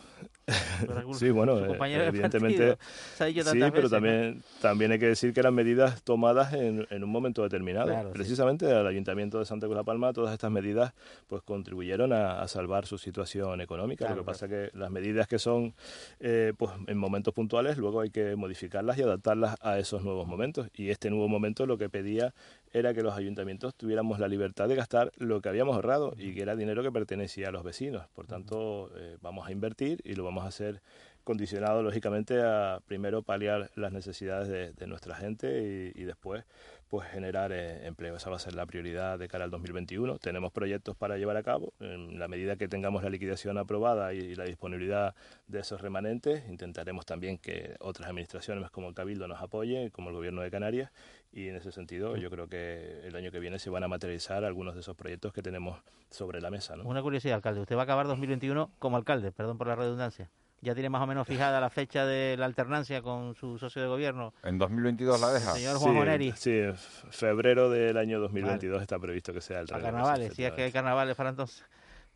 sí, 1.12 1.30
bueno, 1.30 1.58
eh, 1.58 2.06
evidentemente. 2.06 2.76
sí, 3.18 3.60
pero 3.72 3.88
también, 3.88 4.42
también 4.60 4.92
hay 4.92 4.98
que 4.98 5.06
decir 5.06 5.32
que 5.32 5.40
eran 5.40 5.54
medidas 5.54 6.02
tomadas 6.02 6.52
en, 6.54 6.86
en 6.90 7.04
un 7.04 7.10
momento 7.10 7.42
determinado. 7.42 8.12
Precisamente 8.12 8.70
al 8.72 8.86
Ayuntamiento 8.86 9.38
de 9.38 9.44
Santa 9.44 9.66
Cruz 9.66 9.76
de 9.76 9.80
la 9.80 9.84
Palma, 9.84 10.12
todas 10.12 10.32
estas 10.32 10.50
medidas 10.50 10.92
pues 11.26 11.42
contribuyeron 11.42 12.12
a, 12.12 12.46
salvar 12.48 12.86
su 12.86 12.98
situación 12.98 13.60
económica. 13.60 14.08
Lo 14.10 14.16
que 14.16 14.24
pasa 14.24 14.46
es 14.46 14.50
que 14.50 14.78
las 14.78 14.90
medidas 14.90 15.28
que 15.28 15.38
son 15.38 15.74
eh, 16.18 16.52
pues 16.56 16.72
en 16.86 16.98
momentos 16.98 17.32
puntuales, 17.34 17.78
luego 17.78 18.00
hay 18.00 18.10
que 18.10 18.34
modificarlas 18.36 18.98
y 18.98 19.02
adaptarlas 19.02 19.56
a 19.60 19.78
esos 19.78 20.02
nuevos 20.02 20.26
momentos. 20.26 20.68
Y 20.74 20.90
este 20.90 21.10
nuevo 21.10 21.28
momento 21.28 21.66
lo 21.66 21.78
que 21.78 21.88
pedía 21.88 22.34
era 22.72 22.94
que 22.94 23.02
los 23.02 23.14
ayuntamientos 23.14 23.74
tuviéramos 23.74 24.18
la 24.18 24.28
libertad 24.28 24.68
de 24.68 24.76
gastar 24.76 25.10
lo 25.16 25.40
que 25.40 25.48
habíamos 25.48 25.74
ahorrado 25.74 26.14
y 26.16 26.34
que 26.34 26.42
era 26.42 26.56
dinero 26.56 26.82
que 26.82 26.92
pertenecía 26.92 27.48
a 27.48 27.50
los 27.50 27.64
vecinos. 27.64 28.06
Por 28.14 28.26
tanto, 28.26 28.90
eh, 28.96 29.16
vamos 29.20 29.48
a 29.48 29.52
invertir 29.52 30.00
y 30.04 30.14
lo 30.14 30.24
vamos 30.24 30.44
a 30.44 30.48
hacer 30.48 30.80
condicionado 31.24 31.82
lógicamente 31.82 32.40
a 32.42 32.80
primero 32.86 33.22
paliar 33.22 33.70
las 33.76 33.92
necesidades 33.92 34.76
de, 34.76 34.86
nuestra 34.86 35.14
gente 35.14 35.92
y, 35.94 36.02
después 36.04 36.44
pues 36.88 37.08
generar 37.08 37.52
eh, 37.52 37.86
empleo. 37.86 38.16
Esa 38.16 38.30
va 38.30 38.36
a 38.36 38.40
ser 38.40 38.54
la 38.54 38.66
prioridad 38.66 39.16
de 39.16 39.28
cara 39.28 39.44
al 39.44 39.50
2021. 39.52 40.18
Tenemos 40.18 40.50
proyectos 40.50 40.96
para 40.96 41.18
llevar 41.18 41.36
a 41.36 41.44
cabo. 41.44 41.72
En 41.78 42.18
la 42.18 42.26
medida 42.26 42.56
que 42.56 42.66
tengamos 42.66 43.04
la 43.04 43.10
liquidación 43.10 43.58
aprobada 43.58 44.12
y, 44.12 44.34
la 44.34 44.42
disponibilidad 44.42 45.14
de 45.46 45.60
esos 45.60 45.80
remanentes, 45.80 46.48
intentaremos 46.48 47.06
también 47.06 47.38
que 47.38 47.76
otras 47.78 48.08
administraciones 48.08 48.68
como 48.72 48.88
el 48.88 48.94
Cabildo 48.94 49.28
nos 49.28 49.40
apoyen, 49.40 49.90
como 49.90 50.10
el 50.10 50.16
Gobierno 50.16 50.42
de 50.42 50.50
Canarias, 50.50 50.90
y 51.32 51.48
en 51.48 51.56
ese 51.56 51.72
sentido 51.72 52.16
yo 52.16 52.30
creo 52.30 52.48
que 52.48 53.00
el 53.04 53.14
año 53.16 53.30
que 53.30 53.40
viene 53.40 53.58
se 53.58 53.70
van 53.70 53.84
a 53.84 53.88
materializar 53.88 54.44
algunos 54.44 54.74
de 54.74 54.80
esos 54.80 54.96
proyectos 54.96 55.32
que 55.32 55.42
tenemos 55.42 55.80
sobre 56.10 56.40
la 56.40 56.50
mesa. 56.50 56.74
Una 56.82 57.02
curiosidad, 57.02 57.36
alcalde. 57.36 57.60
Usted 57.60 57.76
va 57.76 57.82
a 57.82 57.84
acabar 57.84 58.06
2021 58.06 58.70
como 58.78 58.96
alcalde, 58.96 59.32
perdón 59.32 59.58
por 59.58 59.66
la 59.66 59.76
redundancia 59.76 60.30
ya 60.62 60.74
tiene 60.74 60.90
más 60.90 61.02
o 61.02 61.06
menos 61.06 61.26
fijada 61.26 61.60
la 61.60 61.70
fecha 61.70 62.04
de 62.04 62.36
la 62.36 62.46
alternancia 62.46 63.02
con 63.02 63.34
su 63.34 63.58
socio 63.58 63.80
de 63.80 63.88
gobierno. 63.88 64.34
¿En 64.42 64.58
2022 64.58 65.20
la 65.20 65.32
deja? 65.32 65.52
Señor 65.52 65.78
Juan 65.78 66.20
sí, 66.20 66.32
Sí, 66.36 66.62
febrero 67.10 67.70
del 67.70 67.96
año 67.96 68.20
2022 68.20 68.82
está 68.82 68.98
previsto 68.98 69.32
que 69.32 69.40
sea 69.40 69.60
el 69.60 69.68
relevo. 69.68 69.86
carnavales, 69.86 70.34
si 70.34 70.44
es 70.44 70.52
que 70.52 70.64
hay 70.64 70.72
carnavales 70.72 71.16
para 71.16 71.30
entonces. 71.30 71.64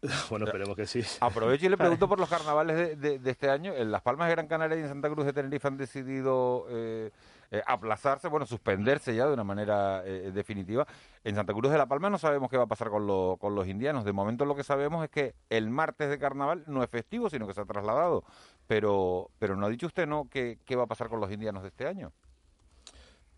Bueno, 0.28 0.44
esperemos 0.44 0.76
que 0.76 0.86
sí. 0.86 1.02
Aprovecho 1.20 1.64
y 1.64 1.70
le 1.70 1.78
pregunto 1.78 2.06
por 2.06 2.20
los 2.20 2.28
carnavales 2.28 3.00
de, 3.00 3.18
de, 3.18 3.30
este 3.30 3.48
año. 3.48 3.72
En 3.72 3.90
Las 3.90 4.02
Palmas 4.02 4.28
de 4.28 4.34
Gran 4.34 4.46
Canaria 4.46 4.76
y 4.76 4.82
en 4.82 4.88
Santa 4.88 5.08
Cruz 5.08 5.24
de 5.24 5.32
Tenerife 5.32 5.66
han 5.66 5.78
decidido 5.78 6.66
eh, 6.68 7.10
eh, 7.54 7.62
aplazarse, 7.66 8.26
bueno, 8.26 8.46
suspenderse 8.46 9.14
ya 9.14 9.26
de 9.26 9.32
una 9.32 9.44
manera 9.44 10.02
eh, 10.04 10.32
definitiva. 10.34 10.88
En 11.22 11.36
Santa 11.36 11.52
Cruz 11.52 11.70
de 11.70 11.78
la 11.78 11.86
Palma 11.86 12.10
no 12.10 12.18
sabemos 12.18 12.50
qué 12.50 12.56
va 12.56 12.64
a 12.64 12.66
pasar 12.66 12.90
con, 12.90 13.06
con 13.38 13.54
los 13.54 13.68
indianos. 13.68 14.04
De 14.04 14.12
momento 14.12 14.44
lo 14.44 14.56
que 14.56 14.64
sabemos 14.64 15.04
es 15.04 15.10
que 15.10 15.36
el 15.50 15.70
martes 15.70 16.10
de 16.10 16.18
carnaval 16.18 16.64
no 16.66 16.82
es 16.82 16.90
festivo, 16.90 17.30
sino 17.30 17.46
que 17.46 17.54
se 17.54 17.60
ha 17.60 17.64
trasladado. 17.64 18.24
Pero, 18.66 19.30
pero 19.38 19.54
no 19.54 19.66
ha 19.66 19.68
dicho 19.68 19.86
usted, 19.86 20.08
¿no?, 20.08 20.28
qué, 20.28 20.58
qué 20.64 20.74
va 20.74 20.82
a 20.82 20.86
pasar 20.86 21.08
con 21.08 21.20
los 21.20 21.30
indianos 21.30 21.62
de 21.62 21.68
este 21.68 21.86
año. 21.86 22.12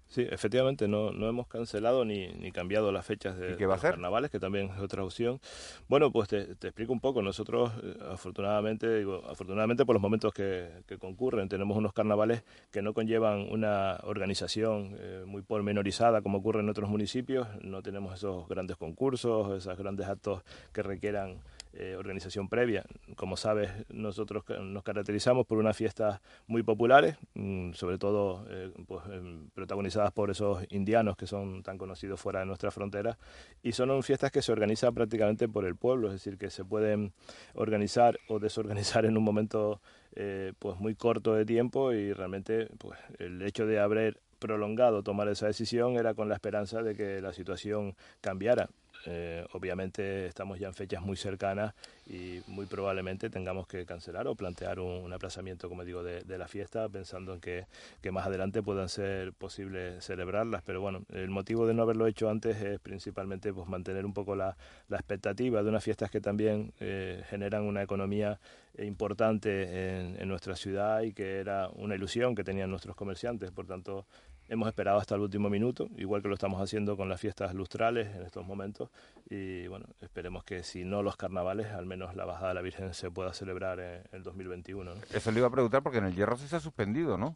Sí, 0.09 0.27
efectivamente, 0.31 0.87
no, 0.87 1.11
no 1.11 1.29
hemos 1.29 1.49
cancelado 1.49 2.05
ni, 2.05 2.29
ni 2.29 2.53
cambiado 2.53 2.93
las 2.93 3.05
fechas 3.05 3.37
de, 3.37 3.59
los 3.59 3.81
carnavales, 3.81 4.31
que 4.31 4.39
también 4.39 4.71
es 4.71 4.79
otra 4.81 5.03
opción. 5.03 5.41
Bueno, 5.89 6.13
pues 6.13 6.29
te, 6.29 6.43
explico 6.53 6.93
un 6.93 7.01
poco. 7.01 7.23
Nosotros, 7.23 7.73
eh, 7.83 7.97
afortunadamente, 8.13 8.99
digo, 8.99 9.23
afortunadamente 9.29 9.85
por 9.85 9.95
los 9.95 10.03
momentos 10.03 10.33
que, 10.33 10.69
que, 10.87 10.99
concurren, 10.99 11.49
tenemos 11.49 11.77
unos 11.77 11.93
carnavales 11.93 12.45
que 12.71 12.83
no 12.83 12.95
conllevan 12.95 13.49
una 13.51 13.99
organización 14.05 14.97
eh, 14.99 15.25
muy 15.27 15.43
pormenorizada 15.43 16.23
como 16.23 16.39
ocurre 16.39 16.61
en 16.61 16.69
otros 16.69 16.89
municipios. 16.89 17.49
No 17.63 17.83
tenemos 17.83 18.15
esos 18.15 18.49
grandes 18.49 18.77
concursos, 18.77 19.59
esos 19.59 19.77
grandes 19.77 20.07
actos 20.07 20.43
que 20.73 20.83
requieran 20.83 21.41
eh, 21.79 21.95
organización 21.95 22.49
previa. 22.49 22.85
Como 23.17 23.37
sabes, 23.37 23.71
nosotros 23.91 24.45
nos 24.63 24.83
caracterizamos 24.83 25.47
por 25.47 25.59
unas 25.59 25.77
fiestas 25.77 26.21
muy 26.47 26.63
populares, 26.63 27.17
mm, 27.35 27.73
sobre 27.73 27.99
todo 27.99 28.47
eh, 28.49 28.73
pues, 28.87 29.05
em, 29.13 29.51
protagonizadas 29.51 30.11
por 30.13 30.31
esos 30.31 30.65
indianos 30.71 31.17
que 31.19 31.27
son 31.27 31.63
tan 31.63 31.77
conocidos 31.77 32.19
fuera 32.19 32.41
de 32.41 32.47
nuestras 32.47 32.73
fronteras, 32.73 33.19
y 33.63 33.73
son 33.73 34.03
fiestas 34.03 34.31
que 34.31 34.41
se 34.41 34.53
organizan 34.53 34.95
prácticamente 34.95 35.49
por 35.49 35.67
el 35.67 35.77
pueblo, 35.77 36.09
es 36.09 36.15
decir, 36.15 36.39
que 36.39 36.49
se 36.49 36.65
pueden 36.65 37.13
organizar 37.55 38.19
o 38.29 38.39
desorganizar 38.39 39.05
en 39.05 39.19
un 39.19 39.25
momento 39.25 39.83
eh, 40.15 40.55
pues 40.59 40.81
muy 40.81 40.95
corto 40.95 41.35
de 41.35 41.45
tiempo 41.45 41.93
y 41.93 42.15
realmente 42.15 42.69
pues, 42.79 42.99
el 43.19 43.43
hecho 43.43 43.67
de 43.67 43.81
haber 43.81 44.19
prolongado 44.39 45.03
tomar 45.03 45.29
esa 45.29 45.47
decisión 45.47 45.97
era 45.97 46.15
con 46.15 46.29
la 46.29 46.35
esperanza 46.35 46.83
de 46.83 46.95
que 46.95 47.21
la 47.21 47.35
situación 47.35 47.97
cambiara. 48.23 48.71
Eh, 49.07 49.47
obviamente 49.53 50.27
estamos 50.27 50.59
ya 50.59 50.67
en 50.67 50.75
fechas 50.75 51.01
muy 51.01 51.17
cercanas 51.17 51.75
y 52.09 52.41
muy 52.49 52.67
probablemente 52.67 53.31
tengamos 53.31 53.69
que 53.69 53.87
cancelar 53.87 54.27
o 54.27 54.35
plantear 54.35 54.81
un, 54.81 55.13
aplazamiento, 55.13 55.69
como 55.69 55.85
digo, 55.85 56.03
de, 56.03 56.39
la 56.39 56.49
fiesta, 56.49 56.89
pensando 56.89 57.35
en 57.35 57.41
que, 57.41 57.67
más 58.11 58.27
adelante 58.27 58.63
puedan 58.63 58.89
ser 58.89 59.33
posibles 59.33 60.05
celebrarlas. 60.05 60.63
Pero 60.65 60.81
bueno, 60.81 61.03
el 61.13 61.31
motivo 61.31 61.67
de 61.67 61.75
no 61.75 61.83
haberlo 61.83 62.07
hecho 62.07 62.29
antes 62.29 62.61
es 62.61 62.81
principalmente 62.81 63.53
pues, 63.53 63.69
mantener 63.69 64.05
un 64.05 64.13
poco 64.13 64.35
la, 64.37 64.57
expectativa 64.91 65.63
de 65.63 65.69
unas 65.69 65.85
fiestas 65.85 66.11
que 66.11 66.21
también 66.21 66.73
eh, 66.81 67.23
generan 67.29 67.63
una 67.63 67.83
economía 67.83 68.41
importante 68.79 69.99
en, 69.99 70.21
en 70.21 70.29
nuestra 70.29 70.55
ciudad 70.57 71.03
y 71.03 71.13
que 71.13 71.39
era 71.39 71.69
una 71.75 71.95
ilusión 71.95 72.35
que 72.35 72.45
tenían 72.45 72.71
nuestros 72.71 72.97
comerciantes. 72.97 73.51
Por 73.51 73.67
tanto, 73.67 74.07
Hemos 74.49 74.69
esperado 74.69 74.99
hasta 74.99 75.17
el 75.17 75.23
último 75.23 75.51
minuto, 75.51 75.89
igual 75.97 76.23
que 76.23 76.29
lo 76.29 76.35
estamos 76.35 76.61
haciendo 76.61 76.97
con 76.97 77.09
las 77.09 77.21
fiestas 77.21 77.53
lustrales 77.53 78.15
en 78.15 78.23
estos 78.23 78.47
momentos. 78.47 78.91
Y 79.29 79.67
bueno, 79.67 79.87
esperemos 80.01 80.45
que 80.45 80.63
si 80.63 80.85
no 80.85 81.03
los 81.03 81.17
carnavales, 81.17 81.67
al 81.73 81.85
menos 81.85 82.15
la 82.15 82.25
bajada 82.25 82.49
de 82.49 82.55
la 82.55 82.63
Virgen 82.63 82.95
se 82.95 83.11
pueda 83.11 83.33
celebrar 83.33 83.81
en 83.81 84.03
el 84.13 84.23
2021. 84.23 84.93
Eso 85.13 85.33
le 85.33 85.39
iba 85.39 85.49
a 85.49 85.51
preguntar 85.51 85.83
porque 85.83 85.99
en 85.99 86.05
el 86.05 86.15
Hierro 86.15 86.37
sí 86.37 86.47
se 86.47 86.57
ha 86.57 86.61
suspendido, 86.61 87.19
¿no? 87.19 87.35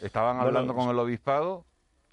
Estaban 0.00 0.40
hablando 0.40 0.74
con 0.74 0.88
el 0.88 0.98
obispado 0.98 1.64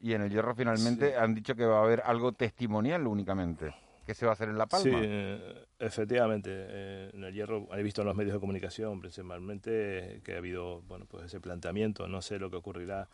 y 0.01 0.13
en 0.13 0.21
el 0.21 0.29
Hierro 0.29 0.53
finalmente 0.53 1.15
han 1.15 1.33
dicho 1.33 1.55
que 1.55 1.65
va 1.65 1.79
a 1.79 1.83
haber 1.83 2.01
algo 2.05 2.33
testimonial 2.33 3.07
únicamente. 3.07 3.73
¿Qué 4.05 4.13
se 4.13 4.25
va 4.25 4.33
a 4.33 4.33
hacer 4.33 4.49
en 4.49 4.57
La 4.57 4.67
Palma? 4.67 4.83
Sí, 4.83 4.91
eh, 4.93 5.65
efectivamente. 5.79 6.51
Eh, 6.53 7.11
en 7.11 7.23
el 7.23 7.33
Hierro 7.33 7.67
he 7.75 7.81
visto 7.81 8.01
en 8.01 8.07
los 8.07 8.15
medios 8.15 8.33
de 8.33 8.39
comunicación 8.39 8.99
principalmente 8.99 10.21
que 10.23 10.35
ha 10.35 10.37
habido 10.37 10.81
bueno 10.81 11.05
pues 11.09 11.25
ese 11.25 11.39
planteamiento. 11.39 12.07
No 12.07 12.21
sé 12.21 12.37
lo 12.37 12.51
que 12.51 12.57
ocurrirá 12.57 13.07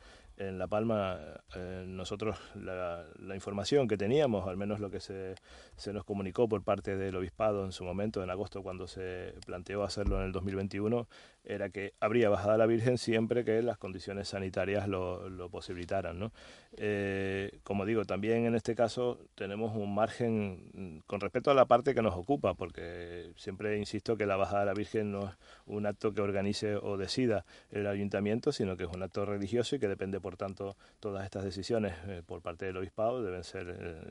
en 0.47 0.57
La 0.57 0.67
Palma, 0.67 1.19
eh, 1.55 1.83
nosotros 1.87 2.37
la, 2.55 3.05
información 3.33 3.87
que 3.87 3.97
teníamos, 3.97 4.47
al 4.47 4.57
menos 4.57 4.79
lo 4.79 4.89
que 4.89 4.99
se, 4.99 5.35
se, 5.75 5.93
nos 5.93 6.03
comunicó 6.03 6.49
por 6.49 6.63
parte 6.63 6.97
del 6.97 7.15
obispado 7.15 7.63
en 7.63 7.71
su 7.71 7.83
momento, 7.83 8.23
en 8.23 8.29
agosto, 8.29 8.63
cuando 8.63 8.87
se 8.87 9.35
planteó 9.45 9.83
hacerlo 9.83 10.17
en 10.17 10.25
el 10.25 10.31
2021, 10.31 11.07
era 11.43 11.69
que 11.69 11.93
habría 11.99 12.29
bajada 12.29 12.57
la 12.57 12.65
Virgen 12.65 12.97
siempre 12.97 13.43
que 13.43 13.61
las 13.61 13.77
condiciones 13.77 14.29
sanitarias 14.29 14.87
lo, 14.87 15.29
lo 15.29 15.49
posibilitaran. 15.49 16.19
¿no? 16.19 16.31
Eh, 16.77 17.59
como 17.63 17.85
digo, 17.85 18.05
también 18.05 18.45
en 18.45 18.55
este 18.55 18.75
caso 18.75 19.19
tenemos 19.35 19.75
un 19.75 19.93
margen 19.93 21.01
con 21.07 21.19
respecto 21.19 21.51
a 21.51 21.53
la 21.53 21.65
parte 21.65 21.93
que 21.93 22.01
nos 22.01 22.15
ocupa, 22.15 22.53
porque 22.53 23.31
siempre 23.35 23.77
insisto 23.77 24.17
que 24.17 24.25
la 24.25 24.35
bajada 24.37 24.61
de 24.61 24.65
la 24.67 24.73
Virgen 24.73 25.11
no 25.11 25.29
es 25.29 25.35
un 25.65 25.85
acto 25.85 26.13
que 26.13 26.21
organice 26.21 26.75
o 26.75 26.97
decida 26.97 27.45
el 27.71 27.87
ayuntamiento, 27.87 28.51
sino 28.51 28.77
que 28.77 28.83
es 28.83 28.89
un 28.89 29.03
acto 29.03 29.25
religioso 29.25 29.75
y 29.75 29.79
que 29.79 29.87
depende 29.87 30.19
por 30.19 30.37
tanto, 30.37 30.77
todas 30.99 31.25
estas 31.25 31.43
decisiones 31.43 31.93
eh, 32.07 32.21
por 32.25 32.41
parte 32.41 32.65
del 32.65 32.77
obispado 32.77 33.21
deben 33.23 33.43
ser 33.43 33.67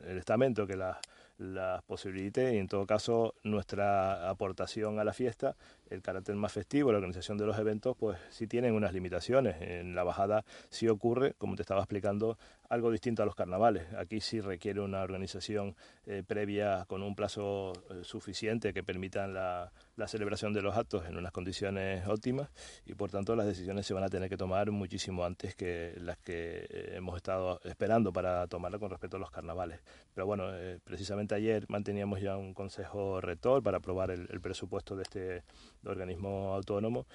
el, 0.06 0.18
estamento 0.18 0.66
que 0.66 0.76
las 0.76 0.98
las 1.40 1.82
posibilite 1.84 2.54
y 2.54 2.58
en 2.58 2.68
todo 2.68 2.86
caso 2.86 3.34
nuestra 3.42 4.28
aportación 4.28 4.98
a 4.98 5.04
la 5.04 5.14
fiesta, 5.14 5.56
el 5.90 6.02
carácter 6.02 6.34
más 6.36 6.52
festivo, 6.52 6.92
la 6.92 6.98
organización 6.98 7.36
de 7.36 7.46
los 7.46 7.58
eventos, 7.58 7.96
pues 7.96 8.18
sí 8.30 8.46
tienen 8.46 8.74
unas 8.74 8.92
limitaciones. 8.92 9.56
En 9.60 9.94
la 9.94 10.04
bajada 10.04 10.44
sí 10.70 10.88
ocurre, 10.88 11.34
como 11.34 11.56
te 11.56 11.62
estaba 11.62 11.80
explicando, 11.80 12.38
algo 12.70 12.92
distinto 12.92 13.22
a 13.22 13.26
los 13.26 13.34
carnavales. 13.34 13.92
Aquí 13.98 14.20
sí 14.20 14.40
requiere 14.40 14.80
una 14.80 15.02
organización 15.02 15.74
eh, 16.06 16.22
previa 16.26 16.84
con 16.86 17.02
un 17.02 17.16
plazo 17.16 17.72
eh, 17.90 18.02
suficiente 18.04 18.72
que 18.72 18.82
permitan 18.82 19.34
la, 19.34 19.72
celebración 20.06 20.54
de 20.54 20.62
los 20.62 20.74
actos 20.78 21.04
en 21.06 21.18
unas 21.18 21.30
condiciones 21.30 22.06
óptimas 22.08 22.48
y 22.86 22.94
por 22.94 23.10
tanto 23.10 23.36
las 23.36 23.44
decisiones 23.44 23.86
se 23.86 23.92
van 23.92 24.02
a 24.02 24.08
tener 24.08 24.30
que 24.30 24.38
tomar 24.38 24.70
muchísimo 24.70 25.26
antes 25.26 25.54
que 25.54 25.92
las 25.98 26.16
que 26.16 26.66
eh, 26.70 26.92
hemos 26.96 27.16
estado 27.16 27.60
esperando 27.64 28.10
para 28.10 28.46
tomarla 28.46 28.78
con 28.78 28.88
respecto 28.88 29.18
a 29.18 29.20
los 29.20 29.30
carnavales. 29.30 29.80
Pero 30.14 30.26
bueno, 30.26 30.48
precisamente 30.84 31.34
ayer 31.34 31.66
manteníamos 31.68 32.22
ya 32.22 32.38
un 32.38 32.54
consejo 32.54 33.20
rector 33.20 33.62
para 33.62 33.76
aprobar 33.76 34.10
el 34.10 34.40
presupuesto 34.40 34.96
de 34.96 35.02
este 35.02 35.42
organismo 35.84 36.54
autónomo 36.54 37.06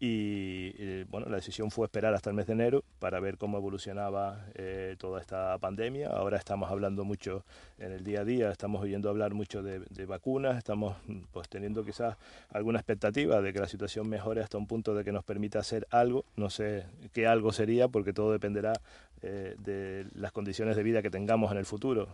y 0.00 1.02
bueno, 1.04 1.28
la 1.28 1.36
decisión 1.36 1.72
fue 1.72 1.86
esperar 1.86 2.14
hasta 2.14 2.30
el 2.30 2.36
mes 2.36 2.46
de 2.46 2.52
enero 2.52 2.84
para 3.00 3.18
ver 3.18 3.36
cómo 3.36 3.58
evolucionaba 3.58 4.46
eh, 4.54 4.94
toda 4.96 5.20
esta 5.20 5.58
pandemia. 5.58 6.08
Ahora 6.10 6.36
estamos 6.36 6.70
hablando 6.70 7.04
mucho 7.04 7.44
en 7.78 7.90
el 7.90 8.04
día 8.04 8.20
a 8.20 8.24
día, 8.24 8.50
estamos 8.50 8.80
oyendo 8.80 9.08
hablar 9.08 9.34
mucho 9.34 9.62
de, 9.62 10.06
vacunas, 10.06 10.56
estamos 10.56 10.96
pues 11.32 11.48
teniendo 11.48 11.84
quizás 11.84 12.16
alguna 12.50 12.78
expectativa 12.78 13.40
de 13.42 13.52
que 13.52 13.58
la 13.58 13.66
situación 13.66 14.08
mejore 14.08 14.40
hasta 14.40 14.56
un 14.56 14.68
punto 14.68 14.94
de 14.94 15.02
que 15.02 15.10
nos 15.10 15.24
permita 15.24 15.58
hacer 15.58 15.86
algo. 15.90 16.24
No 16.36 16.48
sé 16.48 16.86
qué 17.12 17.26
algo 17.26 17.52
sería 17.52 17.88
porque 17.88 18.12
todo 18.12 18.30
dependerá 18.30 18.74
eh, 19.22 19.56
de 19.58 20.06
las 20.14 20.32
condiciones 20.32 20.76
de 20.76 20.82
vida 20.82 21.02
que 21.02 21.10
tengamos 21.10 21.50
en 21.50 21.58
el 21.58 21.64
futuro, 21.64 22.08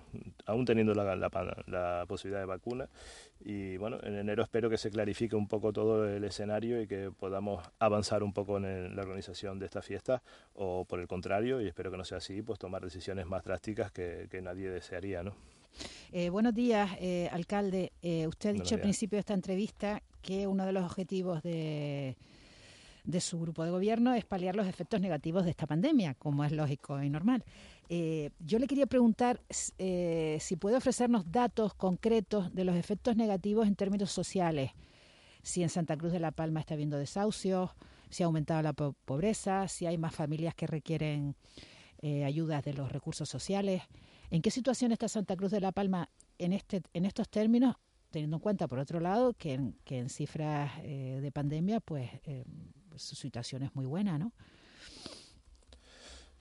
aún 0.46 0.64
teniendo 0.64 0.94
la, 0.94 1.16
la, 1.16 2.04
posibilidad 2.08 2.40
de 2.40 2.46
vacuna. 2.46 2.88
Y 3.44 3.76
bueno, 3.76 3.98
en 4.02 4.16
enero 4.16 4.42
espero 4.42 4.70
que 4.70 4.78
se 4.78 4.90
clarifique 4.90 5.36
un 5.36 5.46
poco 5.46 5.72
todo 5.72 6.08
el 6.08 6.24
escenario 6.24 6.80
y 6.80 6.86
que 6.86 7.10
podamos 7.10 7.62
avanzar 7.78 8.22
un 8.22 8.32
poco 8.32 8.56
en 8.56 8.96
la 8.96 9.02
organización 9.02 9.58
de 9.58 9.66
esta 9.66 9.82
fiesta, 9.82 10.22
o 10.54 10.84
por 10.84 11.00
el 11.00 11.06
contrario, 11.06 11.60
y 11.60 11.66
espero 11.66 11.90
que 11.90 11.98
no 11.98 12.04
sea 12.04 12.18
así, 12.18 12.40
pues 12.40 12.58
tomar 12.58 12.82
decisiones 12.82 13.26
más 13.26 13.44
drásticas 13.44 13.92
que, 13.92 14.40
nadie 14.42 14.70
desearía, 14.70 15.22
¿no? 15.22 15.34
Eh, 16.12 16.30
buenos 16.30 16.54
días, 16.54 16.90
eh, 17.00 17.28
alcalde. 17.32 17.92
usted 18.26 18.50
ha 18.50 18.52
dicho 18.52 18.76
al 18.76 18.80
principio 18.80 19.16
de 19.16 19.20
esta 19.20 19.34
entrevista 19.34 20.02
que 20.22 20.46
uno 20.46 20.64
de 20.64 20.72
los 20.72 20.84
objetivos 20.84 21.42
de 21.42 22.16
de 23.04 23.20
su 23.20 23.38
grupo 23.38 23.64
de 23.64 23.70
gobierno 23.70 24.14
es 24.14 24.24
paliar 24.24 24.56
los 24.56 24.66
efectos 24.66 25.00
negativos 25.00 25.44
de 25.44 25.50
esta 25.50 25.66
pandemia, 25.66 26.14
como 26.14 26.42
es 26.44 26.52
lógico 26.52 27.02
y 27.02 27.10
normal. 27.10 27.44
Eh, 27.90 28.30
yo 28.40 28.58
le 28.58 28.66
quería 28.66 28.86
preguntar 28.86 29.42
eh, 29.78 30.38
si 30.40 30.56
puede 30.56 30.76
ofrecernos 30.76 31.30
datos 31.30 31.74
concretos 31.74 32.52
de 32.54 32.64
los 32.64 32.76
efectos 32.76 33.16
negativos 33.16 33.66
en 33.66 33.76
términos 33.76 34.10
sociales, 34.10 34.72
si 35.42 35.62
en 35.62 35.68
Santa 35.68 35.96
Cruz 35.96 36.12
de 36.12 36.20
la 36.20 36.32
Palma 36.32 36.60
está 36.60 36.74
habiendo 36.74 36.96
desahucios, 36.96 37.70
si 38.08 38.22
ha 38.22 38.26
aumentado 38.26 38.62
la 38.62 38.72
pobreza, 38.72 39.68
si 39.68 39.84
hay 39.84 39.98
más 39.98 40.14
familias 40.14 40.54
que 40.54 40.66
requieren 40.66 41.36
eh, 42.00 42.24
ayudas 42.24 42.64
de 42.64 42.72
los 42.72 42.90
recursos 42.90 43.28
sociales. 43.28 43.82
¿En 44.30 44.40
qué 44.40 44.50
situación 44.50 44.92
está 44.92 45.08
Santa 45.08 45.36
Cruz 45.36 45.50
de 45.50 45.60
la 45.60 45.72
Palma 45.72 46.08
en, 46.38 46.54
este, 46.54 46.82
en 46.94 47.04
estos 47.04 47.28
términos 47.28 47.76
teniendo 48.10 48.36
en 48.36 48.40
cuenta, 48.42 48.68
por 48.68 48.78
otro 48.78 49.00
lado, 49.00 49.34
que 49.34 49.54
en, 49.54 49.76
que 49.84 49.98
en 49.98 50.08
cifras 50.08 50.80
de 50.84 51.32
pandemia, 51.32 51.80
pues 51.80 52.08
su 52.96 53.14
situación 53.14 53.62
es 53.62 53.74
muy 53.74 53.86
buena, 53.86 54.18
¿no? 54.18 54.32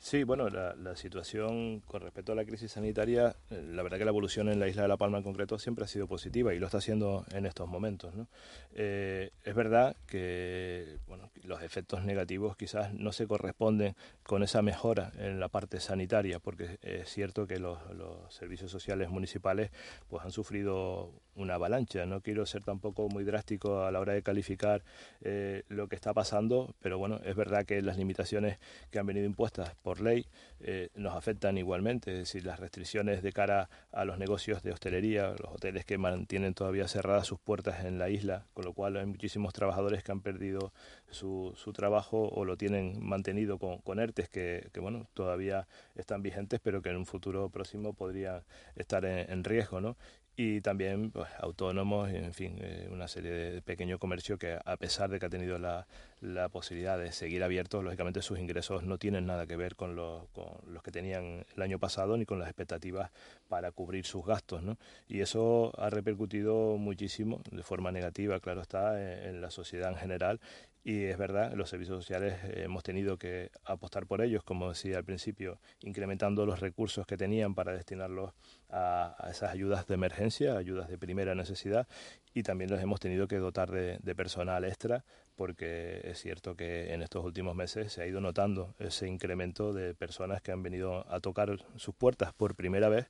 Sí, 0.03 0.25
bueno, 0.25 0.49
la, 0.49 0.97
situación 0.97 1.79
con 1.79 2.01
respecto 2.01 2.33
a 2.33 2.35
la 2.35 2.43
crisis 2.43 2.73
sanitaria, 2.73 3.37
eh, 3.49 3.63
la 3.71 3.83
verdad 3.83 3.97
que 3.97 4.03
la 4.03 4.11
evolución 4.11 4.49
en 4.49 4.59
la 4.59 4.67
isla 4.67 4.81
de 4.81 4.89
La 4.89 4.97
Palma 4.97 5.19
en 5.19 5.23
concreto 5.23 5.57
siempre 5.57 5.85
ha 5.85 5.87
sido 5.87 6.07
positiva 6.07 6.53
y 6.53 6.59
lo 6.59 6.65
está 6.65 6.79
haciendo 6.79 7.25
en 7.31 7.45
estos 7.45 7.69
momentos. 7.69 8.13
¿no? 8.13 8.27
Eh, 8.73 9.31
es 9.45 9.55
verdad 9.55 9.95
que 10.05 10.99
bueno, 11.07 11.31
los 11.43 11.61
efectos 11.61 12.03
negativos 12.03 12.57
quizás 12.57 12.93
no 12.93 13.13
se 13.13 13.27
corresponden 13.27 13.95
con 14.23 14.43
esa 14.43 14.61
mejora 14.61 15.13
en 15.17 15.39
la 15.39 15.47
parte 15.47 15.79
sanitaria, 15.79 16.39
porque 16.39 16.79
es 16.81 17.07
cierto 17.09 17.47
que 17.47 17.59
los, 17.59 17.79
servicios 18.27 18.71
sociales 18.71 19.09
municipales 19.09 19.71
pues, 20.09 20.25
han 20.25 20.31
sufrido 20.31 21.13
una 21.35 21.55
avalancha. 21.55 22.05
No 22.05 22.21
quiero 22.21 22.45
ser 22.45 22.63
tampoco 22.63 23.09
muy 23.09 23.23
drástico 23.23 23.83
a 23.83 23.91
la 23.91 23.99
hora 23.99 24.13
de 24.13 24.21
calificar 24.23 24.83
eh, 25.21 25.63
lo 25.69 25.87
que 25.87 25.95
está 25.95 26.13
pasando, 26.13 26.75
pero 26.81 26.97
bueno, 26.97 27.19
es 27.23 27.35
verdad 27.35 27.65
que 27.65 27.81
las 27.81 27.97
limitaciones 27.97 28.59
que 28.91 28.99
han 28.99 29.05
venido 29.05 29.25
impuestas 29.25 29.75
por 29.81 30.01
ley 30.01 30.25
eh, 30.59 30.89
nos 30.95 31.15
afectan 31.15 31.57
igualmente, 31.57 32.11
es 32.11 32.19
decir, 32.19 32.45
las 32.45 32.59
restricciones 32.59 33.21
de 33.21 33.31
cara 33.31 33.69
a 33.91 34.05
los 34.05 34.17
negocios 34.17 34.63
de 34.63 34.71
hostelería, 34.71 35.29
los 35.31 35.53
hoteles 35.55 35.85
que 35.85 35.97
mantienen 35.97 36.53
todavía 36.53 36.87
cerradas 36.87 37.27
sus 37.27 37.39
puertas 37.39 37.83
en 37.85 37.99
la 37.99 38.09
isla, 38.09 38.45
con 38.53 38.65
lo 38.65 38.73
cual 38.73 38.97
hay 38.97 39.05
muchísimos 39.05 39.53
trabajadores 39.53 40.03
que 40.03 40.11
han 40.11 40.21
perdido 40.21 40.73
su, 41.09 41.53
su 41.55 41.73
trabajo 41.73 42.29
o 42.29 42.45
lo 42.45 42.57
tienen 42.57 43.03
mantenido 43.03 43.57
con, 43.57 43.79
con 43.79 43.99
ERTES 43.99 44.29
que, 44.29 44.69
bueno, 44.79 45.07
todavía 45.13 45.67
están 45.95 46.21
vigentes, 46.21 46.59
pero 46.61 46.81
que 46.81 46.89
en 46.89 46.97
un 46.97 47.05
futuro 47.05 47.49
próximo 47.49 47.93
podrían 47.93 48.43
estar 48.75 49.05
en, 49.05 49.31
en 49.31 49.43
riesgo, 49.43 49.81
¿no? 49.81 49.97
Y 50.35 50.61
también 50.61 51.11
pues, 51.11 51.29
autónomos, 51.39 52.09
en 52.09 52.33
fin, 52.33 52.57
eh, 52.59 52.87
una 52.91 53.07
serie 53.07 53.31
de 53.31 53.61
pequeño 53.61 53.99
comercio 53.99 54.37
que 54.37 54.57
a 54.63 54.77
pesar 54.77 55.09
de 55.09 55.19
que 55.19 55.27
ha 55.27 55.29
tenido 55.29 55.59
la, 55.59 55.85
la 56.21 56.49
posibilidad 56.49 56.97
de 56.97 57.11
seguir 57.11 57.43
abiertos, 57.43 57.83
lógicamente 57.83 58.21
sus 58.23 58.39
ingresos 58.39 58.83
no 58.83 58.97
tienen 58.97 59.27
nada 59.27 59.45
que 59.45 59.55
ver 59.55 59.75
con, 59.75 59.95
los, 59.95 60.27
con 60.29 60.47
los 60.65 60.81
que 60.81 60.91
tenían 60.91 61.45
el 61.55 61.61
año 61.61 61.77
pasado 61.77 62.17
ni 62.17 62.25
con 62.25 62.39
las 62.39 62.47
expectativas 62.47 63.11
para 63.47 63.71
cubrir 63.71 64.05
sus 64.05 64.25
gastos. 64.25 64.63
¿no? 64.63 64.77
Y 65.07 65.21
eso 65.21 65.71
ha 65.77 65.91
repercutido 65.91 66.77
muchísimo, 66.77 67.41
de 67.51 67.61
forma 67.61 67.91
negativa, 67.91 68.39
claro 68.39 68.61
está, 68.61 69.27
en 69.27 69.39
la 69.39 69.51
sociedad 69.51 69.91
en 69.91 69.97
general 69.97 70.39
y 70.85 71.05
es 71.05 71.17
verdad, 71.17 71.53
los 71.53 71.69
servicios 71.69 72.03
sociales 72.03 72.37
eh, 72.43 72.63
hemos 72.65 72.83
tenido 72.83 73.17
que 73.17 73.51
apostar 73.63 74.05
por 74.05 74.21
ellos, 74.21 74.43
como 74.43 74.69
decía 74.69 74.97
al 74.97 75.05
principio, 75.05 75.59
incrementando 75.81 76.45
los 76.45 76.59
recursos 76.59 77.07
que 77.07 77.15
tenían 77.15 77.55
para 77.55 77.71
destinarlos 77.71 78.33
a, 78.73 79.15
esas 79.29 79.51
ayudas 79.51 79.88
de 79.88 79.93
emergencia, 79.93 80.57
ayudas 80.57 80.89
de 80.89 80.97
primera 80.97 81.36
necesidad, 81.36 81.88
y 82.33 82.43
también 82.43 82.71
los 82.71 82.81
hemos 82.81 82.99
tenido 82.99 83.27
que 83.27 83.38
dotar 83.38 83.69
de, 83.71 84.15
personal 84.15 84.65
extra, 84.65 85.05
porque 85.36 86.01
es 86.03 86.19
cierto 86.19 86.55
que 86.55 86.93
en 86.93 87.01
estos 87.01 87.23
últimos 87.23 87.55
meses 87.55 87.93
se 87.93 88.01
ha 88.01 88.07
ido 88.07 88.21
notando 88.21 88.73
ese 88.79 89.07
incremento 89.07 89.73
de 89.73 89.93
personas 89.93 90.41
que 90.41 90.51
han 90.51 90.63
venido 90.63 91.05
a 91.12 91.19
tocar 91.19 91.57
sus 91.75 91.95
puertas 91.95 92.33
por 92.33 92.55
primera 92.55 92.89
vez 92.89 93.07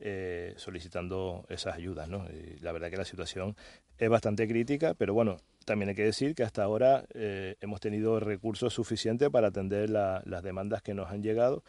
eh, 0.00 0.54
solicitando 0.56 1.44
esas 1.48 1.74
ayudas. 1.74 2.08
la 2.08 2.72
verdad 2.72 2.90
que 2.90 2.96
la 2.96 3.04
situación 3.04 3.56
es 3.98 4.08
bastante 4.08 4.46
crítica, 4.46 4.94
pero 4.94 5.14
bueno, 5.14 5.38
también 5.64 5.88
hay 5.88 5.94
que 5.94 6.04
decir 6.04 6.34
que 6.34 6.44
hasta 6.44 6.62
ahora 6.62 7.04
eh, 7.14 7.56
hemos 7.60 7.80
tenido 7.80 8.20
recursos 8.20 8.72
suficientes 8.72 9.30
para 9.30 9.48
atender 9.48 9.90
las 9.90 10.42
demandas 10.42 10.82
que 10.82 10.94
nos 10.94 11.10
han 11.10 11.22
llegado 11.22 11.64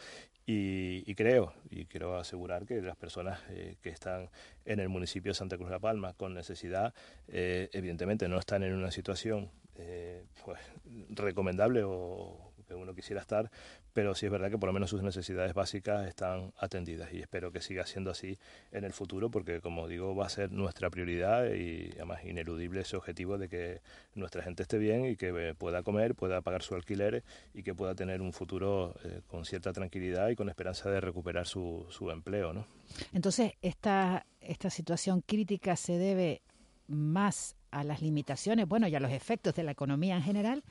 y, 0.50 1.14
creo, 1.14 1.52
y 1.68 1.84
quiero 1.84 2.16
asegurar 2.16 2.64
que 2.64 2.80
las 2.80 2.96
personas 2.96 3.38
eh, 3.50 3.76
que 3.82 3.90
están 3.90 4.30
en 4.64 4.80
el 4.80 4.88
municipio 4.88 5.32
de 5.32 5.34
Santa 5.34 5.56
Cruz 5.56 5.68
de 5.68 5.74
la 5.74 5.78
Palma 5.78 6.14
con 6.14 6.32
necesidad, 6.32 6.94
eh, 7.28 7.68
evidentemente 7.74 8.28
no 8.28 8.38
están 8.38 8.62
en 8.62 8.72
una 8.72 8.90
situación 8.90 9.50
pues, 10.44 10.58
recomendable 11.10 11.82
o 11.84 12.48
que 12.66 12.74
uno 12.74 12.94
quisiera 12.94 13.20
estar, 13.20 13.50
pero 13.92 14.14
sí 14.14 14.26
es 14.26 14.32
verdad 14.32 14.50
que 14.50 14.58
por 14.58 14.68
lo 14.68 14.72
menos 14.72 14.90
sus 14.90 15.02
necesidades 15.02 15.54
básicas 15.54 16.06
están 16.06 16.52
atendidas 16.58 17.12
y 17.12 17.20
espero 17.20 17.52
que 17.52 17.60
siga 17.60 17.86
siendo 17.86 18.10
así 18.10 18.38
en 18.72 18.84
el 18.84 18.92
futuro 18.92 19.30
porque 19.30 19.60
como 19.60 19.88
digo 19.88 20.14
va 20.14 20.26
a 20.26 20.28
ser 20.28 20.52
nuestra 20.52 20.90
prioridad 20.90 21.52
y 21.52 21.90
además 21.96 22.24
ineludible 22.24 22.80
ese 22.80 22.96
objetivo 22.96 23.38
de 23.38 23.48
que 23.48 23.80
nuestra 24.14 24.42
gente 24.42 24.62
esté 24.62 24.78
bien 24.78 25.06
y 25.06 25.16
que 25.16 25.54
pueda 25.56 25.82
comer, 25.82 26.14
pueda 26.14 26.40
pagar 26.40 26.62
su 26.62 26.74
alquiler 26.74 27.24
y 27.54 27.62
que 27.62 27.74
pueda 27.74 27.94
tener 27.94 28.20
un 28.20 28.32
futuro 28.32 28.94
eh, 29.04 29.20
con 29.26 29.44
cierta 29.44 29.72
tranquilidad 29.72 30.28
y 30.28 30.36
con 30.36 30.48
esperanza 30.48 30.90
de 30.90 31.00
recuperar 31.00 31.46
su, 31.46 31.86
su 31.90 32.10
empleo. 32.10 32.52
¿no? 32.52 32.66
Entonces, 33.12 33.52
esta, 33.62 34.26
esta 34.40 34.70
situación 34.70 35.22
crítica 35.22 35.76
se 35.76 35.98
debe 35.98 36.42
más 36.86 37.56
a 37.70 37.84
las 37.84 38.00
limitaciones, 38.00 38.66
bueno, 38.66 38.88
y 38.88 38.94
a 38.94 39.00
los 39.00 39.12
efectos 39.12 39.54
de 39.54 39.62
la 39.62 39.72
economía 39.72 40.16
en 40.16 40.22
general, 40.22 40.64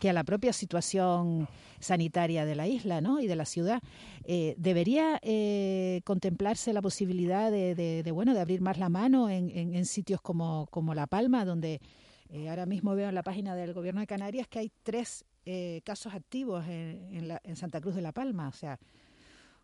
que 0.00 0.10
a 0.10 0.12
la 0.12 0.24
propia 0.24 0.52
situación 0.52 1.46
sanitaria 1.78 2.44
de 2.44 2.56
la 2.56 2.66
isla 2.66 3.00
¿no? 3.00 3.20
y 3.20 3.28
de 3.28 3.36
la 3.36 3.44
ciudad. 3.44 3.80
Eh, 4.24 4.54
¿Debería 4.58 5.20
eh, 5.22 6.00
contemplarse 6.04 6.72
la 6.72 6.82
posibilidad 6.82 7.50
de, 7.52 8.10
bueno, 8.12 8.34
de 8.34 8.40
abrir 8.40 8.62
más 8.62 8.78
la 8.78 8.88
mano 8.88 9.28
en, 9.28 9.84
sitios 9.84 10.20
como, 10.20 10.66
como 10.70 10.94
La 10.94 11.06
Palma, 11.06 11.44
donde 11.44 11.80
eh, 12.30 12.48
ahora 12.48 12.66
mismo 12.66 12.94
veo 12.94 13.08
en 13.08 13.14
la 13.14 13.22
página 13.22 13.54
del 13.54 13.74
Gobierno 13.74 14.00
de 14.00 14.06
Canarias 14.06 14.48
que 14.48 14.58
hay 14.58 14.72
tres 14.82 15.24
casos 15.84 16.14
activos 16.14 16.64
en, 16.66 17.38
en 17.42 17.56
Santa 17.56 17.80
Cruz 17.80 17.94
de 17.94 18.02
La 18.02 18.12
Palma? 18.12 18.48
O 18.48 18.52
sea, 18.52 18.78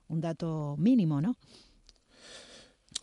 un 0.08 0.20
dato 0.20 0.76
mínimo, 0.78 1.20
¿no? 1.20 1.36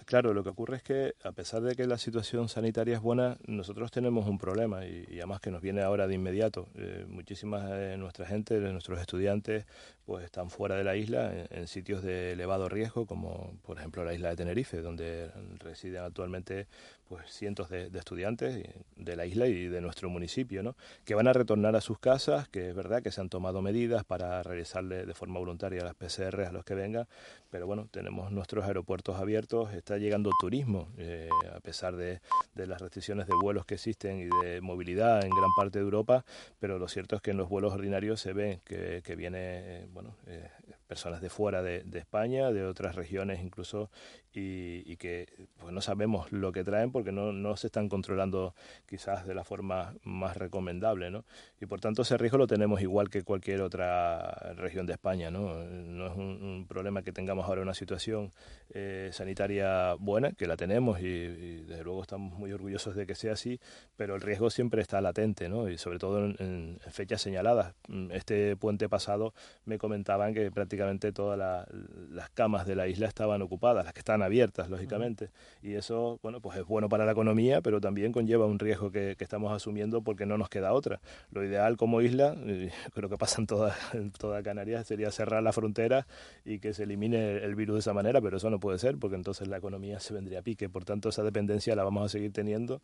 Claro, 0.05 0.33
lo 0.33 0.43
que 0.43 0.49
ocurre 0.49 0.77
es 0.77 0.83
que 0.83 1.15
a 1.23 1.31
pesar 1.31 1.61
de 1.61 1.75
que 1.75 1.85
la 1.87 1.97
situación 1.97 2.49
sanitaria 2.49 2.95
es 2.95 3.01
buena, 3.01 3.37
nosotros 3.45 3.91
tenemos 3.91 4.27
un 4.27 4.37
problema 4.37 4.85
y, 4.85 5.05
además 5.17 5.39
que 5.39 5.51
nos 5.51 5.61
viene 5.61 5.81
ahora 5.81 6.07
de 6.07 6.15
inmediato. 6.15 6.67
Eh, 6.75 7.05
muchísimas 7.07 7.69
de 7.69 7.97
nuestra 7.97 8.25
gente, 8.25 8.59
de 8.59 8.71
nuestros 8.71 8.99
estudiantes, 8.99 9.65
pues 10.05 10.25
están 10.25 10.49
fuera 10.49 10.75
de 10.75 10.83
la 10.83 10.95
isla 10.95 11.31
en, 11.49 11.67
sitios 11.67 12.03
de 12.03 12.33
elevado 12.33 12.69
riesgo, 12.69 13.05
como 13.05 13.53
por 13.63 13.77
ejemplo 13.77 14.03
la 14.03 14.13
isla 14.13 14.29
de 14.29 14.35
Tenerife, 14.35 14.81
donde 14.81 15.31
residen 15.59 16.03
actualmente 16.03 16.67
pues 17.07 17.31
cientos 17.31 17.69
de, 17.69 17.89
estudiantes 17.93 18.63
de 18.95 19.15
la 19.15 19.25
isla 19.25 19.47
y 19.47 19.67
de 19.67 19.81
nuestro 19.81 20.09
municipio, 20.09 20.63
¿no? 20.63 20.75
que 21.05 21.15
van 21.15 21.27
a 21.27 21.33
retornar 21.33 21.75
a 21.75 21.81
sus 21.81 21.99
casas, 21.99 22.47
que 22.49 22.69
es 22.69 22.75
verdad 22.75 23.03
que 23.03 23.11
se 23.11 23.21
han 23.21 23.29
tomado 23.29 23.61
medidas 23.61 24.03
para 24.03 24.41
realizarle 24.43 25.05
de 25.05 25.13
forma 25.13 25.39
voluntaria 25.39 25.83
las 25.83 25.95
PCR 25.95 26.41
a 26.41 26.51
los 26.51 26.63
que 26.63 26.75
vengan, 26.75 27.07
pero 27.49 27.67
bueno, 27.67 27.87
tenemos 27.91 28.31
nuestros 28.31 28.65
aeropuertos 28.65 29.19
abiertos, 29.19 29.73
está 29.73 29.97
llegando 29.97 30.31
turismo, 30.39 30.87
eh, 30.97 31.29
a 31.55 31.59
pesar 31.59 31.95
de, 31.95 32.21
las 32.55 32.81
restricciones 32.81 33.27
de 33.27 33.35
vuelos 33.35 33.65
que 33.65 33.75
existen 33.75 34.19
y 34.19 34.45
de 34.45 34.61
movilidad 34.61 35.23
en 35.23 35.29
gran 35.29 35.51
parte 35.55 35.79
de 35.79 35.85
Europa, 35.85 36.25
pero 36.59 36.79
lo 36.79 36.87
cierto 36.87 37.15
es 37.15 37.21
que 37.21 37.31
en 37.31 37.37
los 37.37 37.49
vuelos 37.49 37.73
ordinarios 37.73 38.21
se 38.21 38.33
ve 38.33 38.61
que, 38.65 39.01
que 39.03 39.15
viene, 39.15 39.39
eh, 39.39 39.87
bueno, 39.93 40.15
eh, 40.27 40.49
personas 40.93 41.21
de 41.21 41.29
fuera 41.31 41.63
de, 41.63 41.83
España, 41.97 42.51
de 42.51 42.63
otras 42.65 42.93
regiones 42.95 43.41
incluso, 43.41 43.89
y, 44.31 44.95
que 44.97 45.27
pues 45.57 45.73
no 45.73 45.81
sabemos 45.81 46.31
lo 46.31 46.51
que 46.51 46.63
traen 46.63 46.91
porque 46.91 47.11
no, 47.11 47.33
no, 47.33 47.57
se 47.57 47.67
están 47.67 47.89
controlando 47.89 48.53
quizás 48.87 49.25
de 49.25 49.33
la 49.33 49.43
forma 49.43 49.95
más 50.03 50.37
recomendable, 50.37 51.09
¿no? 51.09 51.25
Y 51.59 51.65
por 51.65 51.81
tanto 51.81 52.03
ese 52.03 52.15
riesgo 52.17 52.37
lo 52.37 52.45
tenemos 52.45 52.79
igual 52.81 53.09
que 53.09 53.23
cualquier 53.23 53.61
otra 53.61 54.53
región 54.55 54.85
de 54.85 54.93
España, 54.93 55.31
¿no? 55.31 55.63
No 55.63 56.07
es 56.07 56.15
un, 56.15 56.65
problema 56.69 57.01
que 57.01 57.11
tengamos 57.11 57.47
ahora 57.47 57.61
una 57.61 57.73
situación 57.73 58.31
eh, 58.69 59.09
sanitaria 59.11 59.95
buena, 59.95 60.31
que 60.33 60.45
la 60.45 60.57
tenemos 60.57 60.99
y, 60.99 61.63
desde 61.63 61.83
luego 61.83 62.03
estamos 62.03 62.37
muy 62.37 62.51
orgullosos 62.53 62.95
de 62.95 63.07
que 63.07 63.15
sea 63.15 63.33
así, 63.33 63.59
pero 63.95 64.15
el 64.15 64.21
riesgo 64.21 64.51
siempre 64.51 64.81
está 64.81 65.01
latente, 65.01 65.49
¿no? 65.49 65.69
Y 65.69 65.77
sobre 65.79 65.97
todo 65.97 66.23
en, 66.23 66.35
en 66.39 66.79
fechas 66.91 67.21
señaladas. 67.21 67.73
Este 68.11 68.55
puente 68.57 68.87
pasado 68.89 69.33
me 69.65 69.79
comentaban 69.79 70.33
que 70.35 70.51
prácticamente 70.51 70.82
prácticamente 70.83 71.11
todas 71.11 71.65
las 72.11 72.29
camas 72.31 72.65
de 72.65 72.75
la 72.75 72.87
isla 72.87 73.07
estaban 73.07 73.41
ocupadas, 73.41 73.85
las 73.85 73.93
que 73.93 73.99
están 73.99 74.21
abiertas, 74.21 74.69
lógicamente. 74.69 75.29
Y 75.61 75.73
eso, 75.73 76.19
bueno, 76.21 76.41
pues 76.41 76.57
es 76.57 76.65
bueno 76.65 76.89
para 76.89 77.05
la 77.05 77.11
economía, 77.11 77.61
pero 77.61 77.79
también 77.79 78.11
conlleva 78.11 78.45
un 78.45 78.59
riesgo 78.59 78.91
que, 78.91 79.15
estamos 79.23 79.53
asumiendo 79.53 80.01
porque 80.01 80.25
no 80.25 80.37
nos 80.37 80.49
queda 80.49 80.73
otra. 80.73 80.99
Lo 81.31 81.45
ideal 81.45 81.77
como 81.77 82.01
isla, 82.01 82.35
creo 82.93 83.09
que 83.09 83.17
pasa 83.17 83.39
en 83.39 83.47
toda, 83.47 83.73
en 83.93 84.11
toda 84.11 84.43
Canarias, 84.43 84.85
sería 84.85 85.11
cerrar 85.11 85.41
la 85.41 85.53
frontera 85.53 86.05
y 86.43 86.59
que 86.59 86.73
se 86.73 86.83
elimine 86.83 87.37
el 87.37 87.55
virus 87.55 87.75
de 87.75 87.79
esa 87.79 87.93
manera, 87.93 88.19
pero 88.19 88.35
eso 88.35 88.49
no 88.49 88.59
puede 88.59 88.79
ser 88.79 88.97
porque 88.97 89.15
entonces 89.15 89.47
la 89.47 89.57
economía 89.57 90.01
se 90.01 90.13
vendría 90.13 90.39
a 90.39 90.41
pique. 90.41 90.67
Por 90.67 90.83
tanto, 90.83 91.07
esa 91.07 91.23
dependencia 91.23 91.73
la 91.73 91.85
vamos 91.85 92.05
a 92.05 92.09
seguir 92.09 92.33
teniendo 92.33 92.81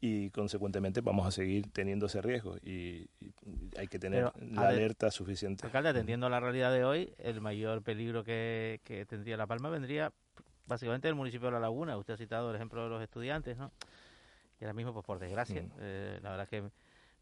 y 0.00 0.30
consecuentemente 0.30 1.02
vamos 1.02 1.26
a 1.26 1.30
seguir 1.30 1.70
teniendo 1.72 2.06
ese 2.06 2.22
riesgo 2.22 2.56
y, 2.64 3.06
hay 3.76 3.88
que 3.88 3.98
tener 3.98 4.30
la 4.40 4.68
alerta 4.68 5.10
suficiente. 5.10 5.66
Alcalde, 5.66 5.90
atendiendo 5.90 6.28
la 6.28 6.40
realidad 6.40 6.72
de 6.72 6.84
hoy, 6.84 7.12
el 7.32 7.40
mayor 7.40 7.82
peligro 7.82 8.24
que, 8.24 8.80
tendría 9.08 9.36
La 9.36 9.46
Palma 9.46 9.68
vendría 9.68 10.12
básicamente 10.66 11.08
del 11.08 11.14
municipio 11.14 11.46
de 11.46 11.52
La 11.52 11.60
Laguna. 11.60 11.96
Usted 11.96 12.14
ha 12.14 12.16
citado 12.16 12.50
el 12.50 12.56
ejemplo 12.56 12.82
de 12.84 12.88
los 12.88 13.02
estudiantes, 13.02 13.56
¿no? 13.58 13.72
Y 14.60 14.64
ahora 14.64 14.74
mismo, 14.74 14.92
pues 14.92 15.04
por 15.04 15.18
desgracia, 15.18 15.62
mm. 15.62 15.70
eh, 15.80 16.20
la 16.22 16.30
verdad 16.30 16.48
que 16.48 16.62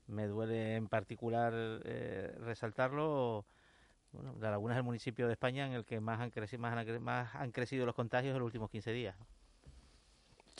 me 0.06 0.26
duele 0.26 0.76
en 0.76 0.88
particular 0.88 1.52
eh, 1.54 2.34
resaltarlo. 2.40 3.44
Bueno, 4.12 4.34
La 4.40 4.50
Laguna 4.50 4.74
es 4.74 4.78
el 4.78 4.84
municipio 4.84 5.26
de 5.26 5.32
España 5.32 5.66
en 5.66 5.72
el 5.72 5.84
que 5.84 6.00
más 6.00 6.20
han, 6.20 6.30
crecido, 6.30 6.60
más 6.60 6.76
han, 6.76 7.02
más 7.02 7.34
han 7.34 7.52
crecido 7.52 7.86
los 7.86 7.94
contagios 7.94 8.32
en 8.32 8.40
los 8.40 8.46
últimos 8.46 8.70
15 8.70 8.92
días. 8.92 9.16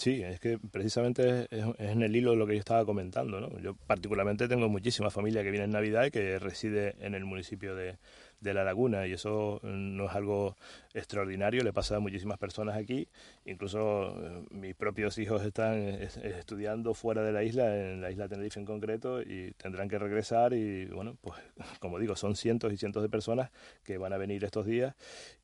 Sí, 0.01 0.23
es 0.23 0.41
que 0.41 0.59
precisamente 0.59 1.47
es, 1.51 1.63
en 1.79 2.01
el 2.03 2.17
hilo 2.17 2.31
de 2.31 2.39
lo 2.39 2.47
que 2.47 2.55
yo 2.55 2.59
estaba 2.59 2.87
comentando. 2.87 3.39
¿no? 3.39 3.59
Yo 3.59 3.75
particularmente 3.75 4.49
tengo 4.49 4.67
muchísima 4.71 5.11
familia 5.11 5.43
que 5.43 5.51
viene 5.51 5.67
en 5.67 5.73
Navidad 5.73 6.07
y 6.07 6.11
que 6.11 6.39
reside 6.39 6.95
en 7.01 7.15
el 7.15 7.27
municipio 7.27 7.75
de, 7.75 7.99
de 8.41 8.55
la 8.55 8.65
laguna 8.65 9.07
y 9.07 9.13
eso 9.13 9.61
no 9.63 10.07
es 10.07 10.13
algo 10.15 10.57
extraordinario, 10.95 11.63
le 11.63 11.73
pasa 11.73 11.97
a 11.97 12.01
muchísimas 12.01 12.39
personas 12.39 12.77
aquí, 12.77 13.09
incluso 13.45 14.15
eh, 14.25 14.45
mis 14.51 14.75
propios 14.75 15.19
hijos 15.19 15.45
están 15.45 15.79
estudiando 15.79 16.95
fuera 16.95 17.23
de 17.23 17.33
la 17.33 17.43
isla, 17.43 17.77
en 17.77 18.01
la 18.01 18.11
isla 18.11 18.29
Tenerife 18.29 18.59
en 18.59 18.67
concreto, 18.67 19.23
y 19.23 19.53
tendrán 19.57 19.89
que 19.89 19.99
regresar 19.99 20.53
y 20.53 20.87
bueno, 20.87 21.17
pues 21.21 21.37
como 21.81 21.99
digo, 21.99 22.17
son 22.17 22.37
cientos 22.37 22.73
y 22.73 22.77
cientos 22.77 23.03
de 23.03 23.09
personas 23.09 23.51
que 23.85 23.99
van 23.99 24.13
a 24.13 24.19
venir 24.19 24.45
estos 24.45 24.67
días 24.67 24.95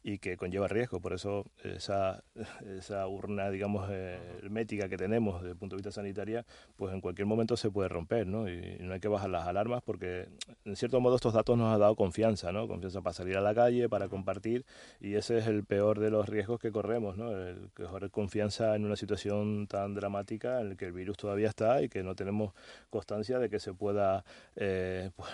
y 0.03 0.19
que 0.19 0.37
conlleva 0.37 0.69
riesgo, 0.69 1.01
por 1.01 1.13
eso 1.13 1.45
esa, 1.65 2.23
esa 2.79 3.07
urna, 3.07 3.51
digamos, 3.51 3.89
eh, 3.91 4.19
hermética 4.43 4.89
que 4.89 4.97
tenemos 4.97 5.41
desde 5.43 5.53
el 5.53 5.59
punto 5.59 5.77
de 5.77 5.79
vista 5.79 5.93
sanitario, 5.93 6.45
pues 6.77 6.93
en 6.95 7.01
cualquier 7.01 7.27
momento 7.27 7.57
se 7.57 7.71
puede 7.71 7.89
romper, 7.89 8.27
¿no? 8.27 8.49
Y 8.49 8.79
no 8.81 8.95
hay 8.95 9.01
que 9.01 9.09
bajar 9.09 9.31
las 9.31 9.47
alarmas 9.47 9.83
porque 9.83 10.29
en 10.65 10.77
cierto 10.77 11.01
modo 11.01 11.17
estos 11.17 11.35
datos 11.35 11.57
nos 11.57 11.73
han 11.73 11.81
dado 11.81 11.95
confianza, 11.97 12.53
¿no? 12.53 12.67
para 13.03 13.13
salir 13.13 13.37
a 13.37 13.41
la 13.41 13.55
calle, 13.55 13.89
para 13.89 14.09
compartir, 14.09 14.65
y 15.01 15.15
ese 15.37 15.51
es 15.51 15.55
el 15.55 15.65
peor 15.65 16.01
de 16.01 16.11
los 16.11 16.29
riesgos 16.29 16.61
que 16.61 16.73
corremos, 16.73 17.17
¿no? 17.17 17.31
El 17.31 17.71
coger 17.75 18.11
confianza 18.11 18.75
en 18.75 18.85
una 18.85 18.97
situación 18.97 19.67
tan 19.67 19.95
dramática 19.95 20.61
en 20.61 20.71
la 20.71 20.77
que 20.77 20.87
el 20.87 20.93
virus 20.93 21.17
todavía 21.17 21.49
está 21.49 21.83
y 21.83 21.89
que 21.89 22.03
no 22.03 22.15
tenemos 22.15 22.55
constancia 22.91 23.39
de 23.39 23.51
que 23.51 23.61
se 23.61 23.75
pueda 23.75 24.25
eh, 24.57 25.11
pues, 25.17 25.31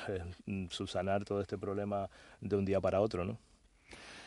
subsanar 0.71 1.25
todo 1.25 1.41
este 1.41 1.59
problema 1.59 2.09
de 2.41 2.57
un 2.57 2.65
día 2.65 2.81
para 2.81 3.01
otro, 3.01 3.25
¿no? 3.25 3.39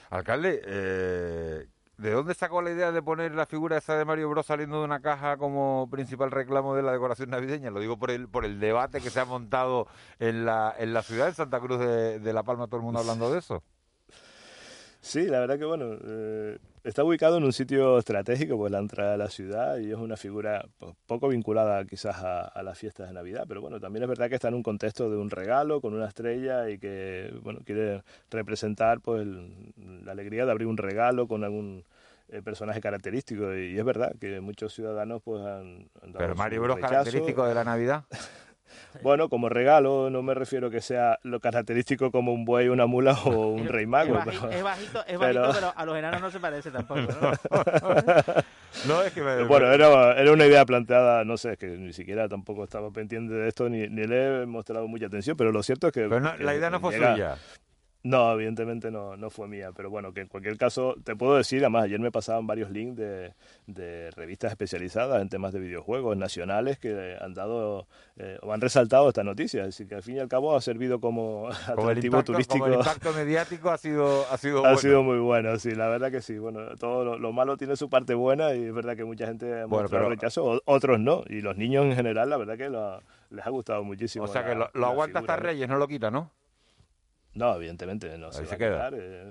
Alcalde, 0.09 0.61
eh, 0.65 1.67
¿De 1.97 2.11
dónde 2.11 2.33
sacó 2.33 2.61
la 2.61 2.71
idea 2.71 2.91
de 2.91 3.01
poner 3.01 3.33
la 3.33 3.45
figura 3.45 3.77
esa 3.77 3.95
de 3.97 4.03
Mario 4.03 4.29
Bros 4.29 4.45
saliendo 4.45 4.79
de 4.79 4.85
una 4.85 4.99
caja 4.99 5.37
como 5.37 5.87
principal 5.89 6.29
reclamo 6.29 6.75
de 6.75 6.83
la 6.83 6.91
decoración 6.91 7.29
navideña? 7.29 7.71
Lo 7.71 7.79
digo 7.79 7.97
por 7.97 8.11
el 8.11 8.27
por 8.27 8.43
el 8.43 8.59
debate 8.59 8.99
que 8.99 9.09
se 9.09 9.21
ha 9.21 9.25
montado 9.25 9.87
en 10.19 10.45
la, 10.45 10.75
en 10.77 10.93
la 10.93 11.03
ciudad 11.03 11.27
de 11.27 11.33
Santa 11.33 11.61
Cruz 11.61 11.79
de, 11.79 12.33
La 12.33 12.43
Palma, 12.43 12.67
todo 12.67 12.77
el 12.77 12.83
mundo 12.83 12.99
hablando 12.99 13.31
de 13.31 13.39
eso. 13.39 13.63
Sí, 15.05 15.27
la 15.27 15.39
verdad 15.39 15.59
que 15.59 15.65
bueno, 15.65 15.99
eh, 16.03 16.57
está 16.83 17.03
ubicado 17.03 17.37
en 17.37 17.43
un 17.43 17.53
sitio 17.53 17.99
estratégico, 17.99 18.57
pues 18.57 18.71
la 18.71 18.79
entrada 18.79 19.13
a 19.13 19.17
la 19.17 19.29
ciudad 19.29 19.77
y 19.77 19.91
es 19.91 19.97
una 19.97 20.17
figura 20.17 20.65
pues, 20.79 20.95
poco 21.05 21.27
vinculada 21.27 21.85
quizás 21.85 22.15
a, 22.23 22.63
las 22.63 22.79
fiestas 22.79 23.09
de 23.09 23.13
Navidad, 23.13 23.45
pero 23.47 23.61
bueno, 23.61 23.79
también 23.79 24.01
es 24.01 24.09
verdad 24.09 24.29
que 24.29 24.35
está 24.35 24.47
en 24.47 24.55
un 24.55 24.63
contexto 24.63 25.07
de 25.11 25.17
un 25.17 25.29
regalo 25.29 25.79
con 25.79 25.93
una 25.93 26.07
estrella 26.07 26.71
y 26.71 26.79
que 26.79 27.31
bueno 27.43 27.59
quiere 27.63 28.01
representar 28.31 28.99
pues 28.99 29.27
la 29.77 30.11
alegría 30.11 30.43
de 30.43 30.51
abrir 30.51 30.67
un 30.67 30.77
regalo 30.77 31.27
con 31.27 31.43
algún 31.43 31.83
eh, 32.29 32.41
personaje 32.41 32.81
característico. 32.81 33.55
Y, 33.55 33.77
es 33.77 33.85
verdad 33.85 34.15
que 34.19 34.41
muchos 34.41 34.73
ciudadanos 34.73 35.21
pues 35.21 35.45
han, 35.45 35.87
dado 36.01 36.17
pero 36.17 36.35
Mario 36.35 36.63
Bros 36.63 36.79
característico 36.79 37.45
de 37.45 37.53
la 37.53 37.63
Navidad 37.63 38.05
Bueno, 39.01 39.29
como 39.29 39.49
regalo, 39.49 40.09
no 40.09 40.21
me 40.21 40.33
refiero 40.33 40.69
que 40.69 40.81
sea 40.81 41.19
lo 41.23 41.39
característico 41.39 42.11
como 42.11 42.33
un 42.33 42.45
buey, 42.45 42.69
una 42.69 42.85
mula 42.85 43.13
o 43.25 43.49
un 43.49 43.67
rey 43.67 43.85
mago. 43.85 44.17
Es, 44.17 44.25
bajito, 44.63 45.05
es 45.05 45.17
bajito, 45.17 45.51
pero... 45.53 45.73
a 45.75 45.85
los 45.85 45.97
enanos 45.97 46.21
no 46.21 46.31
se 46.31 46.39
parece 46.39 46.71
tampoco, 46.71 47.01
¿no? 47.01 47.31
no 48.87 49.01
es 49.03 49.13
que 49.13 49.21
Bueno, 49.47 49.71
era, 49.71 50.13
era, 50.13 50.31
una 50.31 50.45
idea 50.45 50.65
planteada, 50.65 51.23
no 51.25 51.37
sé, 51.37 51.53
es 51.53 51.57
que 51.57 51.67
ni 51.67 51.93
siquiera 51.93 52.27
tampoco 52.27 52.63
estaba 52.63 52.91
pendiente 52.91 53.33
de 53.33 53.47
esto, 53.47 53.69
ni, 53.69 53.87
ni 53.87 54.05
le 54.05 54.43
he 54.43 54.45
mostrado 54.45 54.87
mucha 54.87 55.07
atención, 55.07 55.35
pero 55.37 55.51
lo 55.51 55.63
cierto 55.63 55.87
es 55.87 55.93
que... 55.93 56.07
Pero 56.07 56.37
la 56.37 56.55
idea 56.55 56.69
no 56.69 56.79
fue 56.79 56.95
suya. 56.95 57.37
No, 58.05 58.33
evidentemente 58.33 58.91
no, 58.91 59.17
no 59.17 59.31
fue 59.31 59.47
mía, 59.47 59.71
pero 59.75 59.89
bueno, 59.89 60.13
que 60.13 60.21
en 60.21 60.27
cualquier 60.27 60.59
caso 60.59 60.93
te 61.03 61.15
puedo 61.15 61.37
decir, 61.37 61.61
además 61.61 61.85
ayer 61.85 61.99
me 61.99 62.11
pasaban 62.11 62.45
varios 62.45 62.69
links 62.69 62.97
de, 62.97 63.33
de 63.65 64.11
revistas 64.11 64.51
especializadas 64.51 65.23
en 65.23 65.29
temas 65.29 65.53
de 65.53 65.59
videojuegos 65.59 66.15
nacionales 66.15 66.77
que 66.77 67.17
han 67.19 67.33
dado 67.33 67.87
eh, 68.17 68.37
o 68.43 68.53
han 68.53 68.61
resaltado 68.61 69.07
esta 69.07 69.23
noticia, 69.23 69.63
así 69.63 69.87
que 69.87 69.95
al 69.95 70.03
fin 70.03 70.17
y 70.17 70.19
al 70.19 70.27
cabo 70.27 70.55
ha 70.55 70.61
servido 70.61 70.99
como 70.99 71.49
atractivo 71.49 72.23
turístico. 72.23 72.65
Como 72.65 72.73
el 72.73 72.79
impacto 72.79 73.11
mediático 73.11 73.71
ha 73.71 73.77
sido 73.79 74.31
ha 74.31 74.37
sido 74.37 74.63
ha 74.63 74.77
sido 74.77 75.01
muy 75.01 75.17
bueno, 75.17 75.57
sí, 75.57 75.71
la 75.71 75.87
verdad 75.87 76.11
que 76.11 76.21
sí. 76.21 76.37
Bueno, 76.37 76.75
todo 76.79 77.17
lo, 77.17 77.33
malo 77.33 77.57
tiene 77.57 77.75
su 77.75 77.89
parte 77.89 78.13
buena 78.13 78.53
y 78.53 78.65
es 78.65 78.73
verdad 78.73 78.95
que 78.95 79.03
mucha 79.03 79.25
gente 79.25 79.61
ha 79.61 79.65
mostrado 79.65 80.09
rechazo, 80.09 80.61
otros 80.65 80.99
no, 80.99 81.23
y 81.27 81.41
los 81.41 81.57
niños 81.57 81.85
en 81.85 81.95
general, 81.95 82.29
la 82.29 82.37
verdad 82.37 82.55
que 82.55 82.69
les 83.35 83.47
ha 83.47 83.49
gustado 83.49 83.83
muchísimo. 83.83 84.25
O 84.25 84.27
sea 84.27 84.45
que 84.45 84.53
lo, 84.53 84.69
lo 84.75 84.85
aguanta 84.85 85.21
hasta 85.21 85.37
Reyes, 85.37 85.67
no 85.67 85.77
lo 85.77 85.87
quita, 85.87 86.11
¿no? 86.11 86.29
No, 87.35 87.53
evidentemente 87.53 88.17
no 88.17 88.31
se, 88.31 88.45
va 88.45 88.53
a 88.53 88.57
quedar. 88.57 88.93
Eh, 88.97 89.29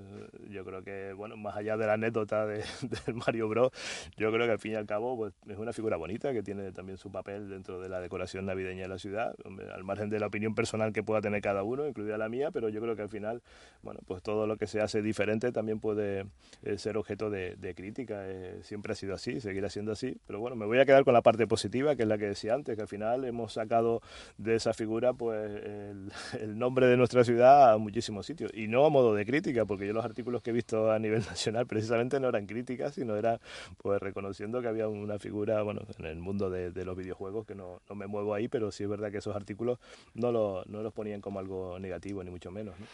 yo 0.50 0.62
creo 0.62 0.82
que, 0.82 1.14
bueno, 1.14 1.38
más 1.38 1.56
allá 1.56 1.78
de 1.78 1.86
la 1.86 1.94
anécdota 1.94 2.44
de, 2.44 2.62
Mario 3.26 3.48
Bros, 3.48 3.72
yo 4.18 4.30
creo 4.30 4.44
que 4.46 4.52
al 4.52 4.58
fin 4.58 4.72
y 4.72 4.74
al 4.74 4.84
cabo 4.84 5.16
pues, 5.16 5.32
es 5.48 5.56
una 5.56 5.72
figura 5.72 5.96
bonita 5.96 6.34
que 6.34 6.42
tiene 6.42 6.70
también 6.72 6.98
su 6.98 7.10
papel 7.10 7.48
dentro 7.48 7.80
de 7.80 7.88
la 7.88 8.00
decoración 8.00 8.44
navideña 8.44 8.82
de 8.82 8.88
la 8.88 8.98
ciudad, 8.98 9.34
al 9.74 9.84
margen 9.84 10.10
de 10.10 10.20
la 10.20 10.26
opinión 10.26 10.54
personal 10.54 10.92
que 10.92 11.02
pueda 11.02 11.22
tener 11.22 11.40
cada 11.40 11.62
uno, 11.62 11.88
incluida 11.88 12.18
la 12.18 12.28
mía, 12.28 12.50
pero 12.50 12.68
yo 12.68 12.82
creo 12.82 12.94
que 12.94 13.02
al 13.02 13.08
final, 13.08 13.42
bueno, 13.82 14.00
pues 14.06 14.22
todo 14.22 14.46
lo 14.46 14.58
que 14.58 14.66
se 14.66 14.82
hace 14.82 15.00
diferente 15.00 15.50
también 15.50 15.80
puede 15.80 16.26
eh, 16.62 16.76
ser 16.76 16.98
objeto 16.98 17.30
de, 17.30 17.74
crítica. 17.74 18.28
Eh, 18.28 18.60
siempre 18.62 18.92
ha 18.92 18.96
sido 18.96 19.14
así, 19.14 19.40
seguirá 19.40 19.70
siendo 19.70 19.92
así, 19.92 20.18
pero 20.26 20.40
bueno, 20.40 20.56
me 20.56 20.66
voy 20.66 20.78
a 20.78 20.84
quedar 20.84 21.04
con 21.04 21.14
la 21.14 21.22
parte 21.22 21.46
positiva, 21.46 21.96
que 21.96 22.02
es 22.02 22.08
la 22.08 22.18
que 22.18 22.26
decía 22.26 22.52
antes, 22.52 22.76
que 22.76 22.82
al 22.82 22.88
final 22.88 23.24
hemos 23.24 23.54
sacado 23.54 24.02
de 24.36 24.56
esa 24.56 24.74
figura 24.74 25.14
pues 25.14 25.64
el, 25.64 26.12
el 26.40 26.58
nombre 26.58 26.86
de 26.86 26.98
nuestra 26.98 27.24
ciudad 27.24 27.72
a 27.72 27.78
muchísimos 27.94 28.26
sitios. 28.26 28.50
Y 28.52 28.66
no 28.66 28.84
a 28.84 28.90
modo 28.90 29.14
de 29.14 29.24
crítica, 29.24 29.64
porque 29.66 29.86
yo 29.86 29.92
los 29.92 30.04
artículos 30.04 30.42
que 30.42 30.50
he 30.50 30.52
visto 30.52 30.90
a 30.90 30.98
nivel 30.98 31.20
nacional 31.30 31.66
precisamente 31.66 32.18
no 32.18 32.28
eran 32.28 32.46
críticas, 32.46 32.94
sino 32.94 33.14
eran 33.14 33.38
pues 33.78 34.00
reconociendo 34.00 34.60
que 34.60 34.66
había 34.66 34.88
una 34.88 35.20
figura, 35.20 35.62
bueno, 35.62 35.82
en 35.98 36.06
el 36.06 36.18
mundo 36.18 36.50
de, 36.50 36.84
los 36.84 36.96
videojuegos, 36.96 37.46
que 37.46 37.54
no, 37.54 37.80
no, 37.88 37.94
me 37.94 38.08
muevo 38.08 38.34
ahí, 38.34 38.48
pero 38.48 38.72
sí 38.72 38.82
es 38.82 38.88
verdad 38.88 39.12
que 39.12 39.18
esos 39.18 39.36
artículos 39.36 39.78
no, 40.14 40.32
lo, 40.32 40.64
no 40.66 40.82
los 40.82 40.92
ponían 40.92 41.20
como 41.20 41.38
algo 41.38 41.78
negativo, 41.78 42.24
ni 42.24 42.30
mucho 42.30 42.50
menos. 42.50 42.78
¿no? 42.80 42.86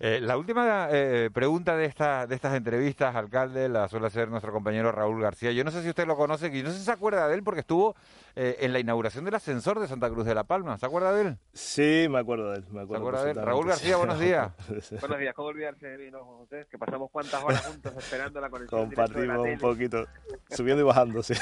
Eh, 0.00 0.20
la 0.20 0.36
última 0.36 0.88
eh, 0.90 1.30
pregunta 1.32 1.76
de, 1.76 1.84
esta, 1.84 2.26
de 2.26 2.34
estas 2.34 2.54
entrevistas, 2.54 3.14
alcalde, 3.14 3.68
la 3.68 3.88
suele 3.88 4.06
hacer 4.06 4.28
nuestro 4.28 4.52
compañero 4.52 4.90
Raúl 4.90 5.20
García. 5.20 5.52
Yo 5.52 5.64
no 5.64 5.70
sé 5.70 5.82
si 5.82 5.88
usted 5.88 6.06
lo 6.06 6.16
conoce, 6.16 6.48
y 6.48 6.62
no 6.62 6.70
sé 6.70 6.78
si 6.78 6.84
se 6.84 6.90
acuerda 6.90 7.28
de 7.28 7.34
él 7.34 7.42
porque 7.42 7.60
estuvo 7.60 7.94
eh, 8.34 8.56
en 8.60 8.72
la 8.72 8.80
inauguración 8.80 9.24
del 9.24 9.34
ascensor 9.34 9.78
de 9.78 9.86
Santa 9.86 10.10
Cruz 10.10 10.26
de 10.26 10.34
la 10.34 10.44
Palma. 10.44 10.78
¿Se 10.78 10.86
acuerda 10.86 11.12
de 11.12 11.22
él? 11.22 11.38
Sí, 11.52 12.06
me 12.10 12.18
acuerdo 12.18 12.50
de 12.50 12.58
él. 12.58 12.64
Me 12.70 12.82
acuerdo 12.82 13.04
¿Se 13.04 13.08
acuerda 13.08 13.24
de 13.24 13.30
él? 13.30 13.46
Raúl 13.46 13.66
García, 13.66 13.96
buenos 13.96 14.18
días. 14.18 14.52
buenos 15.00 15.18
días, 15.18 15.34
¿cómo 15.34 15.48
olvidarse 15.48 15.86
de 15.86 15.98
mí, 15.98 16.10
no, 16.10 16.24
José? 16.24 16.66
Que 16.70 16.78
pasamos 16.78 17.10
cuántas 17.10 17.42
horas 17.42 17.66
juntos 17.66 17.92
esperando 17.96 18.40
la 18.40 18.50
conexión. 18.50 18.86
Compartimos 18.86 19.46
un 19.46 19.58
poquito, 19.58 20.06
subiendo 20.50 20.82
y 20.82 20.86
bajando, 20.86 21.22
sí. 21.22 21.34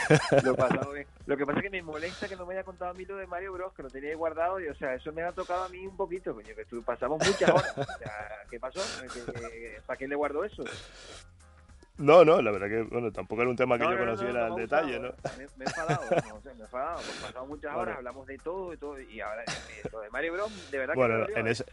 lo 0.44 0.54
pasamos 0.54 0.92
bien. 0.94 1.06
Lo 1.30 1.36
que 1.36 1.46
pasa 1.46 1.60
es 1.60 1.62
que 1.62 1.70
me 1.70 1.80
molesta 1.80 2.26
que 2.26 2.34
no 2.34 2.44
me 2.44 2.54
haya 2.54 2.64
contado 2.64 2.90
a 2.90 2.94
mí 2.94 3.04
lo 3.04 3.16
de 3.16 3.24
Mario 3.24 3.52
Bros, 3.52 3.72
que 3.72 3.84
lo 3.84 3.88
tenía 3.88 4.10
ahí 4.10 4.16
guardado, 4.16 4.58
y 4.58 4.66
o 4.66 4.74
sea, 4.74 4.94
eso 4.94 5.12
me 5.12 5.22
ha 5.22 5.30
tocado 5.30 5.62
a 5.62 5.68
mí 5.68 5.86
un 5.86 5.96
poquito, 5.96 6.34
coño, 6.34 6.48
que 6.56 6.66
pasamos 6.84 7.24
muchas 7.24 7.50
horas. 7.50 7.78
O 7.78 7.84
sea, 7.84 8.44
¿qué 8.50 8.58
pasó? 8.58 8.80
¿Para 9.86 9.96
qué 9.96 10.08
le 10.08 10.16
guardo 10.16 10.42
eso? 10.42 10.64
No, 11.98 12.24
no, 12.24 12.42
la 12.42 12.50
verdad 12.50 12.66
que 12.66 12.82
bueno, 12.82 13.12
tampoco 13.12 13.42
era 13.42 13.50
un 13.50 13.56
tema 13.56 13.78
que 13.78 13.84
yo 13.84 13.96
conociera 13.96 14.46
al 14.46 14.56
detalle, 14.56 14.98
¿no? 14.98 15.12
Me, 15.38 15.44
he 15.44 15.68
enfadado, 15.68 16.02
no, 16.28 16.40
sé, 16.40 16.52
me 16.54 16.62
he 16.62 16.64
enfadado, 16.64 16.96
porque 16.96 17.20
pasado 17.22 17.46
muchas 17.46 17.76
horas, 17.76 17.96
hablamos 17.98 18.26
de 18.26 18.38
todo 18.38 18.72
y 18.72 18.76
todo, 18.76 19.00
y 19.00 19.20
ahora 19.20 19.44
lo 19.92 20.00
de 20.00 20.10
Mario 20.10 20.32
Bros, 20.32 20.70
de 20.72 20.78
verdad 20.78 20.94
bueno, 20.96 21.26
que 21.26 21.38
en, 21.38 21.46
ese, 21.46 21.64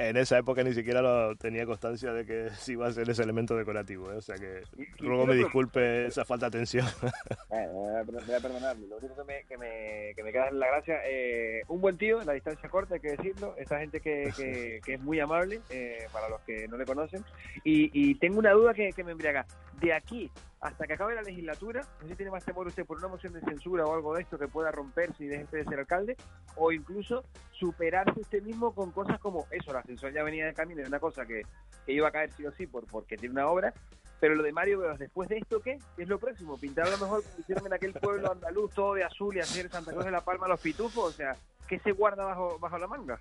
en 0.00 0.16
esa 0.16 0.38
época 0.38 0.62
ni 0.62 0.72
siquiera 0.72 1.02
lo 1.02 1.36
tenía 1.36 1.66
constancia 1.66 2.12
de 2.12 2.24
que 2.24 2.50
sí 2.58 2.72
iba 2.72 2.86
a 2.86 2.92
ser 2.92 3.08
ese 3.08 3.22
elemento 3.22 3.54
decorativo, 3.56 4.10
¿eh? 4.10 4.16
o 4.16 4.22
sea 4.22 4.36
que 4.36 4.62
luego 5.00 5.26
me 5.26 5.34
disculpe 5.34 6.06
esa 6.06 6.24
falta 6.24 6.46
de 6.46 6.58
atención. 6.58 6.86
voy 7.50 8.34
a 8.34 8.40
perdonarme, 8.40 8.86
lo 8.86 8.96
único 8.96 9.14
que 9.14 9.24
me, 9.24 9.44
que 9.44 9.58
me, 9.58 10.12
que 10.16 10.22
me 10.22 10.32
queda 10.32 10.48
es 10.48 10.54
la 10.54 10.66
gracia, 10.68 11.00
eh, 11.06 11.62
un 11.68 11.80
buen 11.80 11.98
tío, 11.98 12.22
la 12.22 12.32
distancia 12.32 12.68
corta 12.68 12.94
hay 12.94 13.00
que 13.00 13.10
decirlo, 13.10 13.54
esta 13.58 13.78
gente 13.78 14.00
que, 14.00 14.32
que, 14.36 14.80
que 14.84 14.94
es 14.94 15.00
muy 15.00 15.20
amable, 15.20 15.60
eh, 15.68 16.06
para 16.12 16.28
los 16.28 16.40
que 16.42 16.66
no 16.68 16.78
le 16.78 16.86
conocen, 16.86 17.22
y, 17.62 17.90
y 17.92 18.14
tengo 18.14 18.38
una 18.38 18.52
duda 18.52 18.72
que, 18.72 18.92
que 18.92 19.04
me 19.04 19.12
embriaga, 19.12 19.46
de 19.80 19.94
aquí 19.94 20.30
hasta 20.60 20.86
que 20.86 20.92
acabe 20.92 21.14
la 21.14 21.22
legislatura, 21.22 21.80
no 21.80 22.02
sé 22.02 22.08
si 22.08 22.16
tiene 22.16 22.30
más 22.30 22.44
temor 22.44 22.66
usted 22.66 22.84
por 22.84 22.98
una 22.98 23.08
moción 23.08 23.32
de 23.32 23.40
censura 23.40 23.86
o 23.86 23.94
algo 23.94 24.14
de 24.14 24.22
esto 24.22 24.38
que 24.38 24.46
pueda 24.46 24.70
romperse 24.70 25.24
y 25.24 25.28
deje 25.28 25.46
de 25.50 25.64
ser 25.64 25.78
alcalde, 25.78 26.16
o 26.56 26.70
incluso 26.70 27.24
superarse 27.52 28.20
usted 28.20 28.42
mismo 28.42 28.74
con 28.74 28.90
cosas 28.90 29.18
como 29.20 29.46
eso, 29.50 29.72
la 29.72 29.80
ascensor 29.80 30.12
ya 30.12 30.22
venía 30.22 30.44
de 30.44 30.52
camino, 30.52 30.82
es 30.82 30.88
una 30.88 31.00
cosa 31.00 31.24
que, 31.24 31.42
iba 31.86 32.08
a 32.08 32.12
caer 32.12 32.30
sí 32.32 32.44
o 32.46 32.52
sí 32.52 32.66
por, 32.66 32.86
porque 32.86 33.16
tiene 33.16 33.32
una 33.32 33.46
obra, 33.46 33.72
pero 34.20 34.34
lo 34.34 34.42
de 34.42 34.52
Mario 34.52 34.80
después 34.98 35.30
de 35.30 35.38
esto, 35.38 35.60
¿qué? 35.60 35.78
¿Qué 35.96 36.02
es 36.02 36.08
lo 36.08 36.18
próximo? 36.18 36.58
¿Pintar 36.58 36.86
a 36.86 36.90
lo 36.90 36.98
mejor 36.98 37.22
como 37.24 37.40
hicieron 37.40 37.66
en 37.66 37.72
aquel 37.72 37.94
pueblo 37.94 38.30
andaluz 38.30 38.72
todo 38.74 38.94
de 38.94 39.02
azul 39.02 39.34
y 39.34 39.40
hacer 39.40 39.70
Santa 39.70 39.92
Cruz 39.92 40.04
de 40.04 40.10
la 40.10 40.20
Palma 40.20 40.46
los 40.46 40.60
pitufos? 40.60 41.14
O 41.14 41.16
sea, 41.16 41.34
¿qué 41.66 41.78
se 41.78 41.92
guarda 41.92 42.24
bajo, 42.24 42.58
bajo 42.58 42.76
la 42.76 42.86
manga? 42.86 43.18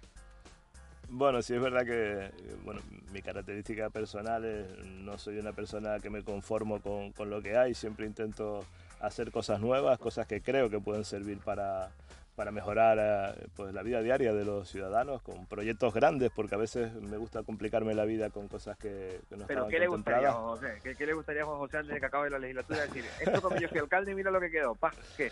Bueno, 1.09 1.41
sí 1.41 1.55
es 1.55 1.61
verdad 1.61 1.85
que 1.85 2.31
bueno, 2.63 2.81
mi 3.11 3.21
característica 3.21 3.89
personal 3.89 4.45
es 4.45 4.67
no 4.85 5.17
soy 5.17 5.39
una 5.39 5.53
persona 5.53 5.99
que 5.99 6.09
me 6.09 6.23
conformo 6.23 6.81
con, 6.81 7.11
con, 7.13 7.29
lo 7.29 7.41
que 7.41 7.57
hay, 7.57 7.73
siempre 7.73 8.05
intento 8.05 8.63
hacer 9.01 9.31
cosas 9.31 9.59
nuevas, 9.59 9.97
cosas 9.97 10.27
que 10.27 10.41
creo 10.41 10.69
que 10.69 10.79
pueden 10.79 11.05
servir 11.05 11.39
para, 11.39 11.89
para 12.35 12.51
mejorar 12.51 12.97
eh, 13.01 13.47
pues, 13.55 13.73
la 13.73 13.83
vida 13.83 14.01
diaria 14.01 14.33
de 14.33 14.45
los 14.45 14.69
ciudadanos, 14.69 15.21
con 15.21 15.45
proyectos 15.45 15.93
grandes, 15.93 16.31
porque 16.33 16.55
a 16.55 16.57
veces 16.57 16.93
me 16.93 17.17
gusta 17.17 17.43
complicarme 17.43 17.93
la 17.93 18.05
vida 18.05 18.29
con 18.29 18.47
cosas 18.47 18.77
que, 18.77 19.19
que 19.27 19.35
no 19.35 19.47
¿Pero 19.47 19.67
qué 19.67 19.79
le 19.79 19.87
gustaría, 19.87 20.31
José? 20.31 20.79
¿Qué, 20.83 20.95
¿Qué, 20.95 21.05
le 21.05 21.13
gustaría 21.13 21.41
a 21.41 21.45
Juan 21.45 21.57
José 21.57 21.77
antes 21.77 21.95
de 21.95 21.99
que 21.99 22.05
acabe 22.05 22.29
la 22.29 22.39
legislatura? 22.39 22.81
Decir, 22.83 23.03
esto 23.19 23.41
como 23.41 23.57
yo 23.57 23.67
fui 23.67 23.79
alcalde, 23.79 24.15
mira 24.15 24.31
lo 24.31 24.39
que 24.39 24.51
quedó, 24.51 24.75
pa, 24.75 24.93
¿qué? 25.17 25.31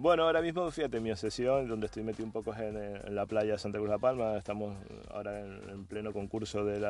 Bueno, 0.00 0.22
ahora 0.22 0.40
mismo, 0.40 0.70
fíjate, 0.70 0.98
mi 0.98 1.10
obsesión, 1.10 1.68
donde 1.68 1.84
estoy 1.84 2.02
metido 2.02 2.24
un 2.24 2.32
poco 2.32 2.54
es 2.54 2.60
en, 2.60 3.14
la 3.14 3.26
playa 3.26 3.52
de 3.52 3.58
Santa 3.58 3.76
Cruz 3.76 3.90
de 3.90 3.96
la 3.96 3.98
Palma. 3.98 4.34
Estamos 4.38 4.74
ahora 5.10 5.40
en, 5.40 5.84
pleno 5.84 6.14
concurso 6.14 6.64
de, 6.64 6.80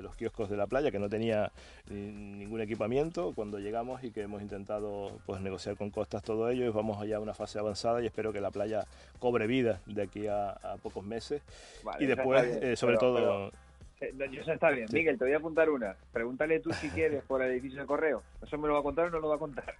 los 0.00 0.14
kioscos 0.14 0.48
de 0.48 0.56
la 0.56 0.68
playa, 0.68 0.92
que 0.92 1.00
no 1.00 1.08
tenía 1.08 1.50
ningún 1.90 2.60
equipamiento 2.60 3.32
cuando 3.34 3.58
llegamos 3.58 4.04
y 4.04 4.12
que 4.12 4.22
hemos 4.22 4.42
intentado 4.42 5.18
pues, 5.26 5.40
negociar 5.40 5.76
con 5.76 5.90
costas 5.90 6.22
todo 6.22 6.48
ello. 6.48 6.66
Y 6.66 6.68
vamos 6.68 7.02
allá 7.02 7.16
a 7.16 7.20
una 7.20 7.34
fase 7.34 7.58
avanzada 7.58 8.00
y 8.00 8.06
espero 8.06 8.32
que 8.32 8.40
la 8.40 8.52
playa 8.52 8.84
cobre 9.18 9.48
vida 9.48 9.80
de 9.86 10.02
aquí 10.02 10.28
a, 10.28 10.56
pocos 10.84 11.04
meses. 11.04 11.42
y 11.98 12.06
después, 12.06 12.44
eh, 12.62 12.76
sobre 12.76 12.96
todo... 12.96 13.50
Eh, 14.00 14.12
eso 14.38 14.52
está 14.52 14.70
bien. 14.70 14.86
Miguel, 14.92 15.18
te 15.18 15.24
voy 15.24 15.34
a 15.34 15.38
apuntar 15.38 15.68
una. 15.68 15.96
Pregúntale 16.12 16.60
tú 16.60 16.72
si 16.72 16.90
quieres 16.90 17.24
por 17.24 17.42
el 17.42 17.50
edificio 17.50 17.80
de 17.80 17.86
correo. 17.86 18.22
¿Eso 18.40 18.56
me 18.56 18.68
lo 18.68 18.74
va 18.74 18.80
a 18.80 18.84
contar 18.84 19.06
o 19.06 19.10
no 19.10 19.18
lo 19.18 19.30
va 19.30 19.34
a 19.34 19.40
contar? 19.40 19.74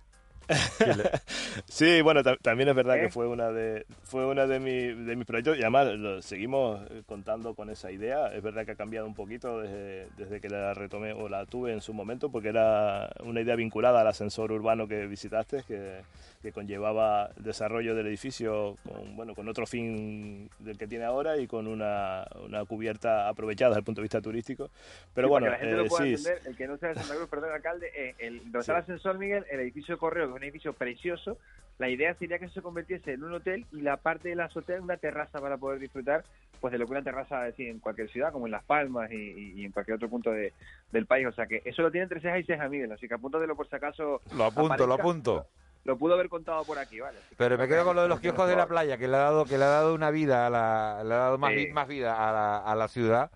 sí, 1.68 2.00
bueno, 2.02 2.22
también 2.22 2.68
es 2.68 2.74
verdad 2.74 2.94
que 2.94 3.06
¿Eh? 3.06 3.10
fue 3.10 3.26
una 3.26 3.50
de 3.50 3.86
fue 4.04 4.26
una 4.26 4.46
de, 4.46 4.58
de 4.60 5.16
mis 5.16 5.26
proyectos 5.26 5.58
y 5.58 5.62
además 5.62 5.88
lo 5.94 6.22
seguimos 6.22 6.80
eh, 6.90 7.02
contando 7.06 7.54
con 7.54 7.70
esa 7.70 7.90
idea. 7.90 8.32
Es 8.32 8.42
verdad 8.42 8.64
que 8.64 8.72
ha 8.72 8.76
cambiado 8.76 9.06
un 9.06 9.14
poquito 9.14 9.60
desde, 9.60 10.08
desde, 10.16 10.40
que 10.40 10.48
la 10.48 10.74
retomé 10.74 11.12
o 11.12 11.28
la 11.28 11.46
tuve 11.46 11.72
en 11.72 11.80
su 11.80 11.92
momento 11.92 12.30
porque 12.30 12.48
era 12.48 13.10
una 13.24 13.40
idea 13.40 13.56
vinculada 13.56 14.00
al 14.00 14.06
ascensor 14.06 14.52
urbano 14.52 14.86
que 14.86 15.06
visitaste, 15.06 15.64
que, 15.66 16.02
que 16.42 16.52
conllevaba 16.52 17.30
el 17.36 17.44
desarrollo 17.44 17.94
del 17.94 18.06
edificio 18.06 18.76
con 18.84 19.16
bueno 19.16 19.34
con 19.34 19.48
otro 19.48 19.66
fin 19.66 20.50
del 20.58 20.78
que 20.78 20.86
tiene 20.86 21.04
ahora 21.04 21.38
y 21.38 21.46
con 21.46 21.66
una, 21.66 22.26
una 22.44 22.64
cubierta 22.64 23.28
aprovechada 23.28 23.70
desde 23.70 23.80
el 23.80 23.84
punto 23.84 24.00
de 24.00 24.04
vista 24.04 24.20
turístico. 24.20 24.70
Pero 25.14 25.28
bueno, 25.28 25.48
la 25.48 25.58
gente 25.58 25.76
lo 25.76 25.84
eh, 25.84 25.88
pueda 25.88 26.06
entender, 26.06 26.40
el 26.44 26.56
que 26.56 26.66
no 26.66 26.76
sea 26.78 26.90
de 26.90 26.96
Santa 26.96 27.14
Cruz, 27.16 27.28
perdón, 27.28 27.52
alcalde, 27.52 28.14
el, 28.18 28.38
donde 28.44 28.60
está 28.60 28.72
el 28.72 28.78
ascensor, 28.78 29.18
Miguel, 29.18 29.44
el 29.50 29.60
edificio 29.60 29.94
de 29.94 29.98
correo 29.98 30.26
un 30.34 30.42
edificio 30.42 30.72
precioso. 30.72 31.38
La 31.78 31.90
idea 31.90 32.14
sería 32.14 32.38
que 32.38 32.48
se 32.48 32.62
convirtiese 32.62 33.12
en 33.12 33.24
un 33.24 33.34
hotel 33.34 33.66
y 33.72 33.82
la 33.82 33.98
parte 33.98 34.30
de 34.30 34.36
la 34.36 34.46
azotea 34.46 34.76
en 34.76 34.84
una 34.84 34.96
terraza 34.96 35.40
para 35.40 35.58
poder 35.58 35.78
disfrutar 35.78 36.24
pues 36.60 36.72
de 36.72 36.78
lo 36.78 36.86
que 36.86 36.92
una 36.92 37.02
terraza 37.02 37.42
decir 37.42 37.68
en 37.68 37.80
cualquier 37.80 38.08
ciudad, 38.08 38.32
como 38.32 38.46
en 38.46 38.52
Las 38.52 38.64
Palmas 38.64 39.10
y, 39.12 39.62
en 39.62 39.72
cualquier 39.72 39.96
otro 39.96 40.08
punto 40.08 40.30
de, 40.30 40.54
del 40.90 41.06
país. 41.06 41.26
O 41.26 41.32
sea 41.32 41.46
que 41.46 41.60
eso 41.64 41.82
lo 41.82 41.90
tiene 41.90 42.04
entre 42.04 42.20
ceja 42.20 42.38
y 42.38 42.44
ceja, 42.44 42.68
Miguel. 42.68 42.92
Así 42.92 43.06
que 43.06 43.14
apúntatelo 43.14 43.54
por 43.54 43.68
si 43.68 43.76
acaso. 43.76 44.22
Lo 44.34 44.44
apunto, 44.44 44.86
lo 44.86 44.94
apunto. 44.94 45.46
Lo 45.86 45.96
pudo 45.96 46.14
haber 46.14 46.28
contado 46.28 46.64
por 46.64 46.78
aquí, 46.78 46.98
¿vale? 47.00 47.18
Pero 47.36 47.56
me 47.56 47.68
quedo 47.68 47.84
con 47.84 47.94
lo 47.94 48.02
de 48.02 48.08
los 48.08 48.20
kioscos 48.20 48.48
de 48.48 48.56
la 48.56 48.66
playa, 48.66 48.98
que 48.98 49.06
le 49.06 49.16
ha 49.16 49.20
dado, 49.20 49.44
que 49.44 49.56
le 49.56 49.64
ha 49.64 49.68
dado 49.68 49.94
una 49.94 50.10
vida, 50.10 50.46
a 50.46 50.50
la, 50.50 51.02
le 51.04 51.14
ha 51.14 51.18
dado 51.18 51.38
más, 51.38 51.52
más 51.72 51.86
vida 51.88 52.28
a 52.28 52.32
la, 52.32 52.58
a 52.58 52.74
la 52.74 52.88
ciudad 52.88 53.30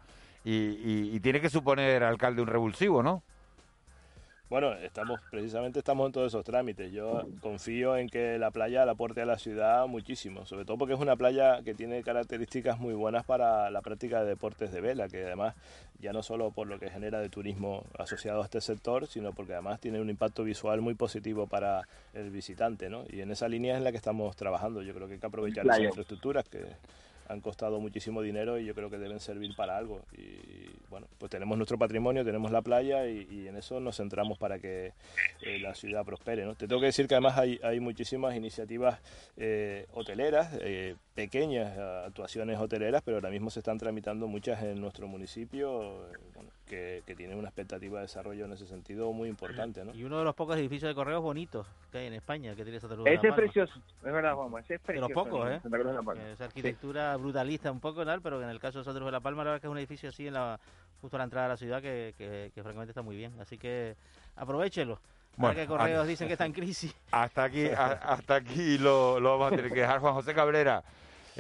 y, 0.45 1.15
y 1.15 1.21
tiene 1.21 1.41
que 1.41 1.49
suponer, 1.49 2.03
alcalde, 2.03 2.43
un 2.43 2.49
revulsivo, 2.49 3.03
¿no? 3.03 3.23
Bueno, 4.51 4.73
estamos 4.75 5.21
precisamente 5.31 5.79
estamos 5.79 6.07
en 6.07 6.13
todos 6.13 6.27
esos 6.27 6.45
trámites. 6.45 6.91
Yo 6.91 7.23
confío 7.41 7.97
en 7.97 8.09
que 8.09 8.37
la 8.37 8.51
playa 8.51 8.85
la 8.85 8.93
aporte 8.93 9.23
a 9.23 9.25
la 9.25 9.39
ciudad 9.39 9.87
muchísimo, 9.87 10.45
sobre 10.45 10.65
todo 10.65 10.77
porque 10.77 10.95
es 10.95 11.01
una 11.01 11.15
playa 11.15 11.63
que 11.63 11.73
tiene 11.73 12.03
características 12.03 12.81
muy 12.81 12.95
buenas 12.95 13.25
para 13.25 13.71
la 13.71 13.81
práctica 13.81 14.25
de 14.25 14.31
deportes 14.31 14.73
de 14.73 14.81
vela, 14.81 15.09
que 15.09 15.25
además 15.25 15.55
ya 16.01 16.13
no 16.13 16.25
solo 16.25 16.51
por 16.51 16.67
lo 16.67 16.81
que 16.81 16.91
genera 16.91 17.21
de 17.21 17.29
turismo 17.29 17.85
asociado 17.97 18.43
a 18.43 18.45
este 18.45 18.61
sector, 18.61 19.07
sino 19.07 19.33
porque 19.33 19.53
además 19.53 19.79
tiene 19.79 20.01
un 20.01 20.11
impacto 20.11 20.43
visual 20.43 20.81
muy 20.81 20.95
positivo 20.95 21.47
para 21.47 21.87
el 22.13 22.31
visitante, 22.31 22.91
¿no? 22.91 23.05
Y 23.09 23.21
en 23.21 23.31
esa 23.31 23.47
línea 23.47 23.75
es 23.75 23.79
en 23.79 23.85
la 23.85 23.93
que 23.93 23.99
estamos 23.99 24.35
trabajando. 24.35 24.83
Yo 24.83 24.93
creo 24.95 25.07
que 25.07 25.15
hay 25.15 25.21
que 25.21 25.27
aprovechar 25.29 25.65
las 25.65 25.79
infraestructuras 25.79 26.49
que 26.49 26.65
han 27.31 27.41
costado 27.41 27.79
muchísimo 27.79 28.23
dinero 28.23 28.59
y 28.59 28.65
yo 28.65 28.75
creo 28.75 28.91
que 28.91 28.99
deben 28.99 29.21
servir 29.21 29.55
para 29.55 29.77
algo. 29.77 30.03
Y 30.17 30.71
bueno, 30.89 31.07
pues 31.19 31.31
tenemos 31.31 31.57
nuestro 31.57 31.79
patrimonio, 31.79 32.25
tenemos 32.25 32.51
la 32.51 32.61
playa 32.61 33.07
y, 33.07 33.47
en 33.47 33.57
eso 33.57 33.79
nos 33.79 33.97
centramos 33.97 34.37
para 34.37 34.59
que 34.59 34.93
eh, 35.43 35.59
la 35.61 35.75
ciudad 35.75 36.05
prospere. 36.05 36.45
¿no? 36.45 36.55
Te 36.57 36.67
tengo 36.67 36.81
que 36.81 36.87
decir 36.87 37.07
que 37.07 37.15
además 37.15 37.39
hay, 37.39 37.61
hay 37.63 37.79
muchísimas 37.79 38.35
iniciativas 38.35 39.01
eh, 39.37 39.87
hoteleras, 39.93 40.51
eh, 40.61 40.97
pequeñas 41.15 41.79
actuaciones 41.79 42.59
hoteleras, 42.59 43.03
pero 43.03 43.19
ahora 43.19 43.31
mismo 43.31 43.51
se 43.51 43.61
están 43.61 43.79
tramitando 43.79 44.27
muchas 44.27 44.63
en 44.65 44.81
nuestro 44.81 45.07
municipio. 45.07 46.09
Que, 46.71 47.03
que 47.05 47.17
tienen 47.17 47.37
una 47.37 47.49
expectativa 47.49 47.99
de 47.99 48.03
desarrollo 48.03 48.45
en 48.45 48.53
ese 48.53 48.65
sentido 48.65 49.13
muy 49.13 49.29
importante. 49.29 49.85
¿no? 49.85 49.93
Y 49.93 50.05
uno 50.05 50.19
de 50.19 50.25
los 50.25 50.37
pocos 50.37 50.57
edificios 50.57 50.89
de 50.89 50.95
correos 50.95 51.21
bonitos 51.21 51.67
que 51.91 51.99
hay 51.99 52.07
en 52.07 52.15
España, 52.15 52.55
que 52.55 52.63
tiene 52.63 52.79
esa 52.79 52.87
Ese 53.07 53.29
es 53.29 53.35
precioso, 53.35 53.75
es 53.77 54.13
verdad, 54.13 54.35
Juan, 54.37 54.63
ese 54.63 54.75
es 54.75 54.81
precioso. 54.81 55.09
De 55.09 55.15
los 55.15 55.25
pocos, 55.25 55.51
¿eh? 55.51 55.61
Esa 56.33 56.45
arquitectura 56.45 57.17
brutalista 57.17 57.73
un 57.73 57.81
poco, 57.81 58.07
tal, 58.07 58.23
pero 58.23 58.41
en 58.41 58.49
el 58.49 58.61
caso 58.61 58.79
de 58.79 58.85
Santa 58.85 59.05
de 59.05 59.11
la 59.11 59.19
Palma, 59.19 59.43
la 59.43 59.51
verdad 59.51 59.61
que 59.61 59.67
es 59.67 59.71
un 59.71 59.79
edificio 59.79 60.11
así 60.11 60.29
en 60.29 60.35
la 60.35 60.61
justo 61.01 61.17
a 61.17 61.19
la 61.19 61.25
entrada 61.25 61.49
de 61.49 61.53
la 61.55 61.57
ciudad 61.57 61.83
que, 61.83 62.15
que, 62.17 62.63
francamente 62.63 62.91
está 62.93 63.03
muy 63.03 63.17
bien. 63.17 63.33
Así 63.41 63.59
que 63.59 63.97
aprovechelo. 64.37 65.01
Bueno, 65.37 65.55
que 65.57 65.67
Correos 65.67 66.07
dicen 66.07 66.29
que 66.29 66.35
está 66.35 66.47
en 66.47 66.53
crisis. 66.53 66.95
Hasta 67.11 67.45
aquí, 67.45 67.67
hasta 67.77 68.37
aquí 68.37 68.79
lo, 68.79 69.19
lo, 69.19 69.39
vamos 69.39 69.55
a 69.55 69.57
tener 69.57 69.73
que 69.73 69.81
dejar. 69.81 69.99
Juan 70.01 70.15
José 70.15 70.35
Cabrera, 70.35 70.85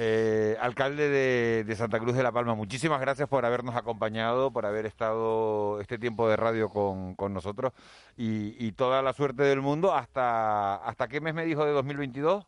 eh, 0.02 0.56
alcalde 0.60 1.10
de, 1.10 1.76
Santa 1.76 1.98
Cruz 1.98 2.16
de 2.16 2.22
la 2.22 2.32
Palma, 2.32 2.54
muchísimas 2.54 3.02
gracias 3.02 3.28
por 3.28 3.44
habernos 3.44 3.76
acompañado, 3.76 4.50
por 4.50 4.64
haber 4.64 4.86
estado 4.86 5.78
este 5.78 5.98
tiempo 5.98 6.26
de 6.26 6.36
radio 6.36 6.70
con, 6.70 7.14
con 7.14 7.34
nosotros 7.34 7.74
y, 8.16 8.56
y, 8.58 8.72
toda 8.72 9.02
la 9.02 9.12
suerte 9.12 9.42
del 9.42 9.60
mundo. 9.60 9.92
¿Hasta, 9.92 10.76
¿Hasta 10.76 11.06
qué 11.06 11.20
mes 11.20 11.34
me 11.34 11.44
dijo 11.44 11.66
de 11.66 11.72
2022? 11.72 12.46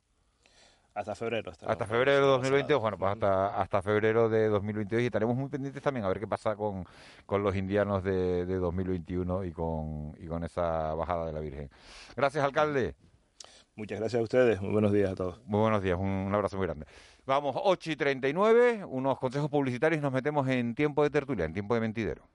Hasta 0.95 1.15
febrero. 1.15 1.53
Hasta 1.53 1.87
febrero 1.87 2.23
de 2.23 2.27
2022, 2.27 2.81
bueno, 2.81 2.97
pues 2.97 3.13
hasta, 3.13 3.61
hasta 3.61 3.83
febrero 3.83 4.31
de 4.31 4.49
2022 4.49 5.03
y 5.03 5.07
estaremos 5.07 5.37
muy 5.37 5.51
pendientes 5.51 5.83
también 5.83 6.07
a 6.07 6.09
ver 6.09 6.21
qué 6.21 6.27
pasa 6.27 6.57
con, 6.57 6.87
con 7.27 7.43
los 7.43 7.55
indianos 7.55 8.03
de, 8.03 8.47
de 8.47 8.57
2021 8.57 9.45
y 9.45 9.53
con, 9.53 10.15
y 10.19 10.27
con 10.27 10.43
esa 10.43 10.95
bajada 10.95 11.27
de 11.27 11.33
la 11.35 11.41
Virgen. 11.41 11.69
Gracias, 12.17 12.43
alcalde. 12.43 12.95
Muchas 13.75 14.01
gracias 14.01 14.21
a 14.21 14.23
ustedes. 14.23 14.61
Muy 14.61 14.71
buenos 14.71 14.93
días 14.93 15.13
a 15.13 15.15
todos. 15.15 15.41
Muy 15.47 15.61
buenos 15.61 15.83
días. 15.83 15.99
Un, 15.99 16.31
abrazo 16.35 16.59
muy 16.59 16.67
grande. 16.67 16.85
Vamos, 17.25 17.55
8 17.57 17.93
y 17.93 17.97
39, 17.97 18.85
unos 18.85 19.17
consejos 19.19 19.49
publicitarios 19.49 20.01
y 20.01 20.03
nos 20.03 20.13
metemos 20.13 20.49
en 20.49 20.75
tiempo 20.75 21.05
de 21.05 21.11
tertulia, 21.11 21.45
en 21.45 21.53
tiempo 21.53 21.75
de 21.75 21.81
mentidero. 21.81 22.29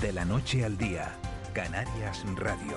De 0.00 0.12
la 0.12 0.24
noche 0.24 0.64
al 0.64 0.76
día, 0.76 1.14
Canarias 1.52 2.24
Radio. 2.34 2.76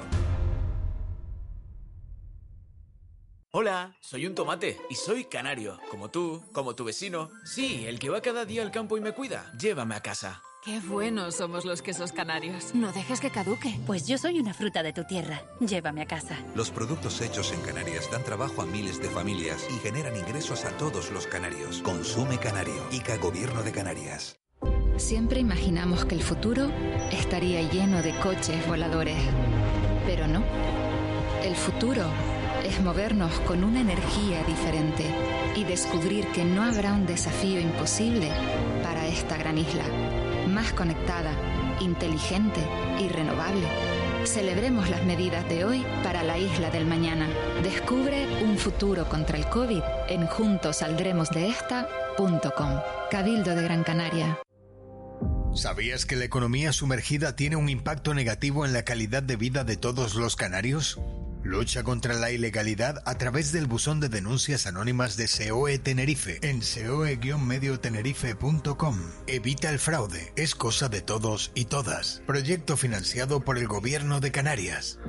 Hola, 3.52 3.96
soy 4.00 4.28
un 4.28 4.36
tomate 4.36 4.78
y 4.92 4.96
soy 4.96 5.26
canario, 5.26 5.80
como 5.90 6.10
tú, 6.10 6.44
como 6.54 6.76
tu 6.76 6.84
vecino. 6.84 7.30
Sí, 7.46 7.86
el 7.88 7.98
que 7.98 8.10
va 8.10 8.22
cada 8.22 8.46
día 8.46 8.62
al 8.62 8.72
campo 8.72 8.96
y 8.98 9.02
me 9.02 9.14
cuida. 9.14 9.52
Llévame 9.60 9.96
a 9.96 10.02
casa. 10.02 10.44
Qué 10.64 10.80
buenos 10.80 11.36
somos 11.36 11.66
los 11.66 11.82
quesos 11.82 12.14
canarios. 12.14 12.74
No 12.74 12.94
dejes 12.94 13.20
que 13.20 13.30
caduque. 13.30 13.78
Pues 13.86 14.08
yo 14.08 14.18
soy 14.18 14.40
una 14.40 14.54
fruta 14.54 14.82
de 14.82 14.94
tu 14.94 15.04
tierra. 15.04 15.42
Llévame 15.60 16.02
a 16.02 16.06
casa. 16.06 16.38
Los 16.56 16.72
productos 16.72 17.20
hechos 17.20 17.52
en 17.52 17.60
Canarias 17.60 18.10
dan 18.10 18.24
trabajo 18.24 18.62
a 18.62 18.66
miles 18.66 19.02
de 19.02 19.10
familias 19.10 19.68
y 19.70 19.74
generan 19.80 20.16
ingresos 20.16 20.64
a 20.64 20.70
todos 20.78 21.12
los 21.12 21.28
canarios. 21.28 21.82
Consume 21.82 22.38
Canario. 22.38 22.82
ICA 22.92 23.18
Gobierno 23.18 23.62
de 23.62 23.74
Canarias. 23.74 24.40
Siempre 24.96 25.42
imaginamos 25.42 26.06
que 26.06 26.16
el 26.16 26.24
futuro 26.24 26.70
estaría 27.12 27.70
lleno 27.70 28.02
de 28.02 28.18
coches 28.20 28.66
voladores. 28.66 29.18
Pero 30.06 30.30
no. 30.30 30.46
El 31.44 31.58
futuro 31.58 32.06
es 32.64 32.80
movernos 32.80 33.38
con 33.42 33.66
una 33.66 33.82
energía 33.82 34.42
diferente 34.46 35.04
y 35.58 35.66
descubrir 35.66 36.26
que 36.28 36.46
no 36.46 36.64
habrá 36.64 36.94
un 36.94 37.06
desafío 37.06 37.60
imposible 37.60 38.32
para 38.82 39.06
esta 39.08 39.36
gran 39.36 39.58
isla 39.58 39.84
más 40.48 40.74
conectada, 40.74 41.32
inteligente 41.80 42.60
y 43.00 43.08
renovable. 43.10 43.68
Celebremos 44.26 44.90
las 44.90 45.06
medidas 45.06 45.48
de 45.50 45.66
hoy 45.66 45.86
para 46.04 46.24
la 46.24 46.38
isla 46.38 46.70
del 46.70 46.86
mañana. 46.86 47.28
Descubre 47.62 48.26
un 48.44 48.58
futuro 48.58 49.10
contra 49.10 49.38
el 49.38 49.48
COVID 49.48 49.82
en 50.08 50.28
juntosaldremosdeesta.com. 50.28 52.80
Cabildo 53.12 53.54
de 53.56 53.64
Gran 53.64 53.84
Canaria. 53.84 54.40
¿Sabías 55.56 56.06
que 56.06 56.16
la 56.16 56.26
economía 56.26 56.74
sumergida 56.74 57.36
tiene 57.36 57.58
un 57.58 57.70
impacto 57.70 58.14
negativo 58.14 58.66
en 58.66 58.74
la 58.74 58.84
calidad 58.84 59.22
de 59.22 59.36
vida 59.36 59.64
de 59.64 59.78
todos 59.78 60.16
los 60.16 60.36
canarios? 60.36 61.00
Lucha 61.44 61.84
contra 61.84 62.16
la 62.16 62.32
ilegalidad 62.32 63.04
a 63.06 63.18
través 63.18 63.52
del 63.52 63.68
buzón 63.68 64.00
de 64.00 64.08
denuncias 64.10 64.66
anónimas 64.66 65.18
de 65.18 65.28
SEOE 65.28 65.78
Tenerife 65.78 66.40
en 66.42 66.62
seoe-mediotenerife.com. 66.62 69.00
Evita 69.28 69.70
el 69.70 69.80
fraude, 69.80 70.32
es 70.36 70.56
cosa 70.56 70.88
de 70.88 71.02
todos 71.02 71.52
y 71.54 71.66
todas. 71.66 72.24
Proyecto 72.26 72.78
financiado 72.78 73.42
por 73.42 73.58
el 73.58 73.68
Gobierno 73.68 74.22
de 74.22 74.32
Canarias. 74.32 75.00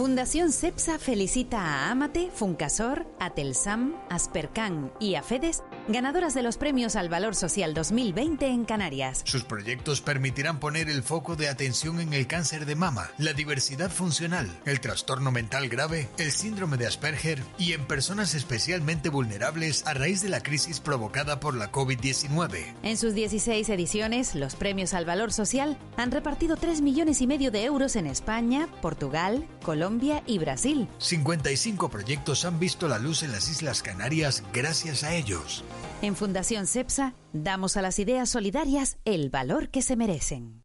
Fundación 0.00 0.50
CEPSA 0.50 0.98
felicita 0.98 1.60
a 1.60 1.90
Amate, 1.90 2.30
Funcasor, 2.34 3.06
Atelsam, 3.18 3.96
Aspercan 4.08 4.90
y 4.98 5.16
Afedes, 5.16 5.62
ganadoras 5.92 6.34
de 6.34 6.42
los 6.42 6.56
premios 6.56 6.96
al 6.96 7.08
Valor 7.08 7.34
Social 7.36 7.74
2020 7.74 8.46
en 8.46 8.64
Canarias. 8.64 9.22
Sus 9.24 9.44
proyectos 9.44 10.00
permitirán 10.00 10.58
poner 10.58 10.88
el 10.88 11.02
foco 11.02 11.36
de 11.36 11.48
atención 11.48 12.00
en 12.00 12.12
el 12.12 12.26
cáncer 12.26 12.66
de 12.66 12.74
mama, 12.74 13.10
la 13.18 13.32
diversidad 13.32 13.90
funcional, 13.90 14.50
el 14.64 14.80
trastorno 14.80 15.30
mental 15.30 15.68
grave, 15.68 16.08
el 16.18 16.32
síndrome 16.32 16.76
de 16.76 16.86
Asperger 16.86 17.42
y 17.58 17.72
en 17.72 17.84
personas 17.86 18.34
especialmente 18.34 19.10
vulnerables 19.10 19.86
a 19.86 19.94
raíz 19.94 20.22
de 20.22 20.30
la 20.30 20.42
crisis 20.42 20.80
provocada 20.80 21.40
por 21.40 21.54
la 21.54 21.70
COVID-19. 21.70 22.74
En 22.82 22.96
sus 22.96 23.14
16 23.14 23.68
ediciones, 23.68 24.34
los 24.34 24.56
premios 24.56 24.94
al 24.94 25.04
Valor 25.04 25.32
Social 25.32 25.78
han 25.96 26.10
repartido 26.10 26.56
3 26.56 26.80
millones 26.80 27.20
y 27.20 27.26
medio 27.26 27.50
de 27.50 27.64
euros 27.64 27.96
en 27.96 28.06
España, 28.06 28.68
Portugal, 28.82 29.46
Colombia, 29.62 29.90
y 30.26 30.38
Brasil. 30.38 30.88
55 30.98 31.88
proyectos 31.90 32.44
han 32.44 32.58
visto 32.58 32.88
la 32.88 32.98
luz 32.98 33.22
en 33.22 33.32
las 33.32 33.48
Islas 33.48 33.82
Canarias 33.82 34.42
gracias 34.52 35.04
a 35.04 35.14
ellos. 35.14 35.64
En 36.02 36.16
Fundación 36.16 36.66
CEPSA 36.66 37.14
damos 37.34 37.76
a 37.76 37.82
las 37.82 37.98
ideas 37.98 38.30
solidarias 38.30 38.96
el 39.04 39.28
valor 39.28 39.68
que 39.68 39.82
se 39.82 39.96
merecen. 39.96 40.62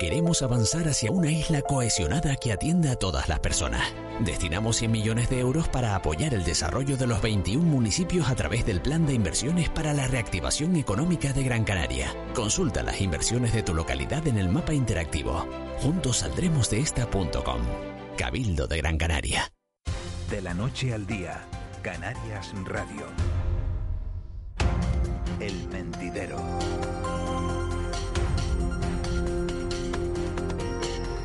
Queremos 0.00 0.42
avanzar 0.42 0.88
hacia 0.88 1.10
una 1.10 1.30
isla 1.30 1.60
cohesionada 1.60 2.36
que 2.36 2.52
atienda 2.52 2.92
a 2.92 2.96
todas 2.96 3.28
las 3.28 3.40
personas. 3.40 3.82
Destinamos 4.20 4.76
100 4.76 4.92
millones 4.92 5.28
de 5.28 5.40
euros 5.40 5.68
para 5.68 5.96
apoyar 5.96 6.32
el 6.34 6.44
desarrollo 6.44 6.96
de 6.96 7.06
los 7.06 7.20
21 7.20 7.64
municipios 7.64 8.30
a 8.30 8.36
través 8.36 8.64
del 8.64 8.80
Plan 8.80 9.06
de 9.06 9.14
Inversiones 9.14 9.68
para 9.68 9.92
la 9.92 10.06
Reactivación 10.06 10.76
Económica 10.76 11.32
de 11.32 11.42
Gran 11.42 11.64
Canaria. 11.64 12.14
Consulta 12.34 12.82
las 12.82 13.00
inversiones 13.00 13.52
de 13.52 13.64
tu 13.64 13.74
localidad 13.74 14.26
en 14.26 14.38
el 14.38 14.48
mapa 14.48 14.72
interactivo. 14.72 15.46
Juntos 15.82 16.18
saldremos 16.18 16.70
de 16.70 16.80
esta.com. 16.80 17.60
Cabildo 18.16 18.68
de 18.68 18.76
Gran 18.78 18.96
Canaria. 18.96 19.52
De 20.30 20.40
la 20.40 20.54
noche 20.54 20.94
al 20.94 21.06
día, 21.06 21.44
Canarias 21.82 22.52
Radio. 22.64 23.06
El 25.40 25.68
mentidero. 25.68 26.36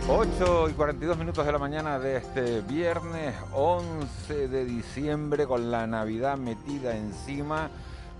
8 0.07 0.69
y 0.69 0.73
42 0.73 1.17
minutos 1.17 1.45
de 1.45 1.51
la 1.51 1.57
mañana 1.57 1.97
de 1.97 2.17
este 2.17 2.61
viernes 2.61 3.35
11 3.53 4.47
de 4.49 4.65
diciembre 4.65 5.47
con 5.47 5.71
la 5.71 5.87
Navidad 5.87 6.37
metida 6.37 6.95
encima 6.95 7.69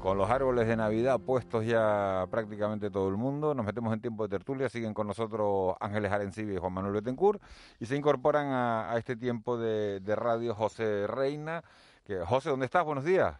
con 0.03 0.17
los 0.17 0.29
árboles 0.29 0.67
de 0.67 0.75
Navidad 0.75 1.19
puestos 1.19 1.65
ya 1.65 2.25
prácticamente 2.29 2.89
todo 2.89 3.07
el 3.07 3.15
mundo. 3.15 3.53
Nos 3.53 3.65
metemos 3.65 3.93
en 3.93 4.01
tiempo 4.01 4.27
de 4.27 4.29
tertulia. 4.29 4.67
Siguen 4.67 4.93
con 4.93 5.07
nosotros 5.07 5.75
Ángeles 5.79 6.11
Arencibi 6.11 6.55
y 6.55 6.57
Juan 6.57 6.73
Manuel 6.73 6.95
Betancourt. 6.95 7.41
Y 7.79 7.85
se 7.85 7.95
incorporan 7.95 8.47
a, 8.51 8.93
este 8.97 9.15
tiempo 9.15 9.57
de, 9.57 10.01
radio 10.15 10.55
José 10.55 11.07
Reina. 11.07 11.63
Que, 12.05 12.19
José, 12.19 12.49
¿dónde 12.49 12.65
estás? 12.65 12.83
Buenos 12.83 13.05
días. 13.05 13.35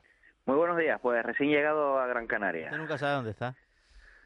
Muy 0.46 0.58
buenos 0.58 0.78
días. 0.78 1.00
Pues 1.02 1.24
recién 1.24 1.50
llegado 1.50 2.00
a 2.00 2.08
Gran 2.08 2.28
Canaria. 2.28 2.66
Usted 2.66 2.78
nunca 2.78 2.98
sabe 2.98 3.14
dónde 3.16 3.32
está. 3.32 3.56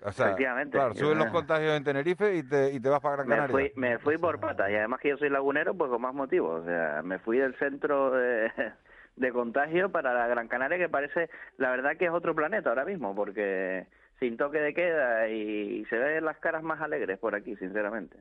Efectivamente. 0.06 0.78
Claro, 0.78 0.94
suben 0.94 1.18
los 1.18 1.28
contagios 1.28 1.76
en 1.76 1.84
Tenerife 1.84 2.36
y 2.36 2.44
te, 2.44 2.72
y 2.72 2.80
te 2.80 2.90
vas 2.90 3.02
para 3.02 3.18
Gran 3.18 3.28
Canaria. 3.28 3.56
Me 3.56 3.70
fui, 3.70 3.72
me 3.76 3.98
fui 4.00 4.18
por 4.18 4.40
patas 4.40 4.70
y 4.70 4.76
además 4.76 5.00
que 5.00 5.10
yo 5.10 5.18
soy 5.18 5.30
lagunero, 5.30 5.74
pues 5.76 5.90
con 5.90 6.02
más 6.02 6.14
motivos. 6.14 6.62
O 6.62 6.66
sea, 6.66 7.02
me 7.04 7.20
fui 7.20 7.38
del 7.40 7.56
centro 7.56 8.12
de, 8.12 8.52
de 9.16 9.32
contagio 9.32 9.92
para 9.92 10.14
la 10.14 10.28
Gran 10.28 10.48
Canaria 10.48 10.78
que 10.78 10.90
parece, 10.90 11.30
la 11.58 11.72
verdad 11.72 11.98
que 11.98 12.06
es 12.06 12.12
otro 12.12 12.36
planeta 12.36 12.70
ahora 12.70 12.86
mismo, 12.86 13.16
porque 13.16 13.88
sin 14.20 14.38
toque 14.38 14.60
de 14.60 14.74
queda 14.74 15.30
y 15.30 15.86
se 15.86 15.98
ven 15.98 16.26
las 16.26 16.38
caras 16.40 16.64
más 16.64 16.82
alegres 16.82 17.20
por 17.20 17.36
aquí, 17.36 17.56
sinceramente. 17.56 18.18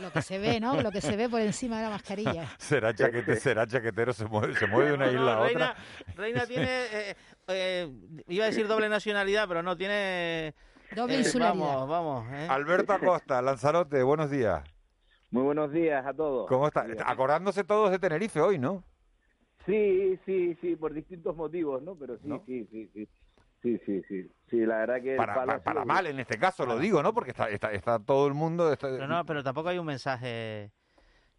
Lo 0.00 0.12
que 0.12 0.22
se 0.22 0.38
ve, 0.38 0.60
¿no? 0.60 0.80
Lo 0.80 0.92
que 0.92 1.00
se 1.00 1.16
ve 1.16 1.28
por 1.28 1.40
encima 1.40 1.78
de 1.78 1.84
la 1.84 1.90
mascarilla. 1.90 2.46
será, 2.58 2.94
chaquete, 2.94 3.36
será 3.40 3.66
chaquetero, 3.66 4.12
se 4.12 4.26
mueve, 4.26 4.54
se 4.54 4.66
mueve 4.66 4.90
de 4.90 4.94
una 4.94 5.10
isla 5.10 5.34
a 5.34 5.40
otra. 5.40 5.76
Reina 6.16 6.46
tiene, 6.46 6.68
eh, 6.68 7.16
eh, 7.48 7.90
iba 8.28 8.44
a 8.44 8.48
decir 8.48 8.66
doble 8.68 8.88
nacionalidad, 8.88 9.48
pero 9.48 9.62
no, 9.62 9.76
tiene... 9.76 10.54
Doble 10.94 11.20
eh, 11.20 11.38
Vamos, 11.38 11.88
vamos. 11.88 12.26
Alberto 12.50 12.92
Acosta, 12.92 13.40
Lanzarote, 13.40 14.02
buenos 14.02 14.30
días. 14.30 14.62
Muy 15.30 15.42
buenos 15.42 15.72
días 15.72 16.04
a 16.04 16.12
todos. 16.12 16.46
¿Cómo 16.46 16.66
está? 16.66 16.86
Acordándose 17.06 17.64
todos 17.64 17.90
de 17.90 17.98
Tenerife 17.98 18.42
hoy, 18.42 18.58
¿no? 18.58 18.84
Sí, 19.64 20.18
sí, 20.26 20.54
sí, 20.60 20.76
por 20.76 20.92
distintos 20.92 21.34
motivos, 21.34 21.82
¿no? 21.82 21.94
Pero 21.94 22.18
sí, 22.18 22.28
sí, 22.46 22.68
sí, 22.70 22.90
sí. 22.92 23.08
Sí, 23.62 23.78
sí, 23.86 24.02
sí. 24.08 24.28
Sí, 24.50 24.66
la 24.66 24.78
verdad 24.78 25.00
que... 25.00 25.16
Para, 25.16 25.62
para, 25.62 25.84
mal 25.84 26.06
en 26.08 26.18
este 26.18 26.36
caso, 26.36 26.66
lo 26.66 26.78
digo, 26.78 27.02
¿no? 27.02 27.14
Porque 27.14 27.30
está, 27.30 27.48
está, 27.48 27.72
está 27.72 27.98
todo 28.00 28.26
el 28.26 28.34
mundo... 28.34 28.76
Pero 28.78 29.06
no, 29.06 29.24
pero 29.24 29.42
tampoco 29.42 29.68
hay 29.68 29.78
un 29.78 29.86
mensaje, 29.86 30.72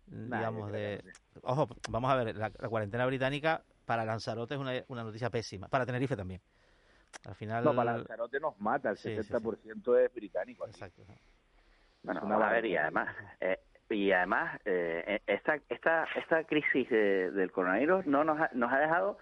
digamos, 0.07 0.71
de... 0.71 1.03
Ojo, 1.41 1.67
vamos 1.89 2.11
a 2.11 2.24
ver, 2.24 2.36
la, 2.36 2.49
cuarentena 2.49 3.05
británica 3.05 3.61
para 3.86 4.05
Lanzarote 4.05 4.53
es 4.53 4.59
una, 4.59 4.71
una, 4.88 5.03
noticia 5.03 5.30
pésima. 5.30 5.67
Para 5.67 5.86
Tenerife 5.86 6.15
también. 6.15 6.41
Al 7.26 7.36
final... 7.36 7.63
No, 7.65 7.76
para 7.76 7.97
Lanzarote 7.97 8.39
nos 8.39 8.59
mata, 8.59 8.91
el 8.91 8.97
60% 8.97 10.05
es 10.05 10.13
británico. 10.13 10.65
Exacto. 10.65 11.03
Bueno, 12.03 12.21
a 12.21 12.51
ver, 12.51 12.65
y 12.65 12.78
además... 12.78 13.13
Eh, 13.41 13.59
y 13.89 14.11
además 14.11 14.59
eh, 14.65 15.19
esta 15.28 15.59
esta 15.69 16.07
esta 16.15 16.43
crisis 16.45 16.89
del 16.89 17.51
coronavirus 17.51 18.07
no 18.07 18.24
nos 18.24 18.39
ha, 18.39 18.49
nos 18.53 18.71
ha 18.71 18.80
dejado 18.80 19.19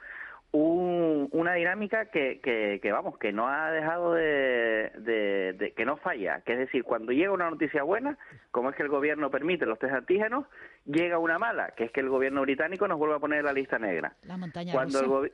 una 0.54 1.54
dinámica 1.54 2.06
que, 2.06 2.40
que, 2.42 2.92
vamos 2.92 3.18
que 3.18 3.32
no 3.32 3.48
ha 3.48 3.72
dejado 3.72 4.14
de, 4.14 4.92
de, 4.98 5.74
que 5.76 5.86
no 5.86 5.98
falla. 5.98 6.42
Que 6.42 6.54
es 6.54 6.60
decir 6.60 6.84
cuando 6.84 7.12
llega 7.12 7.32
una 7.32 7.50
noticia 7.50 7.84
buena 7.84 8.18
como 8.52 8.70
es 8.70 8.76
que 8.76 8.84
el 8.84 8.90
gobierno 8.90 9.32
permite 9.32 9.66
los 9.66 9.80
test 9.80 9.94
antígenos 9.94 10.46
llega 10.86 11.20
una 11.20 11.40
mala 11.40 11.72
que 11.76 11.86
es 11.86 11.92
que 11.92 12.02
el 12.02 12.10
gobierno 12.10 12.42
británico 12.42 12.88
nos 12.88 12.98
vuelve 12.98 13.16
a 13.16 13.20
poner 13.20 13.44
la 13.44 13.54
lista 13.54 13.80
negra. 13.80 14.14
La 14.24 14.38
montaña 14.38 14.74
cuando 14.74 15.26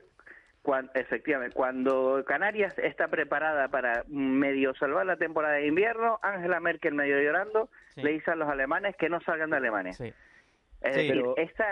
cuando, 0.62 0.92
efectivamente, 0.94 1.54
cuando 1.54 2.22
Canarias 2.26 2.76
está 2.78 3.08
preparada 3.08 3.68
para 3.68 4.04
medio 4.08 4.74
salvar 4.74 5.06
la 5.06 5.16
temporada 5.16 5.54
de 5.54 5.66
invierno, 5.66 6.18
Angela 6.20 6.60
Merkel 6.60 6.94
medio 6.94 7.18
llorando, 7.22 7.70
le 7.96 8.12
dice 8.12 8.32
a 8.32 8.36
los 8.36 8.48
alemanes 8.50 8.94
que 8.96 9.08
no 9.08 9.18
salgan 9.22 9.48
de 9.48 9.56
Alemania. 9.56 9.94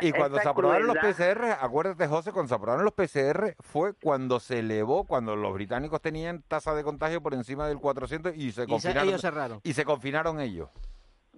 Y 0.00 0.12
cuando 0.12 0.38
se 0.38 0.48
aprobaron 0.48 0.86
los 0.86 0.96
PCR, 0.96 1.56
acuérdate 1.60 2.06
José, 2.08 2.32
cuando 2.32 2.48
se 2.48 2.54
aprobaron 2.54 2.84
los 2.84 2.94
PCR 2.94 3.54
fue 3.60 3.94
cuando 3.94 4.40
se 4.40 4.58
elevó, 4.58 5.04
cuando 5.04 5.36
los 5.36 5.54
británicos 5.54 6.00
tenían 6.00 6.42
tasa 6.48 6.74
de 6.74 6.82
contagio 6.82 7.22
por 7.22 7.34
encima 7.34 7.68
del 7.68 7.78
400 7.78 8.36
y 8.36 8.52
se 8.52 8.66
confinaron. 8.66 9.08
ellos 9.08 9.20
cerraron. 9.20 9.60
Y 9.62 9.72
se 9.74 9.84
confinaron 9.84 10.40
ellos. 10.40 10.70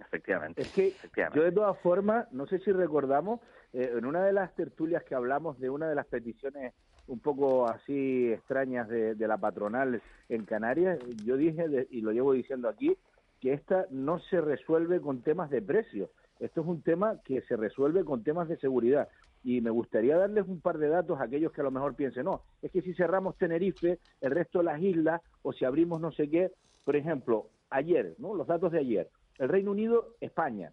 Efectivamente. 0.00 0.62
Es 0.62 0.72
que 0.72 0.94
yo 1.34 1.42
de 1.42 1.52
todas 1.52 1.78
formas, 1.80 2.30
no 2.32 2.46
sé 2.46 2.58
si 2.60 2.72
recordamos, 2.72 3.40
eh, 3.72 3.92
en 3.96 4.06
una 4.06 4.24
de 4.24 4.32
las 4.32 4.54
tertulias 4.54 5.04
que 5.04 5.14
hablamos 5.14 5.58
de 5.58 5.68
una 5.68 5.88
de 5.88 5.94
las 5.94 6.06
peticiones 6.06 6.72
un 7.06 7.20
poco 7.20 7.68
así 7.68 8.32
extrañas 8.32 8.88
de, 8.88 9.14
de 9.14 9.28
la 9.28 9.38
patronal 9.38 10.00
en 10.28 10.44
Canarias, 10.44 10.98
yo 11.24 11.36
dije, 11.36 11.66
y 11.90 12.02
lo 12.02 12.12
llevo 12.12 12.32
diciendo 12.32 12.68
aquí, 12.68 12.96
que 13.40 13.52
esta 13.52 13.86
no 13.90 14.18
se 14.18 14.40
resuelve 14.40 15.00
con 15.00 15.22
temas 15.22 15.50
de 15.50 15.62
precio. 15.62 16.10
Esto 16.40 16.60
es 16.60 16.66
un 16.66 16.82
tema 16.82 17.20
que 17.24 17.42
se 17.42 17.56
resuelve 17.56 18.04
con 18.04 18.22
temas 18.22 18.48
de 18.48 18.56
seguridad. 18.58 19.08
Y 19.44 19.60
me 19.60 19.70
gustaría 19.70 20.16
darles 20.16 20.46
un 20.48 20.60
par 20.60 20.78
de 20.78 20.88
datos 20.88 21.20
a 21.20 21.24
aquellos 21.24 21.52
que 21.52 21.60
a 21.60 21.64
lo 21.64 21.70
mejor 21.70 21.94
piensen, 21.94 22.24
no, 22.24 22.42
es 22.60 22.72
que 22.72 22.82
si 22.82 22.92
cerramos 22.94 23.36
Tenerife, 23.38 23.98
el 24.20 24.30
resto 24.30 24.58
de 24.58 24.64
las 24.64 24.80
islas, 24.80 25.20
o 25.42 25.52
si 25.52 25.64
abrimos 25.64 26.00
no 26.00 26.10
sé 26.12 26.28
qué, 26.28 26.50
por 26.84 26.96
ejemplo, 26.96 27.48
ayer, 27.70 28.14
¿no? 28.18 28.34
Los 28.34 28.46
datos 28.46 28.72
de 28.72 28.80
ayer. 28.80 29.08
El 29.38 29.48
Reino 29.48 29.70
Unido, 29.70 30.14
España, 30.20 30.72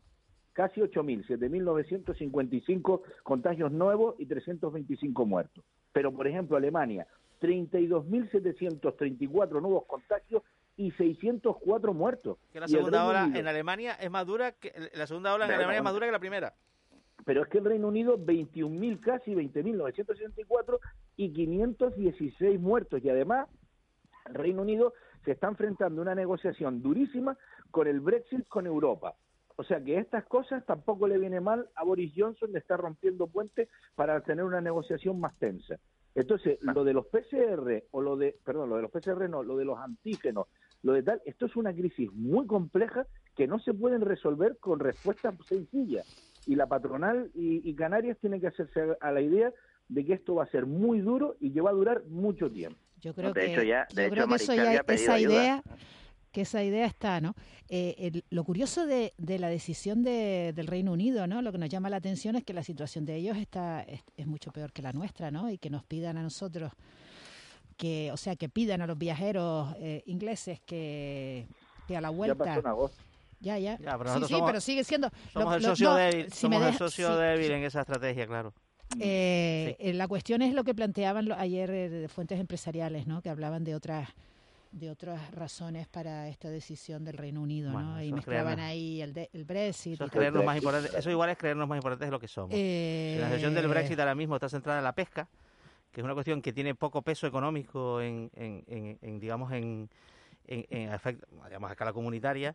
casi 0.53 0.81
8.000, 0.81 1.27
7.955 1.27 3.01
contagios 3.23 3.71
nuevos 3.71 4.15
y 4.17 4.25
325 4.25 5.25
muertos. 5.25 5.63
Pero, 5.91 6.11
por 6.11 6.27
ejemplo, 6.27 6.57
Alemania, 6.57 7.05
32.734 7.41 9.61
nuevos 9.61 9.85
contagios 9.85 10.41
y 10.77 10.91
604 10.91 11.93
muertos. 11.93 12.37
Que 12.51 12.59
la 12.59 12.67
segunda 12.67 13.05
ola 13.05 13.31
en 13.33 13.47
Alemania 13.47 13.93
es 13.93 14.11
más 14.11 14.25
dura 14.25 14.53
que 14.53 14.73
la 14.93 15.07
segunda 15.07 15.33
ola 15.33 15.45
en 15.45 15.51
Alemania 15.51 15.77
es 15.77 15.83
más 15.83 15.93
dura 15.93 16.05
que 16.05 16.11
la 16.11 16.19
primera. 16.19 16.53
Pero 17.25 17.43
es 17.43 17.49
que 17.49 17.57
el 17.57 17.65
Reino 17.65 17.87
Unido 17.87 18.17
21.000 18.17 18.99
casi 18.99 19.33
20.964 19.33 20.79
y 21.17 21.33
516 21.33 22.59
muertos 22.59 23.03
y 23.03 23.09
además 23.09 23.47
el 24.27 24.35
Reino 24.35 24.61
Unido 24.61 24.93
se 25.23 25.31
está 25.31 25.47
enfrentando 25.47 26.01
a 26.01 26.03
una 26.03 26.15
negociación 26.15 26.81
durísima 26.81 27.37
con 27.71 27.87
el 27.87 27.99
Brexit 27.99 28.47
con 28.47 28.67
Europa. 28.67 29.15
O 29.57 29.63
sea 29.63 29.81
que 29.83 29.97
estas 29.97 30.25
cosas 30.25 30.65
tampoco 30.65 31.07
le 31.07 31.17
viene 31.17 31.39
mal 31.39 31.69
a 31.75 31.83
Boris 31.83 32.13
Johnson 32.15 32.51
de 32.51 32.59
estar 32.59 32.79
rompiendo 32.79 33.27
puentes 33.27 33.69
para 33.95 34.19
tener 34.21 34.43
una 34.43 34.61
negociación 34.61 35.19
más 35.19 35.37
tensa. 35.39 35.77
Entonces, 36.13 36.59
lo 36.61 36.83
de 36.83 36.93
los 36.93 37.07
PCR 37.07 37.83
o 37.91 38.01
lo 38.01 38.15
de, 38.15 38.37
perdón, 38.43 38.69
lo 38.69 38.77
de 38.77 38.83
los 38.83 38.91
PCR 38.91 39.29
no, 39.29 39.43
lo 39.43 39.57
de 39.57 39.65
los 39.65 39.77
antígenos, 39.77 40.47
lo 40.85 40.93
de 40.93 41.01
tal, 41.01 41.19
esto 41.25 41.47
es 41.47 41.55
una 41.55 41.73
crisis 41.73 42.13
muy 42.13 42.45
compleja 42.45 43.07
que 43.35 43.47
no 43.47 43.57
se 43.57 43.73
pueden 43.73 44.01
resolver 44.01 44.57
con 44.59 44.79
respuestas 44.79 45.33
sencillas. 45.49 46.05
Y 46.45 46.53
la 46.53 46.67
patronal 46.67 47.31
y, 47.33 47.73
Canarias 47.73 48.19
tienen 48.21 48.39
que 48.39 48.47
hacerse 48.47 48.95
a 49.01 49.11
la 49.11 49.19
idea 49.19 49.51
de 49.89 50.05
que 50.05 50.13
esto 50.13 50.35
va 50.35 50.43
a 50.43 50.51
ser 50.51 50.67
muy 50.67 50.99
duro 50.99 51.37
y 51.39 51.51
que 51.51 51.59
va 51.59 51.71
a 51.71 51.73
durar 51.73 52.03
mucho 52.05 52.51
tiempo. 52.51 52.77
Yo 53.01 53.15
creo 53.15 53.33
que, 53.33 53.51
eso 53.51 53.63
ya, 53.63 53.87
esa 54.87 55.19
idea 55.19 55.63
que 56.31 56.41
esa 56.41 56.61
idea 56.63 56.85
está, 56.85 57.19
¿no? 57.19 57.33
Eh, 57.69 58.21
lo 58.29 58.43
curioso 58.43 58.85
de, 58.85 59.13
la 59.17 59.47
decisión 59.47 60.03
del 60.03 60.67
Reino 60.67 60.91
Unido, 60.91 61.25
¿no? 61.25 61.41
Lo 61.41 61.51
que 61.51 61.57
nos 61.57 61.69
llama 61.69 61.89
la 61.89 61.97
atención 61.97 62.35
es 62.35 62.43
que 62.43 62.53
la 62.53 62.61
situación 62.61 63.05
de 63.05 63.15
ellos 63.15 63.37
está 63.37 63.81
es, 63.81 64.27
mucho 64.27 64.51
peor 64.51 64.71
que 64.71 64.83
la 64.83 64.91
nuestra, 64.91 65.31
¿no? 65.31 65.49
Y 65.49 65.57
que 65.57 65.71
nos 65.71 65.83
pidan 65.83 66.17
a 66.17 66.21
nosotros 66.21 66.73
que, 67.77 68.11
o 68.11 68.17
sea, 68.17 68.35
que 68.35 68.49
pidan 68.49 68.81
a 68.81 68.87
los 68.87 68.97
viajeros 68.97 69.75
eh, 69.79 70.03
ingleses 70.05 70.59
que, 70.61 71.47
a 71.95 72.01
la 72.01 72.09
vuelta. 72.09 72.61
Ya 73.41 73.57
Ya, 73.57 73.77
ya. 73.77 73.97
pero 73.97 74.27
sí, 74.27 74.35
pero 74.45 74.61
sigue 74.61 74.83
siendo. 74.83 75.09
Somos 75.33 75.55
el 75.57 75.61
socio, 75.61 75.93
débil, 75.93 76.31
somos 76.31 76.63
el 76.63 76.73
socio 76.75 77.15
débil 77.15 77.51
en 77.51 77.63
esa 77.63 77.81
estrategia, 77.81 78.25
claro. 78.27 78.53
Eh, 78.99 79.91
La 79.95 80.07
cuestión 80.07 80.41
es 80.41 80.53
lo 80.53 80.63
que 80.63 80.73
planteaban 80.73 81.31
ayer 81.33 81.69
de 81.71 82.07
fuentes 82.07 82.39
empresariales, 82.39 83.07
¿no? 83.07 83.21
Que 83.21 83.29
hablaban 83.29 83.63
de 83.63 83.75
otras 83.75 84.09
de 84.75 84.91
otras 84.91 85.31
razones 85.31 85.87
para 85.87 86.27
esta 86.27 86.49
decisión 86.49 87.05
del 87.05 87.17
Reino 87.17 87.41
Unido, 87.41 87.71
¿no? 87.71 88.01
Y 88.01 88.11
mezclaban 88.11 88.59
ahí 88.59 89.01
el, 89.01 89.29
el 89.31 89.45
Brexit. 89.45 90.01
Eso, 90.01 90.43
más 90.43 90.57
importante, 90.57 90.89
eso 90.97 91.09
igual 91.09 91.29
es 91.29 91.37
creernos 91.37 91.65
más 91.67 91.77
importantes 91.77 92.07
de 92.07 92.11
lo 92.11 92.19
que 92.19 92.27
somos. 92.27 92.51
la 92.51 92.57
decisión 93.29 93.53
del 93.53 93.67
Brexit 93.69 93.97
ahora 93.99 94.15
mismo 94.15 94.35
está 94.35 94.49
centrada 94.49 94.79
en 94.79 94.83
la 94.83 94.93
pesca, 94.93 95.29
que 95.95 96.01
es 96.01 96.05
una 96.05 96.13
cuestión 96.13 96.41
que 96.41 96.51
tiene 96.51 96.75
poco 96.75 97.01
peso 97.01 97.25
económico 97.25 98.01
en, 98.01 98.29
en, 98.35 99.17
digamos, 99.17 99.53
en, 99.53 99.89
en, 100.45 100.91
efecto, 100.91 101.25
digamos, 101.45 101.69
a 101.69 101.71
escala 101.71 101.93
comunitaria, 101.93 102.53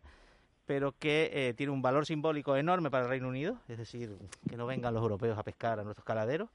pero 0.67 0.91
que 0.91 1.31
eh, 1.33 1.55
tiene 1.55 1.71
un 1.71 1.81
valor 1.81 2.05
simbólico 2.05 2.55
enorme 2.55 2.91
para 2.91 3.05
el 3.05 3.09
Reino 3.09 3.29
Unido, 3.29 3.57
es 3.67 3.79
decir, 3.79 4.15
que 4.47 4.57
no 4.57 4.67
vengan 4.67 4.93
los 4.93 5.01
europeos 5.01 5.39
a 5.39 5.43
pescar 5.43 5.79
a 5.79 5.83
nuestros 5.83 6.05
caladeros 6.05 6.49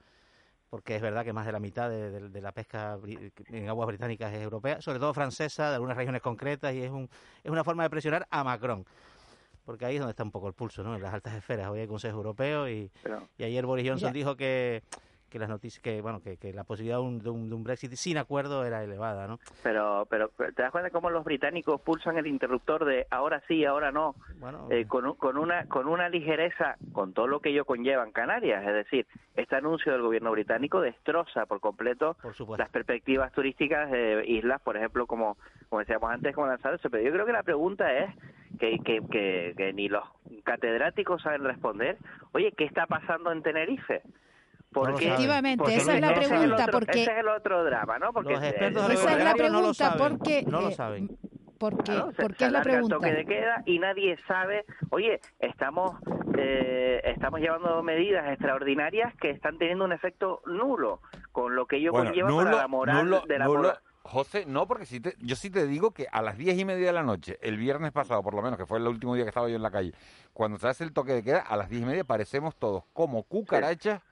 porque 0.71 0.95
es 0.95 1.03
verdad 1.03 1.25
que 1.25 1.33
más 1.33 1.47
de 1.47 1.53
la 1.53 1.61
mitad 1.61 1.91
de, 1.91 2.41
la 2.41 2.53
pesca 2.53 2.99
en 3.49 3.69
aguas 3.69 3.87
británicas 3.87 4.33
es 4.33 4.43
europea, 4.43 4.81
sobre 4.81 4.99
todo 4.99 5.15
francesa, 5.15 5.71
de 5.71 5.75
algunas 5.77 5.97
regiones 5.97 6.23
concretas, 6.23 6.75
y 6.75 6.83
es, 6.83 6.91
un, 6.91 7.09
es 7.43 7.51
una 7.51 7.65
forma 7.65 7.85
de 7.85 7.91
presionar 7.91 8.27
a 8.31 8.45
Macron. 8.45 8.85
Porque 9.65 9.87
ahí 9.87 9.95
es 9.95 10.01
donde 10.01 10.11
está 10.11 10.25
un 10.25 10.33
poco 10.33 10.49
el 10.49 10.55
pulso, 10.55 10.83
¿no? 10.83 10.95
En 10.95 11.03
las 11.03 11.15
altas 11.15 11.35
esferas. 11.35 11.69
Hoy 11.71 11.81
hay 11.81 11.87
Consejo 11.87 12.17
Europeo 12.17 12.69
y, 12.69 12.91
y 13.39 13.45
ayer 13.45 13.65
Boris 13.65 13.89
Johnson 13.89 14.13
dijo 14.13 14.37
que, 14.37 14.83
que 15.31 15.39
las 15.39 15.49
noticias 15.49 15.83
que 15.83 16.01
bueno 16.01 16.23
que, 16.23 16.37
que 16.37 16.53
la 16.53 16.65
posibilidad 16.65 16.97
de 16.97 17.03
un, 17.03 17.19
de, 17.19 17.31
un, 17.31 17.65
Brexit 17.65 17.93
sin 17.93 18.19
acuerdo 18.19 18.65
era 18.65 18.83
elevada 18.83 19.27
no 19.27 19.39
pero 19.63 20.07
pero 20.09 20.29
te 20.31 20.63
das 20.63 20.71
cuenta 20.71 20.91
cómo 20.91 21.11
los 21.11 21.25
británicos 21.25 21.81
pulsan 21.81 22.17
el 22.19 22.27
interruptor 22.27 22.85
de 22.85 23.07
ahora 23.11 23.43
sí 23.49 23.65
ahora 23.65 23.91
no 23.91 24.15
eh, 24.71 24.87
con, 24.87 25.15
con 25.15 25.39
una 25.39 25.67
con 25.67 25.89
una 25.89 26.09
ligereza 26.09 26.77
con 26.93 27.13
todo 27.13 27.27
lo 27.27 27.41
que 27.41 27.51
ello 27.51 27.65
conlleva 27.65 28.05
en 28.05 28.13
Canarias. 28.13 28.67
Es 28.67 28.75
decir 28.75 29.07
este 29.35 29.57
anuncio 29.57 29.93
del 29.93 30.03
gobierno 30.03 30.31
británico 30.31 30.81
destroza 30.81 31.47
por 31.47 31.61
completo 31.61 32.17
las 32.57 32.71
perspectivas 32.71 33.33
turísticas 33.33 33.91
de 33.91 34.25
islas 34.27 34.61
por 34.63 34.77
ejemplo 34.77 35.07
como 35.07 35.37
como 35.69 35.81
decíamos 35.81 36.11
antes 36.11 36.35
como 36.35 36.47
Lanzarote 36.47 36.89
pero 36.91 37.03
yo 37.03 37.13
creo 37.13 37.27
que 37.27 37.33
la 37.33 37.43
pregunta 37.43 37.93
es 37.93 38.15
que, 38.59 38.79
que, 38.79 39.03
que, 39.11 39.55
que 39.57 39.73
ni 39.73 39.89
los 39.89 40.05
catedráticos 40.45 41.23
saben 41.23 41.45
responder. 41.45 41.99
Oye 42.33 42.53
qué 42.53 42.65
está 42.65 42.87
pasando 42.87 43.33
en 43.33 43.43
Tenerife 43.43 44.03
porque, 44.77 45.07
Efectivamente, 45.07 45.75
esa 45.75 45.95
es 45.95 46.01
la 46.03 46.15
pregunta. 46.15 46.67
porque 46.71 47.01
ese 47.01 47.13
es 47.13 47.19
el 47.19 47.29
otro 47.29 47.65
drama, 47.65 47.99
¿no? 47.99 48.13
Porque 48.13 48.35
los 48.35 48.43
expertos 48.43 48.91
esa 48.91 49.17
es 49.17 49.25
la 49.25 49.33
pregunta, 49.33 49.61
no 49.61 49.67
lo 49.67 49.73
saben, 49.75 49.99
porque... 49.99 50.45
No 50.47 50.61
lo 50.61 50.71
saben. 50.71 51.19
porque, 51.57 51.83
claro, 51.85 52.13
porque 52.15 52.45
es 52.45 52.53
la 52.53 52.61
pregunta. 52.63 52.97
toque 52.97 53.13
de 53.13 53.25
queda 53.25 53.63
y 53.65 53.79
nadie 53.79 54.19
sabe, 54.29 54.67
oye, 54.91 55.19
estamos 55.39 55.97
eh, 56.37 57.01
estamos 57.05 57.41
llevando 57.41 57.83
medidas 57.83 58.29
extraordinarias 58.29 59.15
que 59.17 59.31
están 59.31 59.57
teniendo 59.57 59.87
un 59.87 59.93
efecto 59.93 60.43
nulo, 60.45 61.01
con 61.33 61.57
lo 61.57 61.65
que 61.65 61.77
ello 61.77 61.93
conlleva 61.93 62.29
para 62.29 62.57
la 62.57 62.69
moral 62.69 63.23
de 63.27 63.39
la 63.39 63.47
nulo, 63.47 63.73
José, 64.07 64.45
no, 64.47 64.67
porque 64.67 64.87
si 64.87 65.01
te, 65.01 65.15
yo 65.21 65.37
sí 65.37 65.51
te 65.51 65.67
digo 65.67 65.91
que 65.91 66.07
a 66.11 66.23
las 66.23 66.39
diez 66.39 66.59
y 66.59 66.65
media 66.65 66.87
de 66.87 66.93
la 66.93 67.03
noche, 67.03 67.39
el 67.43 67.57
viernes 67.57 67.93
pasado, 67.93 68.23
por 68.23 68.35
lo 68.35 68.43
menos, 68.43 68.59
que 68.59 68.67
fue 68.67 68.79
el 68.79 68.87
último 68.87 69.15
día 69.15 69.25
que 69.25 69.31
estaba 69.31 69.49
yo 69.49 69.57
en 69.57 69.63
la 69.63 69.71
calle, 69.71 69.93
cuando 70.33 70.59
se 70.59 70.69
hace 70.69 70.85
el 70.85 70.93
toque 70.93 71.13
de 71.13 71.23
queda, 71.23 71.41
a 71.41 71.57
las 71.57 71.69
diez 71.69 71.83
y 71.83 71.87
media 71.87 72.05
parecemos 72.05 72.57
todos 72.57 72.85
como 72.93 73.23
cucarachas 73.23 74.03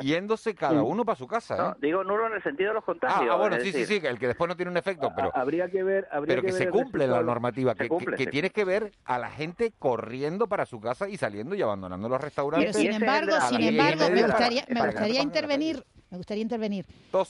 yéndose 0.00 0.54
cada 0.54 0.82
uno 0.82 1.04
para 1.04 1.16
su 1.16 1.26
casa. 1.26 1.56
No, 1.56 1.70
¿eh? 1.70 1.74
digo 1.80 2.04
nulo 2.04 2.28
en 2.28 2.34
el 2.34 2.42
sentido 2.42 2.70
de 2.70 2.74
los 2.74 2.84
contagios. 2.84 3.28
Ah, 3.30 3.36
bueno, 3.36 3.56
sí, 3.60 3.72
sí, 3.72 3.84
sí, 3.84 4.00
el 4.02 4.18
que 4.18 4.28
después 4.28 4.48
no 4.48 4.56
tiene 4.56 4.70
un 4.70 4.76
efecto, 4.76 5.12
pero... 5.14 5.30
Habría 5.34 5.68
que 5.68 5.82
ver... 5.82 6.08
pero 6.26 6.42
que, 6.42 6.52
se 6.52 6.68
cumple 6.68 7.06
la 7.06 7.22
normativa, 7.22 7.74
que, 7.74 7.88
que, 8.16 8.26
tienes 8.26 8.52
que 8.52 8.64
ver 8.64 8.92
a 9.04 9.18
la 9.18 9.30
gente 9.30 9.72
corriendo 9.78 10.46
para 10.46 10.66
su 10.66 10.80
casa 10.80 11.08
y 11.08 11.16
saliendo 11.16 11.54
y 11.54 11.62
abandonando 11.62 12.08
los 12.08 12.20
restaurantes. 12.20 12.76
Pero 12.76 12.92
sin 12.92 13.02
embargo, 13.02 13.32
sin 13.48 13.62
embargo, 13.62 14.08
me 14.10 14.22
gustaría, 14.22 14.64
me 14.68 14.86
gustaría 14.86 15.22
intervenir 15.22 15.84
me 16.10 16.16
gustaría 16.16 16.42
intervenir. 16.42 16.86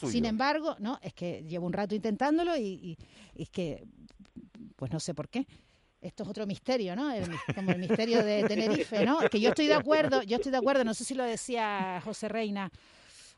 Sin 0.06 0.24
embargo, 0.24 0.76
no, 0.78 0.98
es 1.02 1.12
que 1.12 1.42
llevo 1.42 1.66
un 1.66 1.72
rato 1.72 1.94
intentándolo 1.94 2.56
y, 2.56 2.62
y, 2.62 2.98
es 3.34 3.50
que, 3.50 3.84
pues 4.76 4.92
no 4.92 5.00
sé 5.00 5.14
por 5.14 5.28
qué. 5.28 5.46
Esto 6.00 6.22
es 6.22 6.28
otro 6.30 6.46
misterio, 6.46 6.96
¿no? 6.96 7.12
como 7.54 7.72
el 7.72 7.78
misterio 7.78 8.24
de 8.24 8.44
Tenerife, 8.44 9.04
¿no? 9.04 9.18
Que 9.30 9.38
yo 9.38 9.50
estoy 9.50 9.66
de 9.66 9.74
acuerdo, 9.74 10.22
yo 10.22 10.36
estoy 10.36 10.50
de 10.50 10.56
acuerdo, 10.56 10.82
no 10.82 10.94
sé 10.94 11.04
si 11.04 11.14
lo 11.14 11.24
decía 11.24 12.00
José 12.02 12.28
Reina 12.28 12.72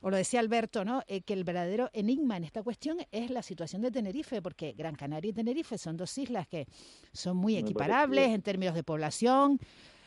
o 0.01 0.11
lo 0.11 0.16
decía 0.16 0.40
Alberto, 0.40 0.84
¿no? 0.84 1.03
Eh, 1.07 1.22
que 1.22 1.32
el 1.32 1.45
verdadero 1.45 1.88
enigma 1.93 2.36
en 2.36 2.45
esta 2.45 2.62
cuestión 2.62 2.99
es 3.11 3.30
la 3.30 3.43
situación 3.43 3.82
de 3.82 3.90
Tenerife, 3.90 4.43
porque 4.43 4.72
Gran 4.72 4.95
Canaria 4.95 5.30
y 5.30 5.32
Tenerife 5.32 5.78
son 5.78 5.97
dos 5.97 6.16
islas 6.18 6.47
que 6.47 6.66
son 7.12 7.36
muy 7.36 7.57
equiparables 7.57 8.30
en 8.30 8.43
términos 8.43 8.74
de 8.74 8.82
población, 8.82 9.59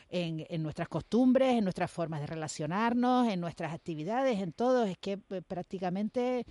en, 0.08 0.62
nuestras 0.62 0.88
costumbres, 0.88 1.54
en 1.54 1.64
nuestras 1.64 1.90
formas 1.90 2.20
de 2.20 2.26
relacionarnos, 2.26 3.28
en 3.28 3.40
nuestras 3.40 3.72
actividades, 3.72 4.40
en 4.40 4.52
todo, 4.52 4.84
es 4.84 4.98
que 4.98 5.18
eh, 5.30 5.42
prácticamente 5.46 6.46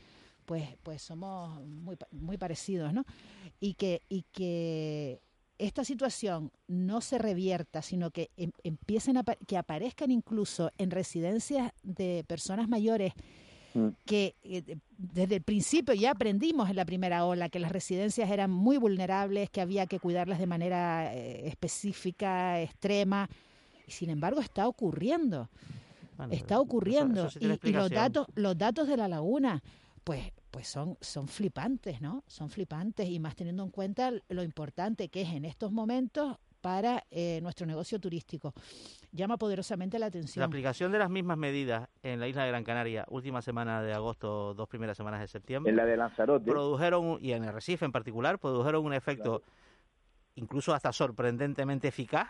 pues, 0.46 0.64
pues 0.84 1.02
somos 1.02 1.66
muy, 1.66 1.98
muy 2.12 2.38
parecidos, 2.38 2.94
¿no? 2.94 3.04
Y 3.60 3.74
que, 3.74 4.02
y 4.10 4.24
que 4.32 5.22
esta 5.58 5.84
situación 5.86 6.52
no 6.68 7.02
se 7.02 7.18
revierta, 7.18 7.82
sino 7.82 8.12
que 8.12 8.30
em, 8.38 8.52
empiecen 8.64 9.18
a, 9.18 9.24
que 9.24 9.58
aparezcan 9.58 10.12
incluso 10.12 10.72
en 10.78 10.92
residencias 10.92 11.72
de 11.84 12.26
personas 12.28 12.68
mayores 12.68 13.14
mm. 13.74 13.88
que 14.06 14.36
eh, 14.44 14.78
desde 14.98 15.36
el 15.36 15.42
principio 15.42 15.94
ya 15.94 16.12
aprendimos 16.12 16.70
en 16.70 16.76
la 16.76 16.86
primera 16.86 17.26
ola 17.26 17.50
que 17.50 17.60
las 17.60 17.72
residencias 17.72 18.30
eran 18.30 18.52
muy 18.52 18.78
vulnerables, 18.78 19.50
que 19.50 19.62
había 19.62 19.88
que 19.88 20.00
cuidarlas 20.00 20.40
de 20.40 20.48
manera 20.48 21.16
eh, 21.16 21.48
específica, 21.48 22.62
extrema, 22.62 23.30
Y 23.86 23.92
sin 23.92 24.10
embargo 24.10 24.42
está 24.42 24.68
ocurriendo. 24.68 25.50
está 26.32 26.60
ocurriendo. 26.60 27.30
y, 27.40 27.72
los 27.72 27.90
datos, 27.90 28.28
los 28.36 28.58
datos 28.58 28.88
de 28.88 28.98
la 28.98 29.08
laguna, 29.08 29.62
pues, 30.04 30.32
pues 30.52 30.68
son, 30.68 30.98
son 31.02 31.28
flipantes, 31.28 32.02
¿no? 32.02 32.24
Son 32.28 32.50
flipantes 32.50 33.10
y 33.10 33.20
más 33.20 33.36
teniendo 33.36 33.64
en 33.64 33.70
cuenta 33.70 34.12
lo 34.30 34.44
importante 34.44 35.10
que 35.10 35.22
es 35.22 35.30
en 35.30 35.46
estos 35.46 35.72
momentos 35.72 36.38
para 36.66 37.04
eh, 37.12 37.40
nuestro 37.44 37.68
negocio 37.68 38.00
turístico. 38.00 38.52
Llama 39.12 39.38
poderosamente 39.38 40.00
la 40.00 40.08
atención. 40.08 40.42
La 40.42 40.48
aplicación 40.48 40.92
de 40.92 40.98
las 40.98 41.12
mismas 41.12 41.38
medidas 41.38 41.88
en 42.02 42.20
la 42.20 42.28
isla 42.28 42.44
de 42.44 42.50
Gran 42.50 42.64
Canaria, 42.64 43.06
última 43.10 43.44
semana 43.44 43.84
de 43.84 43.94
agosto, 43.94 44.56
dos 44.56 44.68
primeras 44.68 44.98
semanas 44.98 45.20
de 45.20 45.28
septiembre. 45.28 45.70
En 45.70 45.78
la 45.78 45.86
de 45.86 45.96
Lanzarote. 45.96 46.50
Produjeron, 46.50 47.20
y 47.22 47.34
en 47.34 47.44
el 47.44 47.54
Recife 47.54 47.86
en 47.86 47.92
particular, 47.92 48.40
produjeron 48.40 48.84
un 48.84 48.96
efecto 48.96 49.44
incluso 50.34 50.74
hasta 50.74 50.92
sorprendentemente 50.92 51.88
eficaz. 51.88 52.30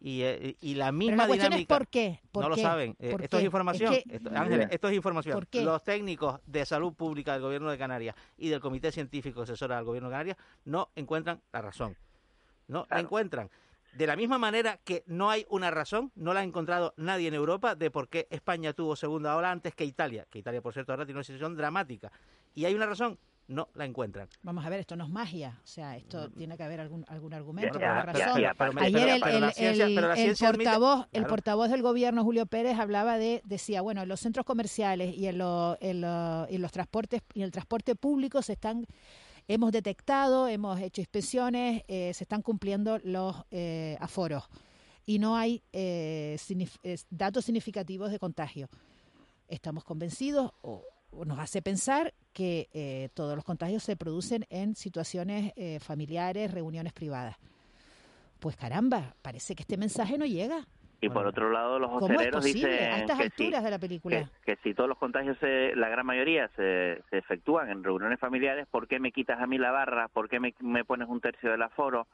Y, 0.00 0.22
eh, 0.22 0.56
y 0.60 0.74
la 0.74 0.92
misma 0.92 1.24
Pero 1.26 1.36
la 1.36 1.44
dinámica. 1.44 1.74
Es 1.74 1.78
¿Por 1.78 1.88
qué? 1.88 2.20
no 2.34 2.48
lo 2.48 2.56
saben. 2.56 2.96
Eh, 3.00 3.16
esto 3.20 3.38
es 3.38 3.44
información. 3.44 3.94
esto, 3.94 4.30
Ángeles, 4.34 4.68
esto 4.70 4.88
es 4.88 4.94
información. 4.94 5.46
Los 5.52 5.82
técnicos 5.82 6.40
de 6.46 6.64
salud 6.64 6.92
pública 6.94 7.32
del 7.32 7.42
Gobierno 7.42 7.70
de 7.70 7.78
Canarias 7.78 8.14
y 8.36 8.48
del 8.48 8.60
Comité 8.60 8.92
Científico 8.92 9.42
Asesora 9.42 9.76
del 9.76 9.84
Gobierno 9.84 10.08
de 10.08 10.14
Canarias 10.14 10.36
no 10.64 10.90
encuentran 10.94 11.40
la 11.52 11.62
razón 11.62 11.96
no 12.68 12.86
la 12.90 13.00
encuentran. 13.00 13.50
De 13.94 14.06
la 14.06 14.14
misma 14.14 14.38
manera 14.38 14.78
que 14.84 15.02
no 15.06 15.30
hay 15.30 15.44
una 15.48 15.70
razón, 15.70 16.12
no 16.14 16.32
la 16.32 16.40
ha 16.40 16.44
encontrado 16.44 16.94
nadie 16.96 17.28
en 17.28 17.34
Europa 17.34 17.74
de 17.74 17.90
por 17.90 18.08
qué 18.08 18.28
España 18.30 18.72
tuvo 18.74 18.94
segunda 18.94 19.34
ola 19.34 19.50
antes 19.50 19.74
que 19.74 19.84
Italia, 19.84 20.26
que 20.30 20.38
Italia, 20.38 20.60
por 20.60 20.72
cierto, 20.72 20.92
ahora 20.92 21.04
tiene 21.04 21.18
una 21.18 21.24
situación 21.24 21.56
dramática. 21.56 22.12
¿Y 22.54 22.66
hay 22.66 22.74
una 22.74 22.86
razón? 22.86 23.18
No 23.48 23.68
la 23.74 23.86
encuentran. 23.86 24.28
Vamos 24.42 24.64
a 24.64 24.68
ver, 24.68 24.80
esto 24.80 24.94
no 24.94 25.04
es 25.04 25.10
magia, 25.10 25.58
o 25.64 25.66
sea, 25.66 25.96
esto 25.96 26.30
tiene 26.30 26.56
que 26.56 26.62
haber 26.62 26.80
algún, 26.80 27.04
algún 27.08 27.32
argumento, 27.32 27.80
ya, 27.80 28.02
razón. 28.02 28.44
Ayer 28.78 29.08
el, 29.08 30.36
portavoz, 30.36 31.06
el 31.12 31.26
portavoz 31.26 31.70
del 31.70 31.82
gobierno, 31.82 32.24
Julio 32.24 32.44
Pérez, 32.46 32.78
hablaba 32.78 33.16
de, 33.16 33.40
decía, 33.44 33.80
bueno, 33.80 34.02
en 34.02 34.08
los 34.08 34.20
centros 34.20 34.44
comerciales 34.44 35.16
y 35.16 35.26
en, 35.26 35.40
en, 35.80 36.04
en 36.04 36.62
los 36.62 36.72
transportes 36.72 37.22
y 37.32 37.42
el 37.42 37.50
transporte 37.50 37.96
público 37.96 38.42
se 38.42 38.52
están 38.52 38.86
hemos 39.48 39.72
detectado, 39.72 40.46
hemos 40.46 40.78
hecho 40.80 41.00
inspecciones, 41.00 41.82
eh, 41.88 42.12
se 42.14 42.24
están 42.24 42.42
cumpliendo 42.42 42.98
los 43.02 43.34
eh, 43.50 43.96
aforos 43.98 44.44
y 45.06 45.18
no 45.18 45.36
hay 45.36 45.62
eh, 45.72 46.36
datos 47.08 47.46
significativos 47.46 48.10
de 48.10 48.18
contagio. 48.18 48.68
Estamos 49.48 49.84
convencidos 49.84 50.52
o, 50.60 50.84
nos 51.24 51.38
hace 51.38 51.62
pensar 51.62 52.14
que 52.32 53.10
todos 53.14 53.34
los 53.34 53.44
contagios 53.44 53.82
se 53.82 53.96
producen 53.96 54.46
en 54.50 54.74
situaciones 54.76 55.52
familiares, 55.82 56.52
reuniones 56.52 56.92
privadas. 56.92 57.36
Pues 58.38 58.56
caramba, 58.56 59.14
parece 59.22 59.54
que 59.54 59.62
este 59.62 59.76
mensaje 59.76 60.16
no 60.18 60.26
llega. 60.26 60.64
Y 61.00 61.08
por 61.08 61.26
otro 61.26 61.50
lado, 61.50 61.78
los 61.78 61.90
hosteleros 61.92 62.44
dicen 62.44 62.70
a 62.70 62.98
estas 62.98 63.20
alturas 63.20 63.62
de 63.62 63.70
la 63.70 63.78
película? 63.78 64.28
Que, 64.44 64.56
si 64.64 64.74
todos 64.74 64.88
los 64.88 64.98
contagios, 64.98 65.36
la 65.40 65.88
gran 65.88 66.04
mayoría, 66.04 66.48
se, 66.56 67.02
se, 67.08 67.18
efectúan 67.18 67.70
en 67.70 67.84
reuniones 67.84 68.18
familiares, 68.18 68.66
¿por 68.68 68.88
qué 68.88 68.98
me 68.98 69.12
quitas 69.12 69.40
a 69.40 69.46
mí 69.46 69.58
la 69.58 69.70
barra? 69.70 70.08
¿Por 70.08 70.28
qué 70.28 70.40
me, 70.40 70.54
me 70.60 70.84
pones 70.84 71.08
un 71.08 71.20
tercio 71.20 71.52
del 71.52 71.62
aforo? 71.62 72.08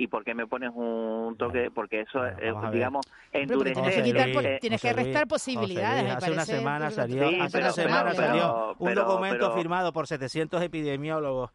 ¿Y 0.00 0.06
por 0.06 0.24
qué 0.24 0.34
me 0.34 0.46
pones 0.46 0.70
un 0.74 1.36
toque? 1.36 1.70
Porque 1.70 2.00
eso, 2.00 2.26
eh, 2.26 2.54
digamos, 2.72 3.04
endurece... 3.30 4.58
Tienes 4.58 4.80
que, 4.80 4.94
restar 4.94 5.28
posibilidades. 5.28 6.10
hace 6.10 6.32
una 6.32 6.46
semana 6.46 6.90
salió, 6.90 7.26
hace 7.42 7.58
una 7.58 7.70
semana 7.70 8.14
salió 8.14 8.74
un 8.78 8.94
documento 8.94 9.52
firmado 9.52 9.92
por 9.92 10.06
700 10.06 10.62
epidemiólogos. 10.62 11.50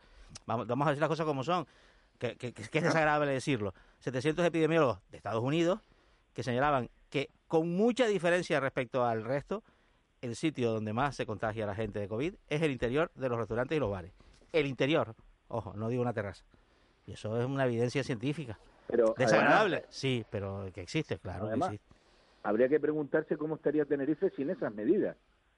Vamos, 0.45 0.67
vamos 0.67 0.85
a 0.85 0.91
decir 0.91 1.01
las 1.01 1.09
cosas 1.09 1.25
como 1.25 1.43
son, 1.43 1.65
que, 2.19 2.35
que, 2.35 2.53
que 2.53 2.61
es 2.61 2.83
desagradable 2.83 3.31
decirlo. 3.31 3.73
700 4.01 4.45
epidemiólogos 4.45 4.99
de 5.09 5.17
Estados 5.17 5.43
Unidos 5.43 5.79
que 6.35 6.43
señalaban 6.43 6.91
que 7.09 7.31
con 7.47 7.75
mucha 7.75 8.05
diferencia 8.05 8.59
respecto 8.59 9.05
al 9.05 9.23
resto, 9.23 9.63
el 10.21 10.35
sitio 10.35 10.71
donde 10.71 10.93
más 10.93 11.15
se 11.15 11.25
contagia 11.25 11.65
la 11.65 11.73
gente 11.73 11.97
de 11.97 12.07
COVID 12.07 12.35
es 12.47 12.61
el 12.61 12.69
interior 12.69 13.11
de 13.15 13.27
los 13.27 13.39
restaurantes 13.39 13.75
y 13.75 13.79
los 13.79 13.89
bares. 13.89 14.11
El 14.53 14.67
interior, 14.67 15.15
ojo, 15.47 15.73
no 15.73 15.89
digo 15.89 16.03
una 16.03 16.13
terraza. 16.13 16.45
Y 17.08 17.14
eso 17.14 17.39
es 17.39 17.45
una 17.45 17.66
evidencia 17.66 18.03
científica. 18.03 18.58
Pero, 18.88 19.16
Desagradable, 19.18 19.86
sí, 19.89 20.26
pero 20.30 20.68
que 20.74 20.82
existe, 20.82 21.18
claro 21.18 21.49
que 21.49 21.56
existe. 21.56 21.95
Habría 22.43 22.70
que 22.70 22.80
preguntarse 22.80 23.38
cómo 23.38 23.56
estaría 23.56 23.86
Tenerife 23.86 24.30
sin 24.32 24.51
esas 24.51 24.74
medidas 24.74 25.16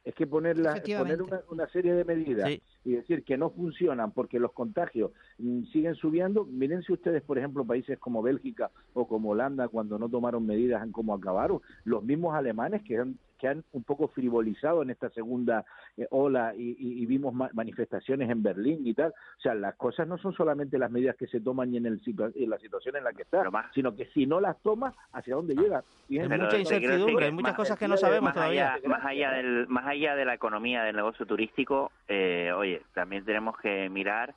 es 0.07 0.15
que 0.15 0.25
poner, 0.25 0.55
poner 0.55 1.21
una, 1.49 1.67
serie 1.67 1.93
de 1.93 2.05
medidas 2.05 2.49
y 2.85 2.91
decir 2.93 3.25
que 3.25 3.35
no 3.35 3.49
funcionan 3.49 4.11
porque 4.11 4.39
los 4.39 4.53
contagios 4.53 5.11
mm, 5.37 5.63
siguen 5.65 5.95
subiendo. 5.95 6.45
Miren 6.45 6.81
si 6.83 6.93
ustedes, 6.93 7.21
por 7.23 7.37
ejemplo, 7.37 7.65
países 7.65 7.99
como 7.99 8.21
Bélgica 8.21 8.71
o 8.93 9.05
como 9.05 9.31
Holanda, 9.31 9.67
cuando 9.67 9.99
no 9.99 10.07
tomaron 10.07 10.45
medidas, 10.45 10.81
han 10.81 10.93
como 10.93 11.13
acabaron. 11.13 11.59
Los 11.83 12.05
mismos 12.05 12.33
alemanes 12.35 12.83
que 12.83 12.97
han 12.97 13.17
que 13.37 13.47
han 13.47 13.63
un 13.73 13.83
poco 13.83 14.07
frivolizado 14.07 14.81
en 14.81 14.89
esta 14.89 15.09
segunda 15.09 15.65
eh, 15.95 16.07
ola 16.11 16.53
y, 16.55 17.05
vimos 17.05 17.33
manifestaciones 17.53 18.29
en 18.29 18.43
Berlín 18.43 18.85
y 18.85 18.93
tal. 18.93 19.11
O 19.11 19.41
sea, 19.41 19.53
las 19.53 19.75
cosas 19.75 20.07
no 20.07 20.17
son 20.17 20.33
solamente 20.33 20.77
las 20.77 20.91
medidas 20.91 21.15
que 21.15 21.27
se 21.27 21.39
toman 21.39 21.73
y 21.73 21.77
en, 21.77 21.85
el, 21.85 22.01
en 22.05 22.49
la 22.49 22.57
situación 22.59 22.97
en 22.97 23.03
la 23.03 23.13
que 23.13 23.21
está, 23.21 23.43
sino 23.73 23.95
que 23.95 24.07
si 24.07 24.25
no 24.25 24.41
las 24.41 24.61
tomas, 24.61 24.93
¿hacia 25.13 25.35
dónde 25.35 25.55
ah. 25.57 25.61
llega? 25.61 25.83
Y 26.09 26.19
hay 26.19 26.27
mucha 26.27 26.57
incertidumbre, 26.57 27.25
hay 27.25 27.31
muchas 27.31 27.55
cosas 27.55 27.77
que 27.77 27.87
no 27.87 27.97
sabemos 27.97 28.33
todavía. 28.33 28.77
más, 28.85 29.05
allá 29.05 29.31
del, 29.31 29.67
más 29.67 29.85
allá 29.85 30.15
de 30.15 30.25
la 30.25 30.33
economía 30.33 30.83
del 30.83 30.95
negocio 30.95 31.25
turístico, 31.25 31.91
eh, 32.07 32.51
oye, 32.55 32.81
también 32.93 33.23
tenemos 33.23 33.57
que 33.57 33.89
mirar 33.89 34.33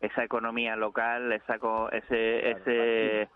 esa 0.00 0.24
economía 0.24 0.76
local, 0.76 1.32
esa, 1.32 1.58
ese, 1.92 2.50
ese, 2.50 3.28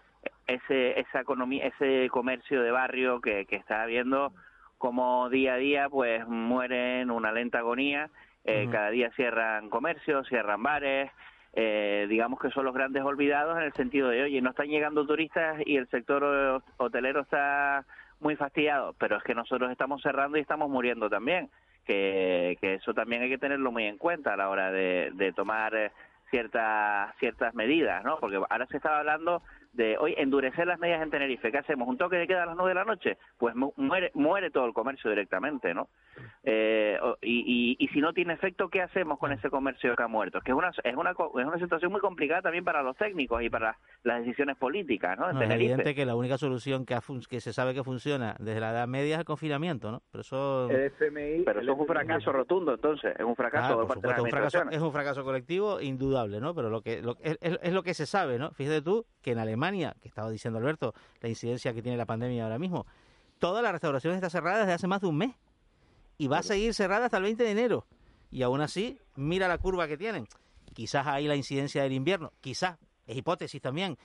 ese, 0.46 1.00
esa 1.00 1.20
economía, 1.20 1.66
ese 1.66 2.08
comercio 2.10 2.62
de 2.62 2.70
barrio 2.70 3.20
que, 3.20 3.44
que 3.46 3.56
está 3.56 3.82
habiendo 3.82 4.32
como 4.79 5.29
día 5.29 5.55
a 5.55 5.59
día 5.59 5.89
pues 5.89 6.27
mueren 6.27 7.11
una 7.11 7.33
lenta 7.33 7.59
agonía, 7.59 8.11
eh, 8.45 8.68
cada 8.70 8.91
día 8.91 9.11
cierran 9.16 9.70
comercios, 9.70 10.29
cierran 10.29 10.62
bares, 10.62 11.11
eh, 11.55 12.07
digamos 12.09 12.41
que 12.41 12.51
son 12.51 12.64
los 12.64 12.75
grandes 12.75 13.03
olvidados 13.03 13.57
en 13.57 13.64
el 13.64 13.72
sentido 13.72 14.09
de, 14.09 14.25
oye, 14.25 14.43
no 14.43 14.51
están 14.51 14.68
llegando 14.68 15.07
turistas 15.07 15.62
y 15.64 15.77
el 15.77 15.89
sector 15.89 16.62
hotelero 16.77 17.20
está 17.20 17.85
muy 18.20 18.37
fastidiado, 18.37 18.95
pero 18.99 19.16
es 19.16 19.22
que 19.22 19.35
nosotros 19.35 19.70
estamos 19.70 20.03
cerrando 20.03 20.37
y 20.37 20.41
estamos 20.41 20.68
muriendo 20.68 21.09
también, 21.09 21.51
que, 21.85 22.59
que 22.61 22.75
eso 22.75 22.93
también 22.95 23.22
hay 23.22 23.29
que 23.29 23.39
tenerlo 23.39 23.70
muy 23.70 23.85
en 23.85 23.99
cuenta 23.99 24.35
a 24.35 24.37
la 24.37 24.49
hora 24.49 24.72
de, 24.72 25.12
de 25.14 25.33
tomar 25.33 25.75
eh, 25.75 25.93
ciertas 26.31 27.14
ciertas 27.18 27.55
medidas, 27.55 28.03
¿no? 28.03 28.18
Porque 28.18 28.37
ahora 28.37 28.66
se 28.66 28.79
estaba 28.79 28.99
hablando 28.99 29.43
de 29.75 29.99
hoy 29.99 30.14
endurecer 30.16 30.66
las 30.66 30.79
medidas 30.79 31.03
en 31.03 31.11
Tenerife. 31.11 31.51
¿Qué 31.51 31.59
hacemos? 31.59 31.89
¿Un 31.89 31.99
toque 31.99 32.16
de 32.16 32.27
queda 32.27 32.45
a 32.45 32.47
las 32.47 32.57
nueve 32.57 32.70
de 32.70 32.75
la 32.75 32.85
noche? 32.85 33.18
Pues 33.39 33.55
muere, 33.55 34.11
muere 34.14 34.51
todo 34.51 34.66
el 34.66 34.72
comercio 34.72 35.11
directamente, 35.11 35.75
¿no? 35.75 35.89
Eh, 36.45 36.99
y, 37.22 37.77
y, 37.79 37.89
si 37.89 38.01
no 38.01 38.12
tiene 38.12 38.35
efecto, 38.35 38.68
¿qué 38.68 38.83
hacemos 38.83 39.18
con 39.18 39.33
ese 39.33 39.51
comercio 39.51 39.97
que 39.97 40.03
ha 40.03 40.09
muerto? 40.09 40.41
Que 40.41 40.53
es 40.53 40.57
una, 40.57 40.70
es 40.83 40.97
una, 40.97 41.11
es 41.11 41.47
una 41.47 41.59
situación 41.59 41.91
muy 41.91 42.01
complicada 42.01 42.43
también 42.43 42.64
para 42.64 42.83
los 42.83 42.97
técnicos 42.97 43.43
y 43.43 43.51
para 43.51 43.79
las 44.03 44.20
decisiones 44.20 44.57
políticas, 44.57 45.18
¿no? 45.18 45.31
es 45.31 45.51
evidente 45.51 45.95
que 45.95 46.05
la 46.05 46.14
única 46.14 46.39
solución 46.39 46.85
que, 46.85 46.99
que 47.29 47.41
se 47.41 47.53
sabe 47.53 47.75
que 47.75 47.83
funciona 47.83 48.37
desde 48.39 48.61
la 48.61 48.70
Edad 48.70 48.87
Media 48.87 49.14
es 49.14 49.20
el 49.20 49.25
confinamiento, 49.25 49.91
¿no? 49.91 50.03
Pero 50.12 50.20
eso, 50.20 50.68
pero 50.68 51.61
eso 51.61 51.72
es 51.72 51.79
un 51.79 51.87
fracaso 51.87 52.33
rotundo, 52.33 52.75
entonces, 52.75 53.14
es 53.18 53.25
un 53.25 53.35
fracaso 53.35 53.81
de 53.81 53.87
parte 53.87 54.07
de 54.07 54.20
un 54.20 54.31
fracaso, 54.31 54.70
Es 54.70 54.83
un 54.83 54.93
fracaso 54.93 55.25
colectivo 55.25 55.81
indudable, 55.81 56.41
¿no? 56.41 56.55
Pero 56.55 56.68
lo 56.68 56.83
que, 56.83 57.01
lo, 57.03 57.16
es, 57.20 57.39
es 57.41 57.72
lo 57.72 57.83
que 57.83 57.95
se 57.95 58.07
sabe, 58.07 58.39
¿no? 58.39 58.51
Fíjate 58.53 58.83
tú 58.83 59.07
que 59.22 59.33
en 59.33 59.39
Alemania 59.39 59.63
que 59.72 60.08
estaba 60.08 60.30
diciendo 60.30 60.58
Alberto, 60.58 60.94
la 61.20 61.28
incidencia 61.28 61.72
que 61.72 61.82
tiene 61.82 61.96
la 61.96 62.06
pandemia 62.06 62.44
ahora 62.44 62.58
mismo, 62.58 62.86
toda 63.38 63.62
la 63.62 63.72
restauración 63.72 64.14
está 64.14 64.30
cerrada 64.30 64.60
desde 64.60 64.72
hace 64.72 64.86
más 64.86 65.00
de 65.00 65.06
un 65.06 65.16
mes 65.16 65.34
y 66.18 66.28
va 66.28 66.38
a 66.38 66.42
seguir 66.42 66.74
cerrada 66.74 67.06
hasta 67.06 67.16
el 67.16 67.24
20 67.24 67.42
de 67.42 67.50
enero. 67.50 67.86
Y 68.30 68.42
aún 68.42 68.60
así, 68.60 68.98
mira 69.16 69.48
la 69.48 69.58
curva 69.58 69.88
que 69.88 69.96
tienen. 69.96 70.26
Quizás 70.74 71.06
ahí 71.06 71.26
la 71.26 71.36
incidencia 71.36 71.82
del 71.82 71.92
invierno, 71.92 72.32
quizás, 72.40 72.78
es 73.06 73.16
hipótesis 73.16 73.60
también, 73.62 73.96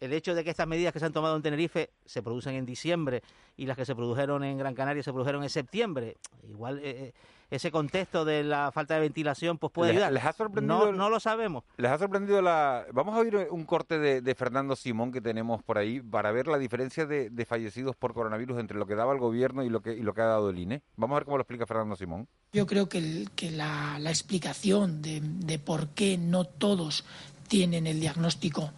el 0.00 0.12
hecho 0.12 0.34
de 0.34 0.42
que 0.42 0.50
estas 0.50 0.66
medidas 0.66 0.92
que 0.92 0.98
se 0.98 1.06
han 1.06 1.12
tomado 1.12 1.36
en 1.36 1.42
Tenerife 1.42 1.90
se 2.04 2.22
producen 2.22 2.54
en 2.54 2.66
diciembre 2.66 3.22
y 3.56 3.66
las 3.66 3.76
que 3.76 3.84
se 3.84 3.94
produjeron 3.94 4.42
en 4.42 4.58
Gran 4.58 4.74
Canaria 4.74 5.02
se 5.02 5.12
produjeron 5.12 5.42
en 5.42 5.50
septiembre, 5.50 6.16
igual 6.48 6.78
eh, 6.78 6.82
eh, 6.82 7.12
ese 7.50 7.70
contexto 7.70 8.24
de 8.24 8.44
la 8.44 8.70
falta 8.72 8.94
de 8.94 9.00
ventilación 9.00 9.58
pues 9.58 9.72
puede 9.72 9.90
ayudar. 9.90 10.12
¿Les 10.12 10.24
ha 10.24 10.32
sorprendido? 10.32 10.92
No, 10.92 11.10
lo 11.10 11.20
sabemos. 11.20 11.64
¿Les 11.76 11.90
ha 11.90 11.98
sorprendido 11.98 12.40
la...? 12.40 12.86
Vamos 12.92 13.14
a 13.14 13.18
oír 13.18 13.48
un 13.50 13.64
corte 13.64 13.98
de, 13.98 14.34
Fernando 14.34 14.76
Simón 14.76 15.12
que 15.12 15.20
tenemos 15.20 15.62
por 15.62 15.76
ahí 15.76 16.00
para 16.00 16.30
ver 16.30 16.46
la 16.46 16.58
diferencia 16.58 17.06
de, 17.06 17.46
fallecidos 17.46 17.96
por 17.96 18.14
coronavirus 18.14 18.60
entre 18.60 18.78
lo 18.78 18.86
que 18.86 18.94
daba 18.94 19.12
el 19.12 19.18
gobierno 19.18 19.64
y 19.64 19.68
lo 19.68 19.80
que, 19.80 19.92
y 19.92 20.02
lo 20.02 20.14
que 20.14 20.22
ha 20.22 20.26
dado 20.26 20.50
el 20.50 20.58
INE. 20.58 20.82
Vamos 20.96 21.16
a 21.16 21.18
ver 21.18 21.24
cómo 21.24 21.36
lo 21.36 21.42
explica 21.42 21.66
Fernando 21.66 21.96
Simón. 21.96 22.28
Yo 22.52 22.66
creo 22.66 22.88
que, 22.88 23.26
que 23.34 23.50
la, 23.50 23.98
la, 23.98 24.10
explicación 24.10 25.02
de, 25.02 25.20
de 25.20 25.58
por 25.58 25.88
qué 25.88 26.18
no 26.18 26.44
todos 26.44 27.04
tienen 27.48 27.88
el 27.88 28.00
diagnóstico 28.00 28.70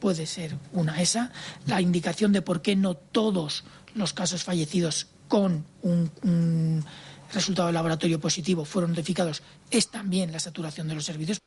puede 0.00 0.26
ser 0.26 0.56
una 0.72 1.00
esa, 1.00 1.30
la 1.66 1.80
indicación 1.80 2.32
de 2.32 2.42
por 2.42 2.62
qué 2.62 2.74
no 2.74 2.94
todos 2.94 3.64
los 3.94 4.12
casos 4.12 4.42
fallecidos 4.42 5.08
con 5.28 5.64
un, 5.82 6.84
resultado 7.32 7.68
de 7.68 7.72
laboratorio 7.72 8.18
positivo 8.18 8.64
fueron 8.64 8.90
notificados 8.90 9.44
es 9.70 9.88
también 9.88 10.32
la 10.32 10.40
saturación 10.40 10.88
de 10.88 10.96
los 10.96 11.04
servicios. 11.04 11.40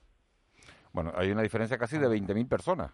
Bueno, 0.93 1.12
hay 1.18 1.32
una 1.32 1.41
diferencia 1.41 1.78
casi 1.78 1.97
de 1.97 2.08
20.000 2.08 2.47
personas. 2.47 2.91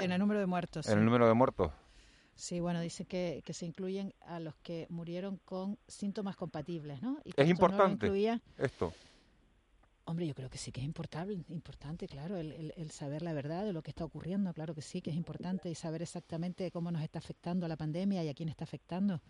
En 0.00 0.10
el 0.10 0.18
número 0.18 0.40
de 0.40 0.46
muertos. 0.46 0.88
En 0.88 0.98
el 0.98 1.04
número 1.04 1.28
de 1.28 1.34
muertos. 1.34 1.70
Sí, 2.34 2.58
bueno, 2.58 2.80
dice 2.80 3.04
que, 3.04 3.42
que 3.44 3.52
se 3.52 3.66
incluyen 3.66 4.14
a 4.22 4.40
los 4.40 4.56
que 4.56 4.86
murieron 4.90 5.38
con 5.44 5.78
síntomas 5.86 6.34
compatibles, 6.34 7.00
¿no? 7.02 7.18
es 7.24 7.48
importante 7.48 8.40
esto. 8.58 8.92
Hombre, 10.04 10.26
yo 10.26 10.34
creo 10.34 10.50
que 10.50 10.58
sí 10.58 10.72
que 10.72 10.80
es 10.80 10.86
importante, 10.86 12.08
claro, 12.08 12.36
el, 12.36 12.90
saber 12.90 13.22
la 13.22 13.32
verdad 13.32 13.64
de 13.64 13.72
lo 13.72 13.82
que 13.82 13.90
está 13.90 14.04
ocurriendo, 14.04 14.52
claro 14.52 14.74
que 14.74 14.82
sí, 14.82 15.00
que 15.00 15.10
es 15.10 15.16
importante 15.16 15.70
y 15.70 15.76
saber 15.76 16.02
exactamente 16.02 16.72
cómo 16.72 16.90
nos 16.90 17.02
está 17.02 17.20
afectando 17.20 17.68
la 17.68 17.76
pandemia 17.76 18.24
y 18.24 18.28
a 18.28 18.34
quién 18.34 18.48
está 18.48 18.64
afectando. 18.64 19.20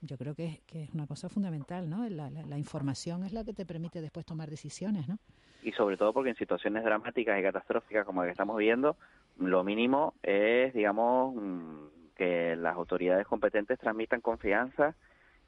Yo 0.00 0.16
creo 0.16 0.34
que, 0.34 0.62
es 0.72 0.90
una 0.94 1.06
cosa 1.06 1.28
fundamental, 1.28 1.88
¿no? 1.90 2.08
La, 2.08 2.30
la, 2.30 2.58
información 2.58 3.24
es 3.24 3.32
la 3.32 3.44
que 3.44 3.52
te 3.52 3.66
permite 3.66 4.00
después 4.00 4.24
tomar 4.24 4.48
decisiones, 4.48 5.06
¿no? 5.06 5.18
Y 5.62 5.72
sobre 5.72 5.96
todo 5.96 6.12
porque 6.12 6.30
en 6.30 6.36
situaciones 6.36 6.84
dramáticas 6.84 7.38
y 7.38 7.42
catastróficas 7.42 8.06
como 8.06 8.22
la 8.22 8.26
que 8.26 8.32
estamos 8.32 8.56
viviendo, 8.56 8.96
lo 9.38 9.64
mínimo 9.64 10.14
es, 10.22 10.72
digamos, 10.72 11.34
mm, 11.34 12.14
que 12.16 12.56
las 12.56 12.74
autoridades 12.74 13.26
competentes 13.26 13.78
transmitan 13.78 14.20
confianza 14.22 14.94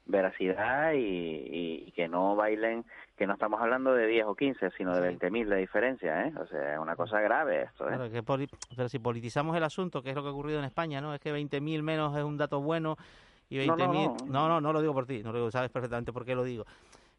veracidad 0.05 0.93
y, 0.95 1.91
que 1.95 2.07
no 2.07 2.35
bailen, 2.35 2.85
que 3.17 3.27
no 3.27 3.33
estamos 3.33 3.61
hablando 3.61 3.93
de 3.93 4.07
10 4.07 4.25
o 4.25 4.35
15, 4.35 4.71
sino 4.77 4.95
de 4.95 5.17
20.000 5.17 5.47
de 5.47 5.55
diferencia, 5.57 6.27
¿eh? 6.27 6.33
O 6.39 6.47
sea, 6.47 6.73
es 6.73 6.79
una 6.79 6.95
cosa 6.95 7.19
grave 7.19 7.63
esto, 7.63 7.89
¿eh? 7.89 8.23
pero 8.75 8.89
si 8.89 8.99
politizamos 8.99 9.55
el 9.55 9.63
asunto, 9.63 10.01
que 10.01 10.09
es 10.09 10.15
lo 10.15 10.21
que 10.21 10.29
ha 10.29 10.31
ocurrido 10.31 10.59
en 10.59 10.65
España, 10.65 11.01
¿no? 11.01 11.13
Es 11.13 11.19
que 11.19 11.33
20.000 11.33 11.81
menos 11.81 12.15
es 12.17 12.23
un 12.23 12.37
dato 12.37 12.61
bueno 12.61 12.97
y 13.49 13.57
20.000... 13.57 14.25
No 14.25 14.47
no, 14.47 14.47
no 14.47 14.61
no, 14.61 14.73
lo 14.73 14.81
digo 14.81 14.93
por 14.93 15.05
ti, 15.05 15.21
no 15.23 15.31
lo 15.31 15.51
sabes 15.51 15.69
perfectamente 15.69 16.13
por 16.13 16.25
qué 16.25 16.35
lo 16.35 16.43
digo. 16.43 16.65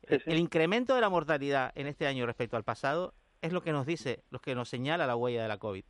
El 0.03 0.39
incremento 0.39 0.95
de 0.95 1.01
la 1.01 1.09
mortalidad 1.09 1.72
en 1.74 1.87
este 1.87 2.07
año 2.07 2.26
respecto 2.26 2.57
al 2.57 2.64
pasado 2.64 3.14
es 3.43 3.53
lo 3.53 3.62
que 3.62 3.72
nos 3.72 3.87
dice, 3.87 4.22
lo 4.31 4.41
que 4.41 4.55
nos 4.55 4.68
señala 4.68 5.07
la 5.07 5.16
huella 5.16 5.43
de 5.43 5.49
la 5.49 5.59
COVID. 5.59 5.85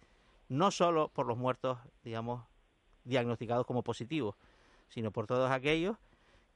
No 0.48 0.70
solo 0.70 1.08
por 1.08 1.26
los 1.26 1.38
muertos, 1.38 1.78
digamos, 2.02 2.44
diagnosticados 3.04 3.66
como 3.66 3.82
positivos, 3.82 4.36
sino 4.88 5.10
por 5.10 5.26
todos 5.26 5.50
aquellos 5.50 5.96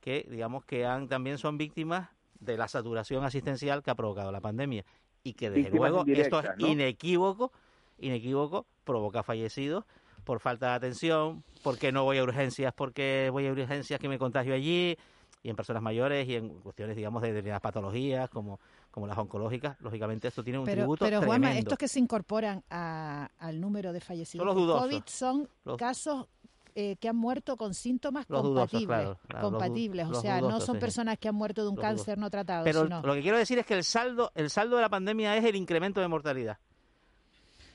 que 0.04 0.26
digamos 0.28 0.66
que 0.66 0.84
han, 0.84 1.08
también 1.08 1.38
son 1.38 1.56
víctimas 1.56 2.10
de 2.38 2.58
la 2.58 2.68
saturación 2.68 3.24
asistencial 3.24 3.82
que 3.82 3.90
ha 3.90 3.94
provocado 3.94 4.30
la 4.30 4.42
pandemia. 4.42 4.84
Y 5.22 5.32
que 5.32 5.48
desde 5.48 5.70
luego 5.70 6.04
esto 6.06 6.40
es 6.40 6.50
inequívoco, 6.58 7.52
inequívoco, 7.98 8.66
provoca 8.84 9.22
fallecidos 9.22 9.86
por 10.24 10.40
falta 10.40 10.68
de 10.68 10.74
atención, 10.74 11.42
porque 11.62 11.90
no 11.90 12.04
voy 12.04 12.18
a 12.18 12.22
urgencias, 12.22 12.74
porque 12.74 13.30
voy 13.32 13.46
a 13.46 13.52
urgencias 13.52 13.98
que 13.98 14.10
me 14.10 14.18
contagio 14.18 14.52
allí, 14.52 14.98
y 15.42 15.48
en 15.48 15.56
personas 15.56 15.82
mayores 15.82 16.28
y 16.28 16.36
en 16.36 16.50
cuestiones, 16.60 16.96
digamos, 16.96 17.22
de 17.22 17.28
determinadas 17.28 17.62
patologías 17.62 18.28
como, 18.28 18.60
como 18.90 19.06
las 19.06 19.16
oncológicas, 19.16 19.80
lógicamente 19.80 20.28
esto 20.28 20.44
tiene 20.44 20.58
un 20.58 20.66
tributo 20.66 21.06
Pero, 21.06 21.22
Juanma, 21.22 21.56
estos 21.56 21.78
que 21.78 21.88
se 21.88 21.98
incorporan 21.98 22.62
al 22.68 23.58
número 23.58 23.94
de 23.94 24.00
fallecidos 24.00 24.46
son 24.46 24.66
los 24.66 24.82
COVID 24.82 25.02
son 25.06 25.48
casos 25.78 26.28
eh, 26.76 26.96
que 26.96 27.08
han 27.08 27.14
muerto 27.14 27.56
con 27.56 27.72
síntomas 27.72 28.26
compatibles, 28.26 29.10
compatibles, 29.40 30.08
o 30.08 30.14
sea, 30.20 30.40
no 30.40 30.60
son 30.60 30.80
personas 30.80 31.18
que 31.18 31.28
han 31.28 31.34
muerto 31.36 31.62
de 31.62 31.68
un 31.68 31.76
cáncer 31.76 32.18
no 32.18 32.28
tratado. 32.30 32.64
Pero 32.64 32.84
lo 32.84 33.14
que 33.14 33.22
quiero 33.22 33.38
decir 33.38 33.56
es 33.60 33.66
que 33.66 33.74
el 33.74 33.84
saldo, 33.84 34.32
el 34.34 34.50
saldo 34.50 34.74
de 34.74 34.82
la 34.82 34.88
pandemia 34.88 35.36
es 35.36 35.44
el 35.44 35.54
incremento 35.54 36.00
de 36.00 36.08
mortalidad. 36.08 36.58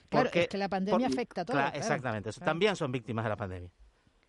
Claro, 0.09 0.29
es 0.33 0.47
que 0.49 0.57
la 0.57 0.67
pandemia 0.67 1.07
afecta 1.07 1.41
a 1.41 1.45
todos. 1.45 1.63
exactamente, 1.75 2.31
también 2.33 2.75
son 2.75 2.91
víctimas 2.91 3.23
de 3.23 3.29
la 3.29 3.37
pandemia. 3.37 3.71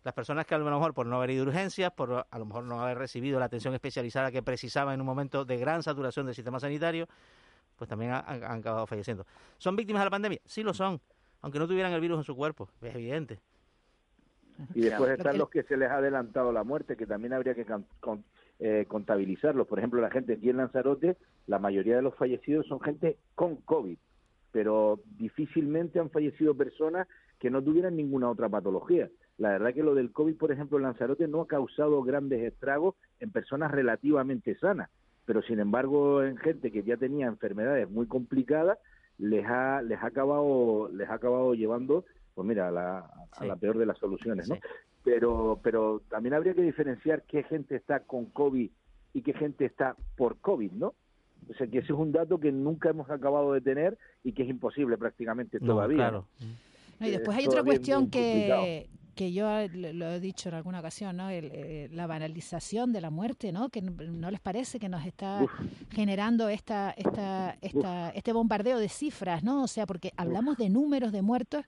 Las 0.03 0.13
personas 0.13 0.45
que 0.45 0.55
a 0.55 0.57
lo 0.57 0.63
mejor 0.63 0.93
por 0.93 1.05
no 1.05 1.17
haber 1.17 1.31
ido 1.31 1.43
a 1.43 1.47
urgencias, 1.47 1.91
por 1.91 2.25
a 2.29 2.39
lo 2.39 2.45
mejor 2.45 2.63
no 2.63 2.81
haber 2.81 2.97
recibido 2.97 3.39
la 3.39 3.45
atención 3.47 3.73
especializada 3.73 4.31
que 4.31 4.41
precisaban 4.41 4.93
en 4.93 5.01
un 5.01 5.05
momento 5.05 5.43
de 5.43 5.57
gran 5.57 5.83
saturación 5.83 6.25
del 6.25 6.33
sistema 6.33 6.61
sanitario, 6.61 7.09
pues 7.75 7.89
también 7.89 8.11
han, 8.11 8.41
han 8.41 8.59
acabado 8.59 8.87
falleciendo. 8.87 9.25
¿Son 9.57 9.75
víctimas 9.75 9.99
de 9.99 10.05
la 10.05 10.11
pandemia? 10.11 10.39
Sí 10.45 10.63
lo 10.63 10.73
son, 10.73 11.01
aunque 11.41 11.59
no 11.59 11.67
tuvieran 11.67 11.91
el 11.91 11.99
virus 11.99 12.19
en 12.19 12.23
su 12.23 12.37
cuerpo, 12.37 12.69
es 12.81 12.95
evidente. 12.95 13.41
Y 14.73 14.81
después 14.81 15.11
están 15.11 15.37
los 15.37 15.49
que 15.49 15.63
se 15.63 15.77
les 15.77 15.89
ha 15.89 15.97
adelantado 15.97 16.51
la 16.51 16.63
muerte, 16.63 16.95
que 16.95 17.05
también 17.05 17.33
habría 17.33 17.55
que 17.55 17.65
eh, 18.59 18.85
contabilizarlos. 18.87 19.67
Por 19.67 19.79
ejemplo, 19.79 20.01
la 20.01 20.11
gente 20.11 20.33
aquí 20.33 20.49
en 20.49 20.57
Lanzarote, 20.57 21.17
la 21.47 21.59
mayoría 21.59 21.95
de 21.95 22.01
los 22.01 22.15
fallecidos 22.15 22.67
son 22.67 22.79
gente 22.81 23.17
con 23.35 23.57
COVID, 23.57 23.97
pero 24.51 24.99
difícilmente 25.17 25.99
han 25.99 26.09
fallecido 26.09 26.55
personas 26.55 27.07
que 27.39 27.49
no 27.49 27.63
tuvieran 27.63 27.95
ninguna 27.95 28.29
otra 28.29 28.49
patología. 28.49 29.09
La 29.37 29.49
verdad 29.49 29.73
que 29.73 29.81
lo 29.81 29.95
del 29.95 30.11
COVID, 30.11 30.37
por 30.37 30.51
ejemplo, 30.51 30.77
en 30.77 30.83
Lanzarote 30.83 31.27
no 31.27 31.41
ha 31.41 31.47
causado 31.47 32.03
grandes 32.03 32.41
estragos 32.41 32.95
en 33.19 33.31
personas 33.31 33.71
relativamente 33.71 34.55
sanas, 34.59 34.89
pero 35.25 35.41
sin 35.41 35.59
embargo 35.59 36.23
en 36.23 36.37
gente 36.37 36.71
que 36.71 36.83
ya 36.83 36.97
tenía 36.97 37.27
enfermedades 37.27 37.89
muy 37.89 38.05
complicadas 38.05 38.77
les 39.17 39.45
ha 39.45 39.81
les 39.81 40.01
ha 40.01 40.07
acabado 40.07 40.89
les 40.93 41.09
ha 41.09 41.13
acabado 41.13 41.53
llevando 41.53 42.05
pues 42.33 42.47
mira, 42.47 42.67
a 42.67 42.71
la, 42.71 43.55
peor 43.55 43.77
de 43.77 43.85
las 43.85 43.97
soluciones, 43.97 44.49
¿no? 44.49 44.57
Pero, 45.03 45.59
pero 45.63 46.01
también 46.09 46.33
habría 46.33 46.53
que 46.53 46.61
diferenciar 46.61 47.23
qué 47.23 47.43
gente 47.43 47.75
está 47.75 48.01
con 48.01 48.25
COVID 48.25 48.69
y 49.13 49.21
qué 49.21 49.33
gente 49.33 49.65
está 49.65 49.95
por 50.15 50.37
COVID, 50.37 50.71
¿no? 50.73 50.93
O 51.49 51.53
sea, 51.55 51.67
que 51.67 51.79
ese 51.79 51.91
es 51.91 51.99
un 51.99 52.11
dato 52.11 52.39
que 52.39 52.51
nunca 52.51 52.89
hemos 52.89 53.09
acabado 53.09 53.53
de 53.53 53.61
tener 53.61 53.97
y 54.23 54.33
que 54.33 54.43
es 54.43 54.49
imposible 54.49 54.97
prácticamente 54.97 55.59
todavía. 55.59 55.97
Claro. 55.97 56.27
y 56.99 57.09
después 57.09 57.35
hay 57.37 57.47
otra 57.47 57.63
cuestión 57.63 58.09
que, 58.09 58.87
que 59.15 59.33
yo 59.33 59.45
lo 59.73 60.11
he 60.11 60.19
dicho 60.19 60.49
en 60.49 60.55
alguna 60.55 60.79
ocasión, 60.79 61.17
¿no? 61.17 61.29
Eh, 61.29 61.89
la 61.91 62.07
banalización 62.07 62.93
de 62.93 63.01
la 63.01 63.09
muerte, 63.09 63.51
¿no? 63.51 63.69
Que 63.69 63.81
no 63.81 64.31
les 64.31 64.39
parece 64.39 64.79
que 64.79 64.87
nos 64.87 65.05
está 65.05 65.45
generando 65.89 66.47
esta, 66.47 66.91
esta, 66.91 67.57
esta, 67.61 68.09
este 68.11 68.33
bombardeo 68.33 68.77
de 68.77 68.87
cifras, 68.87 69.43
¿no? 69.43 69.63
O 69.63 69.67
sea, 69.67 69.85
porque 69.85 70.13
hablamos 70.15 70.57
de 70.57 70.69
números 70.69 71.11
de 71.11 71.21
muertos 71.21 71.65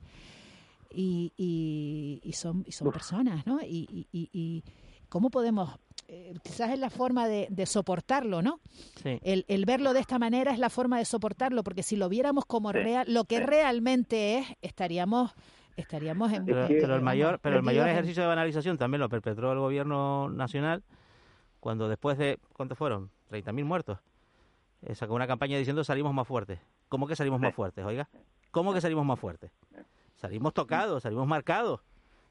y, 0.94 2.22
y, 2.24 2.34
son, 2.34 2.64
y 2.66 2.72
son 2.72 2.91
personas, 2.91 3.46
¿no? 3.46 3.60
Y, 3.62 4.08
y, 4.12 4.64
cómo 5.10 5.30
podemos, 5.30 5.70
eh, 6.08 6.34
quizás 6.44 6.72
es 6.72 6.80
la 6.80 6.89
forma 6.89 7.28
de, 7.28 7.66
soportarlo, 7.66 8.41
¿no? 8.41 8.60
El, 9.04 9.46
el, 9.48 9.66
verlo 9.66 9.94
de 9.94 10.00
esta 10.00 10.20
manera 10.20 10.52
es 10.52 10.60
la 10.60 10.70
forma 10.70 10.98
de 10.98 11.06
soportarlo, 11.06 11.64
porque 11.64 11.84
si 11.84 11.96
lo 11.96 12.10
viéramos 12.10 12.46
como 12.46 12.72
real, 12.72 13.06
lo 13.12 13.26
que 13.26 13.39
realmente 13.39 14.39
es, 14.39 14.48
estaríamos 14.62 15.34
estaríamos 15.76 16.32
en 16.32 16.46
pero, 16.46 16.96
el 16.96 17.02
mayor 17.02 17.39
pero 17.39 17.58
el 17.58 17.64
mayor 17.64 17.89
ejercicio 17.89 18.22
de 18.22 18.30
banalización 18.30 18.78
también 18.78 19.02
lo 19.02 19.10
perpetró 19.10 19.52
el 19.52 19.58
gobierno 19.58 20.30
nacional 20.30 20.84
cuando 21.60 21.89
después 21.89 22.16
de 22.20 22.38
cuántos 22.54 22.78
fueron 22.78 23.10
30.000 23.32 23.66
muertos. 23.66 23.98
Eh, 24.84 24.94
sacó 24.94 25.16
una 25.16 25.26
campaña 25.26 25.58
diciendo 25.58 25.84
salimos 25.84 26.14
más 26.14 26.28
fuertes. 26.28 26.60
Cómo 26.89 27.08
que 27.08 27.16
salimos 27.16 27.39
más 27.39 27.56
fuertes 27.56 27.84
oiga 27.86 28.08
cómo 28.54 28.72
que 28.72 28.80
salimos 28.80 29.04
más 29.04 29.20
fuertes 29.20 29.52
Salimos 30.24 30.53
tocados, 30.53 31.03
salimos 31.03 31.28
marcados. 31.28 31.82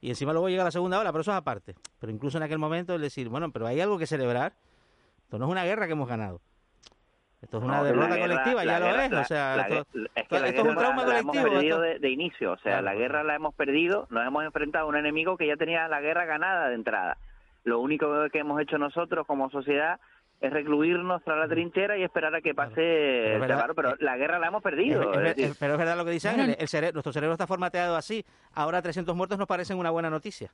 Y 0.01 0.09
encima 0.09 0.33
luego 0.33 0.49
llega 0.49 0.65
la 0.65 0.71
segunda 0.71 0.99
hora, 0.99 1.13
pero 1.13 1.21
eso 1.21 1.31
es 1.31 1.37
aparte. 1.37 1.75
Pero 2.01 2.11
incluso 2.11 2.39
en 2.39 2.45
aquel 2.45 2.59
momento 2.59 2.95
el 2.95 3.03
decir, 3.03 3.29
bueno, 3.29 3.53
pero 3.53 3.67
hay 3.67 3.83
algo 3.83 3.99
que 3.99 4.07
celebrar. 4.07 4.55
Esto 5.25 5.39
no 5.39 5.45
es 5.45 5.51
una 5.51 5.65
guerra 5.65 5.85
que 5.85 5.93
hemos 5.93 6.09
ganado. 6.09 6.41
Esto 7.43 7.59
es 7.59 7.65
una 7.65 7.85
derrota 7.85 8.19
colectiva, 8.19 8.65
ya 8.65 8.81
lo 8.81 8.99
es. 8.99 9.13
O 9.13 9.25
sea, 9.25 9.67
esto, 9.67 9.87
es, 10.15 10.27
que 10.43 10.59
es 10.59 10.65
un 10.65 10.75
trauma 10.75 11.05
colectivo. 11.05 11.35
hemos 11.35 11.51
perdido 11.51 11.81
de, 11.81 12.11
inicio. 12.11 12.53
O 12.53 12.59
sea, 12.61 12.81
la 12.81 12.95
guerra 12.95 13.25
la 13.25 13.35
hemos 13.35 13.55
perdido. 13.55 14.07
Nos 14.09 14.27
hemos 14.27 14.43
enfrentado 14.43 14.87
a 14.87 14.89
un 14.89 14.97
enemigo 14.97 15.37
que 15.37 15.47
ya 15.47 15.59
tenía 15.59 15.87
la 15.87 16.01
guerra 16.01 16.25
ganada 16.25 16.71
de 16.71 16.77
entrada. 16.77 17.19
Lo 17.65 17.79
único 17.79 18.09
que 18.33 18.39
hemos 18.39 18.59
hecho 18.59 18.79
nosotros 18.79 19.27
como 19.27 19.51
sociedad 19.51 20.01
es 20.43 20.53
recluirnos 20.53 21.23
tras 21.23 21.39
la 21.39 21.49
trinchera 21.49 21.97
y 21.97 22.03
esperar 22.03 22.35
a 22.35 22.41
que 22.41 22.53
pase 22.53 23.39
claro, 23.47 23.75
pero 23.75 23.95
la 24.01 24.17
guerra 24.17 24.41
la 24.41 24.49
hemos 24.49 24.63
perdido. 24.63 25.13
pero 25.13 25.75
es 25.75 25.79
verdad 25.79 25.97
lo 25.97 26.05
que 26.05 26.11
dice 26.11 26.29
Ángel, 26.29 26.57
el 26.59 26.93
nuestro 26.93 27.13
cerebro 27.13 27.33
está 27.33 27.47
formateado 27.47 27.97
así, 27.97 28.25
ahora 28.53 28.83
300 28.83 29.15
muertos 29.15 29.39
nos 29.39 29.47
parecen 29.47 29.79
una 29.79 29.91
buena 29.91 30.11
noticia. 30.11 30.51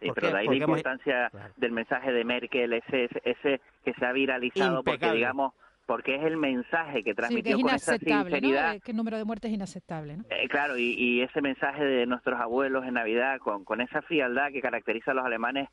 Sí, 0.00 0.10
pero 0.14 0.30
de 0.30 0.38
ahí 0.38 0.48
la 0.48 0.54
importancia 0.56 1.30
del 1.56 1.72
mensaje 1.72 2.12
de 2.12 2.24
Merkel, 2.24 2.72
ese, 2.72 3.08
ese, 3.24 3.60
que 3.84 3.94
se 3.94 4.06
ha 4.06 4.12
viralizado, 4.12 4.82
porque 4.82 5.10
digamos, 5.12 5.54
porque 5.86 6.16
es 6.16 6.22
el 6.22 6.36
mensaje 6.36 7.02
que 7.02 7.14
transmitió 7.14 7.56
sí, 7.56 7.62
que 7.62 7.74
es 7.74 7.84
con 7.84 7.94
esa 7.94 7.98
sinceridad. 7.98 8.74
¿no? 8.74 8.80
Que 8.80 8.90
el 8.90 8.96
número 8.96 9.16
de 9.18 9.24
muertes 9.24 9.50
es 9.50 9.54
inaceptable, 9.54 10.18
¿no? 10.18 10.24
Eh, 10.30 10.48
claro, 10.48 10.76
y, 10.76 10.94
y, 10.96 11.22
ese 11.22 11.40
mensaje 11.40 11.84
de 11.84 12.06
nuestros 12.06 12.38
abuelos 12.40 12.84
en 12.86 12.94
Navidad, 12.94 13.38
con, 13.38 13.64
con 13.64 13.80
esa 13.80 14.02
frialdad 14.02 14.52
que 14.52 14.60
caracteriza 14.60 15.12
a 15.12 15.14
los 15.14 15.24
alemanes, 15.24 15.68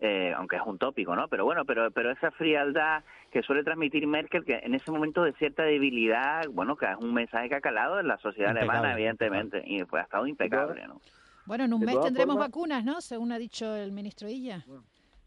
eh, 0.00 0.32
aunque 0.36 0.56
es 0.56 0.62
un 0.64 0.78
tópico, 0.78 1.16
¿no? 1.16 1.28
Pero 1.28 1.44
bueno, 1.44 1.64
pero, 1.64 1.90
pero 1.90 2.10
esa 2.10 2.30
frialdad 2.30 3.02
que 3.30 3.42
suele 3.42 3.64
transmitir 3.64 4.06
Merkel, 4.06 4.44
que 4.44 4.60
en 4.62 4.74
ese 4.74 4.90
momento 4.90 5.24
de 5.24 5.32
cierta 5.34 5.64
debilidad, 5.64 6.46
bueno, 6.50 6.76
que 6.76 6.86
es 6.86 6.96
un 6.98 7.12
mensaje 7.12 7.48
que 7.48 7.56
ha 7.56 7.60
calado 7.60 7.98
en 7.98 8.06
la 8.06 8.18
sociedad 8.18 8.56
alemana, 8.56 8.92
evidentemente, 8.92 9.62
y 9.66 9.84
pues 9.84 10.02
ha 10.02 10.04
estado 10.04 10.26
impecable, 10.26 10.86
¿no? 10.86 11.00
Bueno, 11.46 11.64
en 11.64 11.72
un 11.72 11.80
mes 11.80 11.98
tendremos 12.00 12.36
vacunas, 12.36 12.84
¿no? 12.84 13.00
Según 13.00 13.32
ha 13.32 13.38
dicho 13.38 13.74
el 13.74 13.90
ministro 13.90 14.28
Illa. 14.28 14.64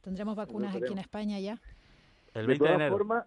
Tendremos 0.01 0.35
vacunas 0.35 0.75
aquí 0.75 0.91
en 0.91 0.99
España 0.99 1.39
ya. 1.39 1.59
El 2.33 2.47
de 2.47 2.57
todas 2.57 2.89
formas, 2.89 3.25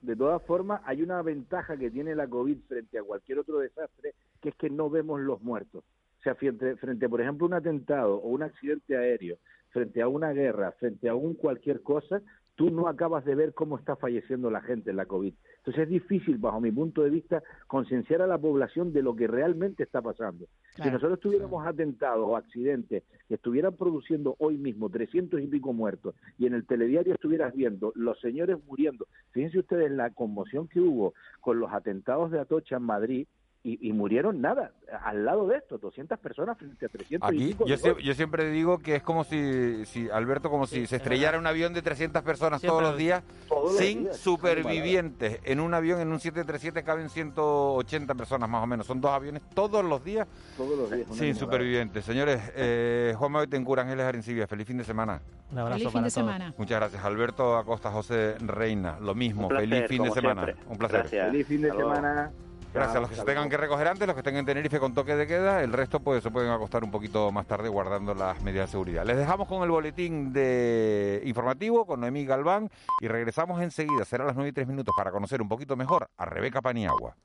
de 0.00 0.16
todas 0.16 0.42
formas, 0.42 0.80
hay 0.86 1.02
una 1.02 1.22
ventaja 1.22 1.76
que 1.76 1.90
tiene 1.90 2.14
la 2.14 2.26
COVID 2.26 2.58
frente 2.66 2.98
a 2.98 3.02
cualquier 3.02 3.38
otro 3.38 3.58
desastre, 3.58 4.14
que 4.40 4.48
es 4.48 4.54
que 4.56 4.70
no 4.70 4.90
vemos 4.90 5.20
los 5.20 5.40
muertos. 5.42 5.84
O 6.18 6.22
sea, 6.22 6.34
frente, 6.34 6.76
frente 6.76 7.08
por 7.08 7.20
ejemplo, 7.20 7.46
un 7.46 7.54
atentado 7.54 8.16
o 8.16 8.28
un 8.28 8.42
accidente 8.42 8.96
aéreo, 8.96 9.38
frente 9.70 10.02
a 10.02 10.08
una 10.08 10.32
guerra, 10.32 10.72
frente 10.72 11.08
a 11.08 11.14
un 11.14 11.34
cualquier 11.34 11.82
cosa, 11.82 12.22
tú 12.60 12.68
no 12.70 12.88
acabas 12.88 13.24
de 13.24 13.34
ver 13.34 13.54
cómo 13.54 13.78
está 13.78 13.96
falleciendo 13.96 14.50
la 14.50 14.60
gente 14.60 14.90
en 14.90 14.96
la 14.96 15.06
COVID. 15.06 15.32
Entonces 15.56 15.84
es 15.84 15.88
difícil, 15.88 16.36
bajo 16.36 16.60
mi 16.60 16.70
punto 16.70 17.02
de 17.02 17.08
vista, 17.08 17.42
concienciar 17.66 18.20
a 18.20 18.26
la 18.26 18.36
población 18.36 18.92
de 18.92 19.02
lo 19.02 19.16
que 19.16 19.26
realmente 19.26 19.82
está 19.82 20.02
pasando. 20.02 20.44
Si 20.76 20.90
nosotros 20.90 21.20
tuviéramos 21.20 21.66
atentados 21.66 22.28
o 22.28 22.36
accidentes 22.36 23.04
que 23.28 23.34
estuvieran 23.34 23.76
produciendo 23.76 24.36
hoy 24.38 24.58
mismo 24.58 24.90
300 24.90 25.40
y 25.40 25.46
pico 25.46 25.72
muertos 25.72 26.14
y 26.36 26.44
en 26.44 26.52
el 26.52 26.66
telediario 26.66 27.14
estuvieras 27.14 27.54
viendo 27.54 27.92
los 27.94 28.20
señores 28.20 28.58
muriendo, 28.66 29.06
fíjense 29.30 29.58
ustedes 29.58 29.90
la 29.90 30.10
conmoción 30.10 30.68
que 30.68 30.80
hubo 30.80 31.14
con 31.40 31.60
los 31.60 31.72
atentados 31.72 32.30
de 32.30 32.40
Atocha 32.40 32.76
en 32.76 32.82
Madrid, 32.82 33.26
y, 33.62 33.92
murieron 33.92 34.40
nada, 34.40 34.72
al 35.04 35.26
lado 35.26 35.46
de 35.46 35.58
esto, 35.58 35.76
200 35.76 36.18
personas 36.18 36.56
frente 36.56 36.86
a 36.86 36.88
300 36.88 37.28
Aquí, 37.28 37.54
yo, 37.66 37.98
yo, 37.98 38.14
siempre 38.14 38.50
digo 38.50 38.78
que 38.78 38.96
es 38.96 39.02
como 39.02 39.22
si, 39.22 39.84
si 39.84 40.08
Alberto, 40.08 40.48
como 40.48 40.66
si 40.66 40.86
se 40.86 40.96
estrellara 40.96 41.38
un 41.38 41.46
avión 41.46 41.74
de 41.74 41.82
300 41.82 42.22
personas 42.22 42.62
todos 42.62 42.82
los 42.82 42.96
días 42.96 43.22
sin 43.76 44.14
supervivientes. 44.14 45.40
En 45.44 45.60
un 45.60 45.74
avión, 45.74 46.00
en 46.00 46.08
un 46.08 46.18
737 46.20 46.82
caben 46.82 47.10
180 47.10 48.14
personas 48.14 48.48
más 48.48 48.64
o 48.64 48.66
menos. 48.66 48.86
Son 48.86 48.98
dos 48.98 49.10
aviones 49.10 49.42
todos 49.54 49.84
los 49.84 50.02
días, 50.02 50.26
todos 50.56 50.78
los 50.78 50.90
días 50.90 51.06
sin 51.12 51.34
supervivientes. 51.34 52.02
Señores, 52.02 52.40
eh, 52.56 53.14
Juan 53.18 53.32
Manuel 53.32 53.50
Tencura, 53.50 53.82
Ángeles 53.82 54.06
Arencibia, 54.06 54.46
feliz 54.46 54.66
fin 54.66 54.78
de 54.78 54.84
semana. 54.84 55.20
Un 55.52 55.58
abrazo 55.58 55.78
feliz 55.80 55.92
fin 55.92 56.04
de 56.04 56.10
semana. 56.10 56.54
Muchas 56.56 56.78
gracias. 56.78 57.04
Alberto 57.04 57.58
Acosta, 57.58 57.90
José 57.90 58.36
Reina, 58.38 58.98
lo 59.00 59.14
mismo. 59.14 59.50
feliz 59.50 59.86
fin 59.86 60.02
de 60.02 60.10
semana. 60.12 60.46
Un 60.66 60.78
placer. 60.78 61.08
Feliz 61.08 61.46
fin 61.46 61.60
de 61.60 61.72
semana. 61.72 62.32
Gracias 62.72 62.96
a 62.96 63.00
los 63.00 63.10
que 63.10 63.16
se 63.16 63.24
tengan 63.24 63.48
que 63.48 63.56
recoger 63.56 63.88
antes, 63.88 64.06
los 64.06 64.14
que 64.14 64.20
estén 64.20 64.36
en 64.36 64.46
Tenerife 64.46 64.78
con 64.78 64.94
toque 64.94 65.16
de 65.16 65.26
queda, 65.26 65.62
el 65.62 65.72
resto 65.72 65.98
pues 65.98 66.22
se 66.22 66.30
pueden 66.30 66.50
acostar 66.50 66.84
un 66.84 66.90
poquito 66.92 67.32
más 67.32 67.46
tarde 67.46 67.68
guardando 67.68 68.14
las 68.14 68.40
medidas 68.42 68.68
de 68.68 68.70
seguridad. 68.70 69.04
Les 69.04 69.16
dejamos 69.16 69.48
con 69.48 69.64
el 69.64 69.70
boletín 69.70 70.32
de 70.32 71.20
informativo 71.24 71.84
con 71.84 72.00
Noemí 72.00 72.24
Galván 72.24 72.70
y 73.00 73.08
regresamos 73.08 73.60
enseguida, 73.60 74.04
será 74.04 74.22
a 74.22 74.28
las 74.28 74.36
9 74.36 74.50
y 74.50 74.52
3 74.52 74.68
minutos 74.68 74.94
para 74.96 75.10
conocer 75.10 75.42
un 75.42 75.48
poquito 75.48 75.74
mejor 75.74 76.08
a 76.16 76.24
Rebeca 76.26 76.62
Paniagua. 76.62 77.16